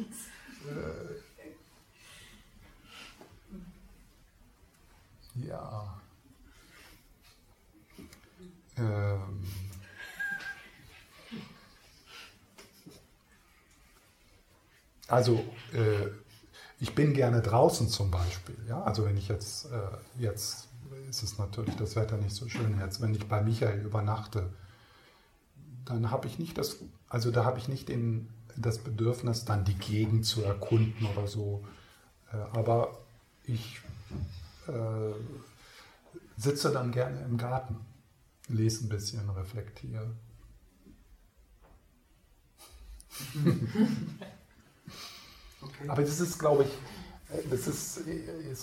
Also, 15.14 15.45
äh, 15.73 16.07
ich 16.80 16.95
bin 16.95 17.14
gerne 17.14 17.44
draußen 17.44 17.88
zum 17.88 18.10
Beispiel. 18.10 18.57
Ja? 18.68 18.81
Also, 18.81 19.06
wenn 19.06 19.15
ich 19.15 19.27
jetzt, 19.27 19.65
äh, 19.65 19.77
jetzt 20.18 20.69
ist 21.07 21.22
es 21.22 21.38
natürlich 21.38 21.76
das 21.76 21.95
Wetter 21.95 22.18
nicht 22.18 22.35
so 22.35 22.49
schön. 22.49 22.80
Jetzt, 22.80 22.99
wenn 22.99 23.14
ich 23.14 23.27
bei 23.27 23.44
Michael 23.44 23.85
übernachte, 23.85 24.49
dann 25.85 26.10
habe 26.10 26.26
ich 26.27 26.40
nicht 26.40 26.57
das, 26.57 26.77
also 27.10 27.30
da 27.30 27.45
habe 27.45 27.60
ich 27.60 27.68
nicht 27.68 27.90
den, 27.90 28.27
das 28.57 28.80
Bedürfnis, 28.80 29.45
dann 29.45 29.65
die 29.65 29.76
Gegend 29.76 30.26
zu 30.26 30.41
erkunden 30.41 31.06
oder 31.06 31.27
so. 31.27 31.64
Äh, 32.31 32.38
aber 32.57 32.98
ich 33.44 33.81
äh, 34.65 34.72
sitze 36.38 36.72
dann 36.72 36.91
gerne 36.91 37.22
im 37.22 37.38
Garten, 37.38 37.76
lese 38.48 38.85
ein 38.85 38.90
bisschen, 38.90 39.30
reflektiere. 39.30 40.10
Okay. 45.64 45.90
Aber 45.90 46.02
das 46.02 46.19
ist, 46.19 46.38
glaube 46.40 46.64
ich, 46.64 46.72
das 47.49 47.68
ist, 47.68 48.02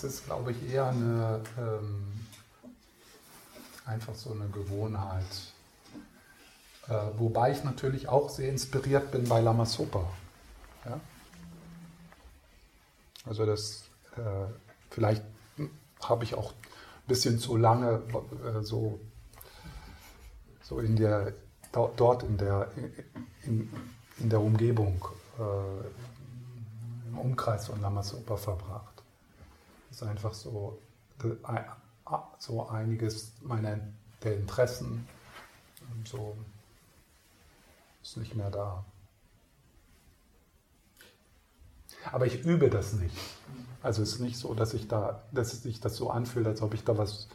es 0.03 0.25
glaube 0.25 0.51
ich, 0.51 0.71
eher 0.71 0.87
eine, 0.87 1.41
ähm, 1.57 2.05
einfach 3.85 4.15
so 4.15 4.31
eine 4.31 4.47
Gewohnheit. 4.47 5.25
Äh, 6.87 6.93
wobei 7.17 7.51
ich 7.51 7.63
natürlich 7.63 8.07
auch 8.07 8.29
sehr 8.29 8.49
inspiriert 8.49 9.11
bin 9.11 9.27
bei 9.27 9.41
Lama 9.41 9.65
Sopa. 9.65 10.05
Ja? 10.85 10.99
Also 13.25 13.45
das, 13.45 13.83
äh, 14.17 14.47
vielleicht 14.89 15.23
habe 16.01 16.23
ich 16.23 16.33
auch 16.33 16.51
ein 16.51 17.07
bisschen 17.07 17.39
zu 17.39 17.55
lange 17.57 18.01
äh, 18.45 18.63
so, 18.63 18.99
so 20.61 20.79
in 20.79 20.95
der, 20.95 21.33
dort 21.71 22.23
in 22.23 22.37
der, 22.37 22.71
in, 23.43 23.71
in 24.17 24.29
der 24.29 24.41
Umgebung 24.41 25.05
äh, 25.37 25.41
im 27.11 27.19
Umkreis 27.19 27.67
von 27.67 27.81
Lamasopa 27.81 28.37
verbracht. 28.37 29.03
Das 29.89 30.01
ist 30.01 30.07
einfach 30.07 30.33
so, 30.33 30.79
so 32.39 32.69
einiges 32.69 33.33
meiner 33.41 33.79
der 34.23 34.37
Interessen 34.37 35.07
so 36.05 36.37
ist 38.01 38.17
nicht 38.17 38.35
mehr 38.35 38.49
da. 38.49 38.83
Aber 42.11 42.25
ich 42.25 42.43
übe 42.43 42.69
das 42.69 42.93
nicht. 42.93 43.15
Also 43.83 44.01
es 44.01 44.13
ist 44.13 44.19
nicht 44.19 44.37
so, 44.37 44.53
dass 44.53 44.73
ich 44.73 44.87
da, 44.87 45.23
dass 45.31 45.51
sich 45.61 45.79
das 45.79 45.95
so 45.95 46.09
anfühlt, 46.09 46.47
als 46.47 46.61
ob 46.61 46.73
ich 46.73 46.83
da 46.83 46.97
was 46.97 47.27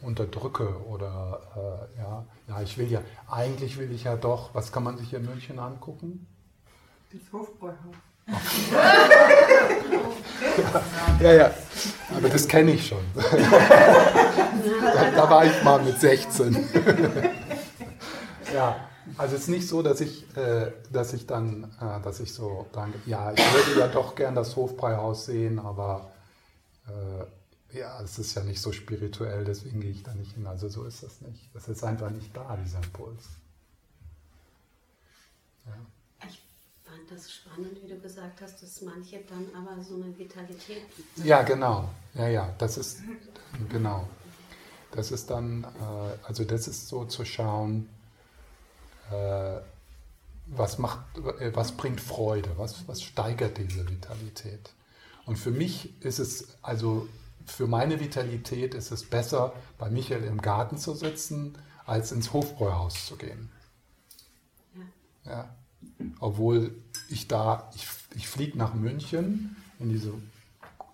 unterdrücke 0.00 0.84
oder 0.86 1.88
äh, 1.96 1.98
ja, 1.98 2.26
ja, 2.48 2.62
ich 2.62 2.76
will 2.78 2.90
ja, 2.90 3.00
eigentlich 3.28 3.78
will 3.78 3.90
ich 3.92 4.04
ja 4.04 4.16
doch, 4.16 4.54
was 4.54 4.72
kann 4.72 4.82
man 4.82 4.98
sich 4.98 5.14
in 5.14 5.24
München 5.24 5.58
angucken? 5.58 6.26
Das 7.12 7.32
Hofbräuhaus 7.32 7.96
ja, 11.20 11.32
ja, 11.32 11.50
aber 12.16 12.28
das 12.28 12.46
kenne 12.46 12.72
ich 12.72 12.86
schon. 12.86 13.04
da, 13.14 15.10
da, 15.10 15.30
war 15.30 15.44
ich 15.44 15.62
mal 15.62 15.82
mit 15.82 16.00
16. 16.00 16.68
ja, 18.54 18.88
also 19.18 19.34
es 19.34 19.42
ist 19.42 19.48
nicht 19.48 19.68
so, 19.68 19.82
dass 19.82 20.00
ich, 20.00 20.24
äh, 20.36 20.72
dass 20.90 21.12
ich 21.12 21.26
dann, 21.26 21.64
äh, 21.80 22.00
dass 22.02 22.20
ich 22.20 22.32
so 22.32 22.66
danke, 22.72 22.98
ja, 23.06 23.32
ich 23.32 23.54
würde 23.54 23.80
ja 23.80 23.88
doch 23.88 24.14
gern 24.14 24.34
das 24.34 24.56
Hofbräuhaus 24.56 25.26
sehen, 25.26 25.58
aber 25.58 26.12
äh, 26.86 27.24
ja, 27.78 28.00
es 28.02 28.18
ist 28.18 28.34
ja 28.34 28.42
nicht 28.42 28.60
so 28.60 28.72
spirituell, 28.72 29.44
deswegen 29.44 29.80
gehe 29.80 29.90
ich 29.90 30.02
da 30.02 30.14
nicht 30.14 30.32
hin. 30.34 30.46
Also 30.46 30.68
so 30.68 30.84
ist 30.84 31.02
das 31.02 31.22
nicht. 31.22 31.48
Das 31.54 31.68
ist 31.68 31.82
einfach 31.82 32.10
nicht 32.10 32.36
da, 32.36 32.56
dieser 32.56 32.82
Impuls. 32.82 33.24
Ja 35.66 35.72
das 37.12 37.32
spannend, 37.32 37.82
wie 37.82 37.88
du 37.88 37.98
gesagt 38.00 38.40
hast, 38.40 38.62
dass 38.62 38.80
manche 38.82 39.20
dann 39.28 39.46
aber 39.54 39.82
so 39.82 39.94
eine 39.96 40.16
Vitalität 40.18 40.84
gibt. 40.96 41.24
Ja, 41.24 41.42
genau. 41.42 41.88
Ja, 42.14 42.28
ja, 42.28 42.54
das 42.58 42.76
ist 42.78 43.00
genau. 43.68 44.08
Das 44.92 45.10
ist 45.10 45.30
dann, 45.30 45.64
äh, 45.64 46.26
also 46.26 46.44
das 46.44 46.68
ist 46.68 46.88
so 46.88 47.04
zu 47.06 47.24
schauen, 47.24 47.88
äh, 49.10 49.60
was 50.46 50.78
macht, 50.78 51.00
äh, 51.40 51.54
was 51.54 51.72
bringt 51.72 52.00
Freude, 52.00 52.50
was, 52.56 52.86
was 52.86 53.02
steigert 53.02 53.58
diese 53.58 53.88
Vitalität. 53.88 54.72
Und 55.24 55.38
für 55.38 55.50
mich 55.50 56.02
ist 56.02 56.18
es, 56.18 56.48
also 56.62 57.08
für 57.46 57.66
meine 57.66 58.00
Vitalität 58.00 58.74
ist 58.74 58.90
es 58.90 59.04
besser, 59.04 59.54
bei 59.78 59.88
Michael 59.88 60.24
im 60.24 60.40
Garten 60.40 60.76
zu 60.76 60.94
sitzen, 60.94 61.56
als 61.86 62.12
ins 62.12 62.32
Hofbräuhaus 62.32 63.06
zu 63.06 63.16
gehen. 63.16 63.50
Ja. 65.24 65.32
ja. 65.32 65.56
Obwohl 66.20 66.74
ich 67.08 67.28
da, 67.28 67.70
ich, 67.74 67.86
ich 68.14 68.28
fliege 68.28 68.58
nach 68.58 68.74
München 68.74 69.56
in 69.78 69.88
diese 69.88 70.12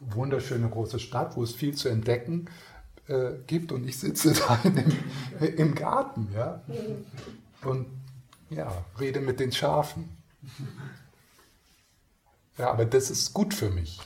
wunderschöne 0.01 0.69
große 0.69 0.99
Stadt, 0.99 1.37
wo 1.37 1.43
es 1.43 1.53
viel 1.53 1.75
zu 1.75 1.89
entdecken 1.89 2.47
äh, 3.09 3.33
gibt 3.47 3.73
und 3.73 3.87
ich 3.87 3.99
sitze 3.99 4.33
da 4.49 4.61
im, 4.65 5.57
im 5.57 5.75
Garten, 5.75 6.29
ja, 6.35 6.63
und 7.63 7.87
ja, 8.51 8.85
rede 8.99 9.21
mit 9.21 9.41
den 9.41 9.53
Schafen. 9.53 10.09
Ja, 12.57 12.71
aber 12.71 12.87
das 12.87 13.11
ist 13.11 13.35
gut 13.35 13.55
für 13.55 13.71
mich 13.71 14.01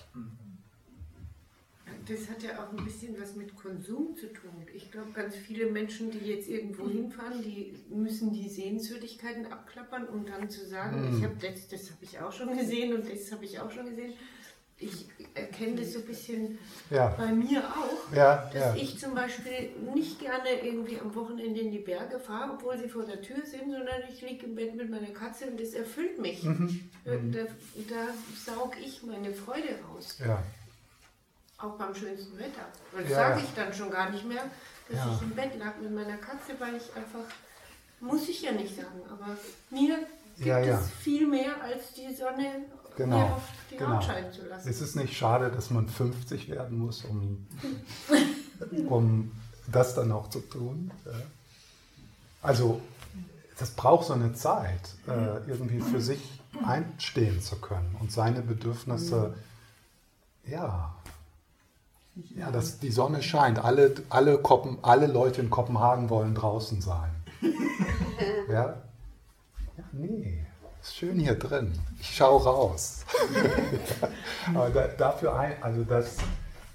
das 2.08 2.28
hat 2.28 2.42
ja 2.42 2.62
auch 2.62 2.76
ein 2.76 2.84
bisschen 2.84 3.20
was 3.20 3.34
mit 3.36 3.54
Konsum 3.56 4.16
zu 4.16 4.32
tun. 4.32 4.50
Ich 4.74 4.90
glaube, 4.90 5.10
ganz 5.12 5.36
viele 5.36 5.66
Menschen, 5.66 6.10
die 6.10 6.18
jetzt 6.18 6.48
irgendwo 6.48 6.88
hinfahren, 6.88 7.42
die 7.42 7.74
müssen 7.90 8.32
die 8.32 8.48
Sehenswürdigkeiten 8.48 9.52
abklappern, 9.52 10.06
um 10.08 10.26
dann 10.26 10.50
zu 10.50 10.66
sagen, 10.66 11.02
mhm. 11.02 11.18
ich 11.18 11.24
habe 11.24 11.34
das, 11.40 11.68
das 11.68 11.90
habe 11.90 12.02
ich 12.02 12.18
auch 12.18 12.32
schon 12.32 12.56
gesehen 12.56 12.94
und 12.94 13.10
das 13.10 13.30
habe 13.32 13.44
ich 13.44 13.58
auch 13.60 13.70
schon 13.70 13.86
gesehen. 13.86 14.12
Ich 14.78 15.06
erkenne 15.34 15.76
das 15.76 15.92
so 15.92 16.00
ein 16.00 16.06
bisschen 16.06 16.58
ja. 16.90 17.14
bei 17.16 17.30
mir 17.30 17.62
auch, 17.62 18.12
ja, 18.12 18.50
dass 18.52 18.74
ja. 18.74 18.82
ich 18.82 18.98
zum 18.98 19.14
Beispiel 19.14 19.70
nicht 19.94 20.18
gerne 20.18 20.60
irgendwie 20.60 20.98
am 20.98 21.14
Wochenende 21.14 21.60
in 21.60 21.70
die 21.70 21.78
Berge 21.78 22.18
fahre, 22.18 22.54
obwohl 22.54 22.76
sie 22.78 22.88
vor 22.88 23.04
der 23.04 23.22
Tür 23.22 23.46
sind, 23.46 23.70
sondern 23.70 24.02
ich 24.12 24.22
liege 24.22 24.46
im 24.46 24.56
Bett 24.56 24.74
mit 24.74 24.90
meiner 24.90 25.10
Katze 25.10 25.46
und 25.46 25.60
das 25.60 25.74
erfüllt 25.74 26.20
mich. 26.20 26.42
Mhm. 26.42 26.90
Da, 27.04 27.42
da 27.88 28.08
saug 28.44 28.76
ich 28.84 29.04
meine 29.04 29.32
Freude 29.32 29.78
raus. 29.88 30.18
Auch 31.62 31.76
beim 31.78 31.94
schönsten 31.94 32.36
Wetter. 32.38 32.66
Und 32.92 33.04
das 33.04 33.10
ja, 33.10 33.16
sage 33.16 33.40
ich 33.44 33.54
dann 33.54 33.72
schon 33.72 33.90
gar 33.90 34.10
nicht 34.10 34.26
mehr, 34.26 34.42
dass 34.88 34.98
ja. 34.98 35.14
ich 35.14 35.22
im 35.22 35.30
Bett 35.30 35.58
lag 35.58 35.76
mit 35.80 35.94
meiner 35.94 36.16
Katze, 36.16 36.54
weil 36.58 36.74
ich 36.74 36.94
einfach, 36.96 37.24
muss 38.00 38.28
ich 38.28 38.42
ja 38.42 38.52
nicht 38.52 38.74
sagen, 38.74 39.00
aber 39.08 39.36
mir 39.70 39.98
gibt 40.36 40.46
ja, 40.46 40.58
es 40.58 40.90
viel 40.90 41.26
mehr 41.26 41.62
als 41.62 41.92
die 41.94 42.12
Sonne 42.14 42.64
genau, 42.96 43.18
mir 43.18 43.34
auf 43.34 43.42
die 43.70 43.76
genau. 43.76 43.96
Haut 43.96 44.04
scheinen 44.04 44.32
zu 44.32 44.46
lassen. 44.46 44.68
Ist 44.68 44.80
es 44.80 44.94
nicht 44.96 45.16
schade, 45.16 45.50
dass 45.50 45.70
man 45.70 45.88
50 45.88 46.48
werden 46.48 46.78
muss, 46.78 47.04
um, 47.04 47.46
um 48.88 49.32
das 49.70 49.94
dann 49.94 50.10
auch 50.12 50.28
zu 50.30 50.40
tun? 50.40 50.90
Also, 52.42 52.80
das 53.58 53.70
braucht 53.70 54.06
so 54.06 54.14
eine 54.14 54.32
Zeit, 54.34 54.94
äh, 55.06 55.48
irgendwie 55.48 55.80
für 55.80 56.00
sich 56.00 56.40
einstehen 56.64 57.40
zu 57.40 57.56
können 57.56 57.96
und 58.00 58.12
seine 58.12 58.42
Bedürfnisse, 58.42 59.34
ja, 60.44 60.94
ja, 62.36 62.50
dass 62.50 62.78
die 62.78 62.90
Sonne 62.90 63.22
scheint. 63.22 63.58
Alle, 63.58 63.94
alle, 64.10 64.38
Kopen, 64.38 64.78
alle 64.82 65.06
Leute 65.06 65.40
in 65.40 65.50
Kopenhagen 65.50 66.10
wollen 66.10 66.34
draußen 66.34 66.80
sein. 66.80 67.10
ja? 68.48 68.82
ja? 69.76 69.84
Nee, 69.92 70.46
ist 70.82 70.96
schön 70.96 71.18
hier 71.18 71.36
drin. 71.38 71.72
Ich 72.00 72.14
schaue 72.14 72.42
raus. 72.42 73.04
Aber 74.54 74.70
da, 74.70 74.88
dafür, 74.88 75.38
ein, 75.38 75.62
also 75.62 75.84
das, 75.84 76.18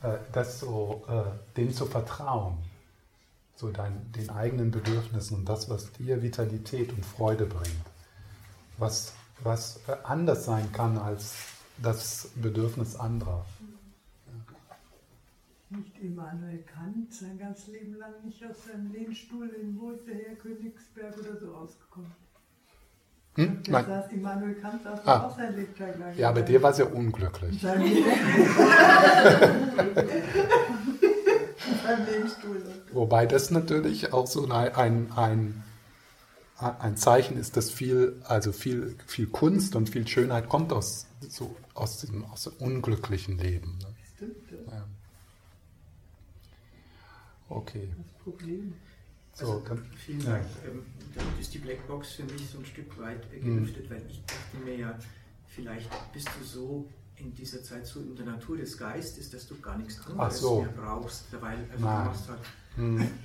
äh, 0.02 0.18
das 0.32 0.60
so, 0.60 1.04
äh, 1.08 1.56
dem 1.58 1.74
zu 1.74 1.86
vertrauen, 1.86 2.58
so 3.56 3.70
dein, 3.70 4.12
den 4.14 4.30
eigenen 4.30 4.72
Bedürfnissen 4.72 5.38
und 5.38 5.50
das, 5.50 5.70
was 5.70 5.92
dir 5.94 6.22
Vitalität 6.22 6.92
und 6.94 7.06
Freude 7.06 7.46
bringt, 7.46 7.86
was, 8.78 9.14
was 9.44 9.82
äh, 9.88 9.96
anders 10.04 10.46
sein 10.46 10.72
kann 10.72 10.98
als 10.98 11.36
das 11.78 12.30
Bedürfnis 12.36 12.96
anderer. 12.96 13.46
Nicht 15.70 16.00
Immanuel 16.00 16.64
Kant, 16.64 17.14
sein 17.14 17.38
ganzes 17.38 17.68
Leben 17.68 17.96
lang 17.96 18.14
nicht 18.24 18.42
aus 18.46 18.66
seinem 18.66 18.90
Lehnstuhl 18.92 19.50
in 19.50 19.78
wo 19.78 19.92
ist 19.92 20.08
der 20.08 20.16
Herr 20.16 20.36
Königsberg 20.36 21.18
oder 21.18 21.38
so 21.38 21.52
rausgekommen. 21.52 22.12
Hm? 23.36 23.64
Der 23.64 23.84
saß 23.84 24.12
Immanuel 24.14 24.56
Kant 24.56 24.84
saß 24.84 25.06
ah. 25.06 25.28
auch 25.28 25.36
sein 25.36 25.56
Lebtag 25.58 26.00
lang. 26.00 26.18
Ja, 26.18 26.30
aber 26.30 26.42
dir 26.42 26.64
war 26.64 26.72
sehr 26.74 26.96
unglücklich. 26.96 27.62
Sein 27.62 27.82
Lehnstuhl. 32.06 32.64
Wobei 32.94 33.26
das 33.26 33.52
natürlich 33.52 34.14
auch 34.14 34.28
so 34.28 34.50
ein, 34.50 35.12
ein, 35.12 35.64
ein 36.58 36.98
Zeichen 36.98 37.38
ist, 37.38 37.58
dass 37.58 37.70
viel, 37.72 38.22
also 38.24 38.52
viel, 38.54 38.96
viel 39.06 39.28
Kunst 39.28 39.76
und 39.76 39.90
viel 39.90 40.08
Schönheit 40.08 40.48
kommt 40.50 40.72
aus, 40.72 41.08
so, 41.28 41.56
aus, 41.74 42.00
dem, 42.00 42.26
aus 42.26 42.46
dem 42.46 42.54
unglücklichen 42.54 43.38
Leben. 43.38 43.78
Ne? 43.80 43.96
Stimmt, 44.16 44.52
ja. 44.52 44.88
Okay. 47.50 47.90
Das 47.98 48.24
Problem. 48.24 48.74
So, 49.34 49.46
also, 49.46 49.64
dann, 49.68 49.86
vielen 49.96 50.26
Dank. 50.26 50.46
Ähm, 50.66 50.84
damit 51.16 51.40
ist 51.40 51.54
die 51.54 51.60
Blackbox 51.60 52.14
für 52.14 52.24
mich 52.24 52.50
so 52.50 52.58
ein 52.60 52.66
Stück 52.66 53.00
weit 53.00 53.30
gelüftet, 53.32 53.90
mhm. 53.90 53.94
weil 53.94 54.04
ich 54.10 54.24
dachte 54.26 54.58
mir 54.66 54.76
ja, 54.76 54.98
vielleicht 55.48 55.90
bist 56.14 56.30
du 56.40 56.46
so 56.46 56.86
in 57.18 57.34
dieser 57.34 57.64
Zeit 57.64 57.86
so 57.86 58.00
in 58.00 58.16
der 58.16 58.26
Natur 58.26 58.58
des 58.58 58.78
Geistes, 58.78 59.30
dass 59.30 59.48
du 59.48 59.60
gar 59.60 59.78
nichts 59.78 60.06
anderes 60.06 60.40
so. 60.40 60.62
mehr 60.62 60.70
brauchst, 60.70 61.26
weil 61.40 61.58
also 61.72 61.86
Nein. 61.86 62.04
du 62.04 62.10
machst 62.10 62.30
halt 62.30 62.40
Hm. 62.78 63.10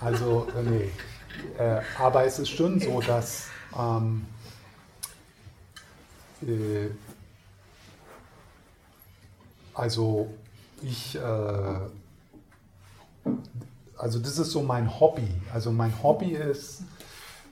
Also, 0.00 0.46
nee. 0.64 0.90
Äh, 1.58 1.80
aber 1.98 2.24
es 2.24 2.38
ist 2.38 2.50
schon 2.50 2.78
so, 2.80 3.00
dass 3.00 3.48
ähm, 3.78 4.26
äh, 6.42 6.88
also 9.76 10.34
ich, 10.82 11.16
äh, 11.16 11.78
also 13.98 14.18
das 14.18 14.38
ist 14.38 14.50
so 14.50 14.62
mein 14.62 14.98
Hobby. 15.00 15.28
Also 15.52 15.70
mein 15.70 16.02
Hobby 16.02 16.32
ist, 16.32 16.82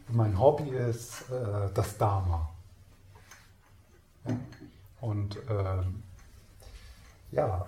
mein 0.08 0.38
Hobby 0.38 0.70
ist 0.70 1.22
äh, 1.30 1.68
das 1.74 1.98
Dharma. 1.98 2.48
Und 5.00 5.36
ähm, 5.50 6.02
ja, 7.30 7.66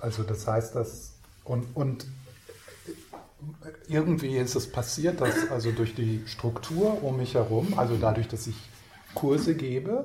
also 0.00 0.24
das 0.24 0.46
heißt, 0.46 0.74
dass 0.74 1.14
und, 1.44 1.74
und 1.74 2.06
irgendwie 3.88 4.36
ist 4.36 4.54
es 4.54 4.70
passiert, 4.70 5.22
dass 5.22 5.50
also 5.50 5.72
durch 5.72 5.94
die 5.94 6.22
Struktur 6.26 7.02
um 7.02 7.16
mich 7.16 7.34
herum, 7.34 7.78
also 7.78 7.96
dadurch, 7.96 8.28
dass 8.28 8.46
ich 8.46 8.56
Kurse 9.14 9.54
gebe, 9.54 10.04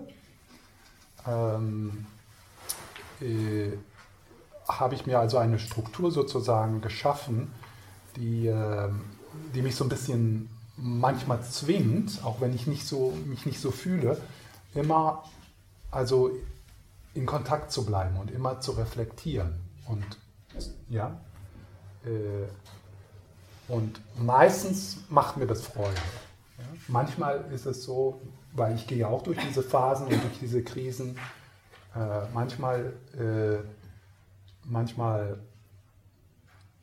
ähm, 1.27 2.05
äh, 3.21 3.77
habe 4.67 4.95
ich 4.95 5.05
mir 5.05 5.19
also 5.19 5.37
eine 5.37 5.59
Struktur 5.59 6.11
sozusagen 6.11 6.81
geschaffen, 6.81 7.51
die, 8.15 8.47
äh, 8.47 8.89
die 9.53 9.61
mich 9.61 9.75
so 9.75 9.83
ein 9.85 9.89
bisschen 9.89 10.49
manchmal 10.77 11.43
zwingt, 11.43 12.23
auch 12.23 12.41
wenn 12.41 12.53
ich 12.53 12.67
nicht 12.67 12.87
so, 12.87 13.13
mich 13.25 13.45
nicht 13.45 13.59
so 13.59 13.71
fühle, 13.71 14.17
immer 14.73 15.23
also 15.91 16.31
in 17.13 17.25
Kontakt 17.25 17.71
zu 17.71 17.85
bleiben 17.85 18.17
und 18.17 18.31
immer 18.31 18.59
zu 18.59 18.73
reflektieren. 18.73 19.55
Und 19.87 20.05
ja, 20.89 21.17
äh, 22.03 22.47
und 23.67 23.99
meistens 24.17 24.97
macht 25.09 25.37
mir 25.37 25.47
das 25.47 25.61
Freude. 25.61 25.95
Ja. 26.57 26.63
Manchmal 26.87 27.45
ist 27.53 27.65
es 27.65 27.83
so, 27.83 28.21
weil 28.53 28.75
ich 28.75 28.87
gehe 28.87 29.07
auch 29.07 29.23
durch 29.23 29.37
diese 29.39 29.63
Phasen 29.63 30.07
und 30.07 30.21
durch 30.23 30.39
diese 30.39 30.61
Krisen. 30.63 31.17
Äh, 31.95 32.27
manchmal, 32.33 32.93
äh, 33.17 33.57
manchmal, 34.63 35.39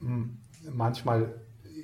mh, 0.01 0.27
manchmal 0.71 1.35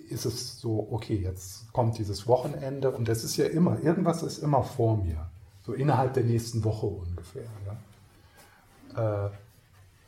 ist 0.08 0.24
es 0.24 0.58
so, 0.58 0.88
okay, 0.90 1.16
jetzt 1.16 1.70
kommt 1.72 1.98
dieses 1.98 2.26
Wochenende 2.26 2.90
und 2.90 3.08
es 3.08 3.24
ist 3.24 3.36
ja 3.36 3.46
immer, 3.46 3.82
irgendwas 3.82 4.22
ist 4.22 4.38
immer 4.38 4.62
vor 4.62 4.96
mir, 4.96 5.28
so 5.62 5.74
innerhalb 5.74 6.14
der 6.14 6.24
nächsten 6.24 6.64
Woche 6.64 6.86
ungefähr. 6.86 7.44
Ja. 8.96 9.26
Äh, 9.26 9.30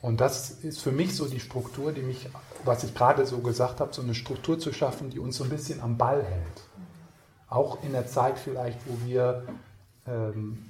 und 0.02 0.20
das 0.20 0.50
ist 0.50 0.80
für 0.80 0.92
mich 0.92 1.14
so 1.14 1.28
die 1.28 1.40
Struktur, 1.40 1.92
die 1.92 2.00
mich, 2.00 2.28
was 2.64 2.84
ich 2.84 2.94
gerade 2.94 3.26
so 3.26 3.40
gesagt 3.40 3.80
habe, 3.80 3.92
so 3.92 4.00
eine 4.00 4.14
Struktur 4.14 4.58
zu 4.58 4.72
schaffen, 4.72 5.10
die 5.10 5.18
uns 5.18 5.36
so 5.36 5.44
ein 5.44 5.50
bisschen 5.50 5.82
am 5.82 5.98
Ball 5.98 6.24
hält. 6.24 6.62
Auch 7.48 7.82
in 7.84 7.92
der 7.92 8.06
Zeit 8.06 8.38
vielleicht, 8.38 8.78
wo 8.86 9.06
wir, 9.06 9.44
ähm, 10.06 10.69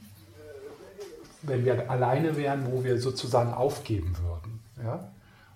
wenn 1.42 1.64
wir 1.64 1.90
alleine 1.90 2.36
wären, 2.36 2.70
wo 2.70 2.84
wir 2.84 3.00
sozusagen 3.00 3.52
aufgeben 3.52 4.16
würden. 4.22 4.60
Ja? 4.82 5.08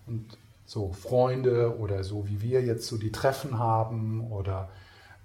Und 0.07 0.37
so 0.67 0.93
Freunde 0.93 1.79
oder 1.79 2.05
so 2.05 2.27
wie 2.27 2.41
wir 2.41 2.63
jetzt 2.63 2.87
so 2.87 2.97
die 2.97 3.13
Treffen 3.13 3.59
haben 3.59 4.31
oder 4.31 4.69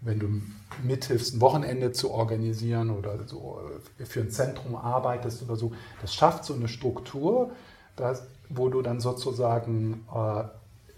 wenn 0.01 0.19
du 0.19 0.41
mithilfst, 0.83 1.35
ein 1.35 1.41
Wochenende 1.41 1.91
zu 1.91 2.11
organisieren 2.11 2.89
oder 2.89 3.27
so 3.27 3.59
für 3.97 4.21
ein 4.21 4.31
Zentrum 4.31 4.75
arbeitest 4.75 5.43
oder 5.43 5.55
so, 5.55 5.73
das 6.01 6.13
schafft 6.13 6.45
so 6.45 6.53
eine 6.53 6.67
Struktur, 6.67 7.51
dass, 7.95 8.23
wo 8.47 8.69
du 8.69 8.81
dann 8.81 9.01
sozusagen, 9.01 10.05
äh, 10.13 10.43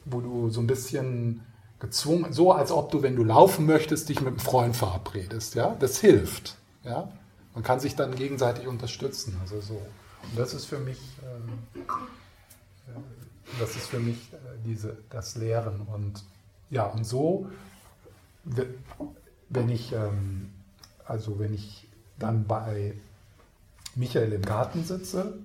wo 0.05 0.21
du 0.21 0.49
so 0.49 0.61
ein 0.61 0.67
bisschen 0.67 1.41
gezwungen, 1.79 2.31
so 2.31 2.51
als 2.51 2.71
ob 2.71 2.91
du, 2.91 3.01
wenn 3.01 3.15
du 3.15 3.23
laufen 3.23 3.65
möchtest, 3.65 4.09
dich 4.09 4.19
mit 4.19 4.27
einem 4.27 4.39
Freund 4.39 4.75
verabredest, 4.75 5.55
ja, 5.55 5.75
das 5.79 5.99
hilft, 5.99 6.57
ja, 6.83 7.11
man 7.53 7.64
kann 7.64 7.80
sich 7.80 7.95
dann 7.95 8.15
gegenseitig 8.15 8.68
unterstützen, 8.68 9.38
also 9.41 9.61
so. 9.61 9.82
Und 10.23 10.38
das 10.38 10.53
ist 10.53 10.65
für 10.65 10.80
mich, 10.80 10.99
ähm, 11.23 11.84
äh, 12.88 13.60
das 13.60 13.76
ist 13.76 13.88
für 13.88 13.99
mich 13.99 14.32
äh, 14.34 14.38
diese, 14.65 14.98
das 15.10 15.36
Lehren 15.36 15.82
und 15.82 16.23
ja, 16.69 16.86
und 16.86 17.03
so, 17.03 17.49
wenn 19.49 19.69
ich, 19.69 19.91
ähm, 19.91 20.52
also 21.06 21.38
wenn 21.38 21.53
ich 21.53 21.88
dann 22.18 22.45
bei 22.45 22.94
Michael 23.95 24.32
im 24.32 24.41
Garten 24.41 24.86
sitze, 24.86 25.40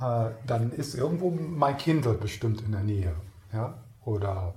äh, 0.00 0.30
dann 0.46 0.72
ist 0.72 0.94
irgendwo 0.94 1.30
mein 1.30 1.76
Kindle 1.78 2.14
bestimmt 2.14 2.60
in 2.62 2.72
der 2.72 2.82
Nähe. 2.82 3.14
Ja? 3.52 3.78
Oder 4.04 4.54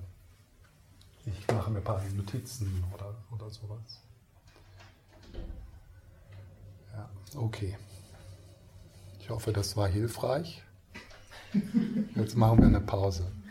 ich 1.26 1.48
mache 1.54 1.72
mir 1.72 1.80
ein 1.80 1.84
paar 1.84 2.02
Notizen 2.16 2.84
oder, 2.94 3.14
oder 3.32 3.50
sowas. 3.50 4.02
Ja, 6.94 7.10
okay. 7.36 7.78
Ich 9.20 9.30
hoffe, 9.30 9.53
das 9.53 9.76
war 9.76 9.88
hilfreich. 9.88 10.62
Jetzt 12.16 12.36
machen 12.36 12.60
wir 12.60 12.68
eine 12.68 12.82
Pause. 12.82 13.32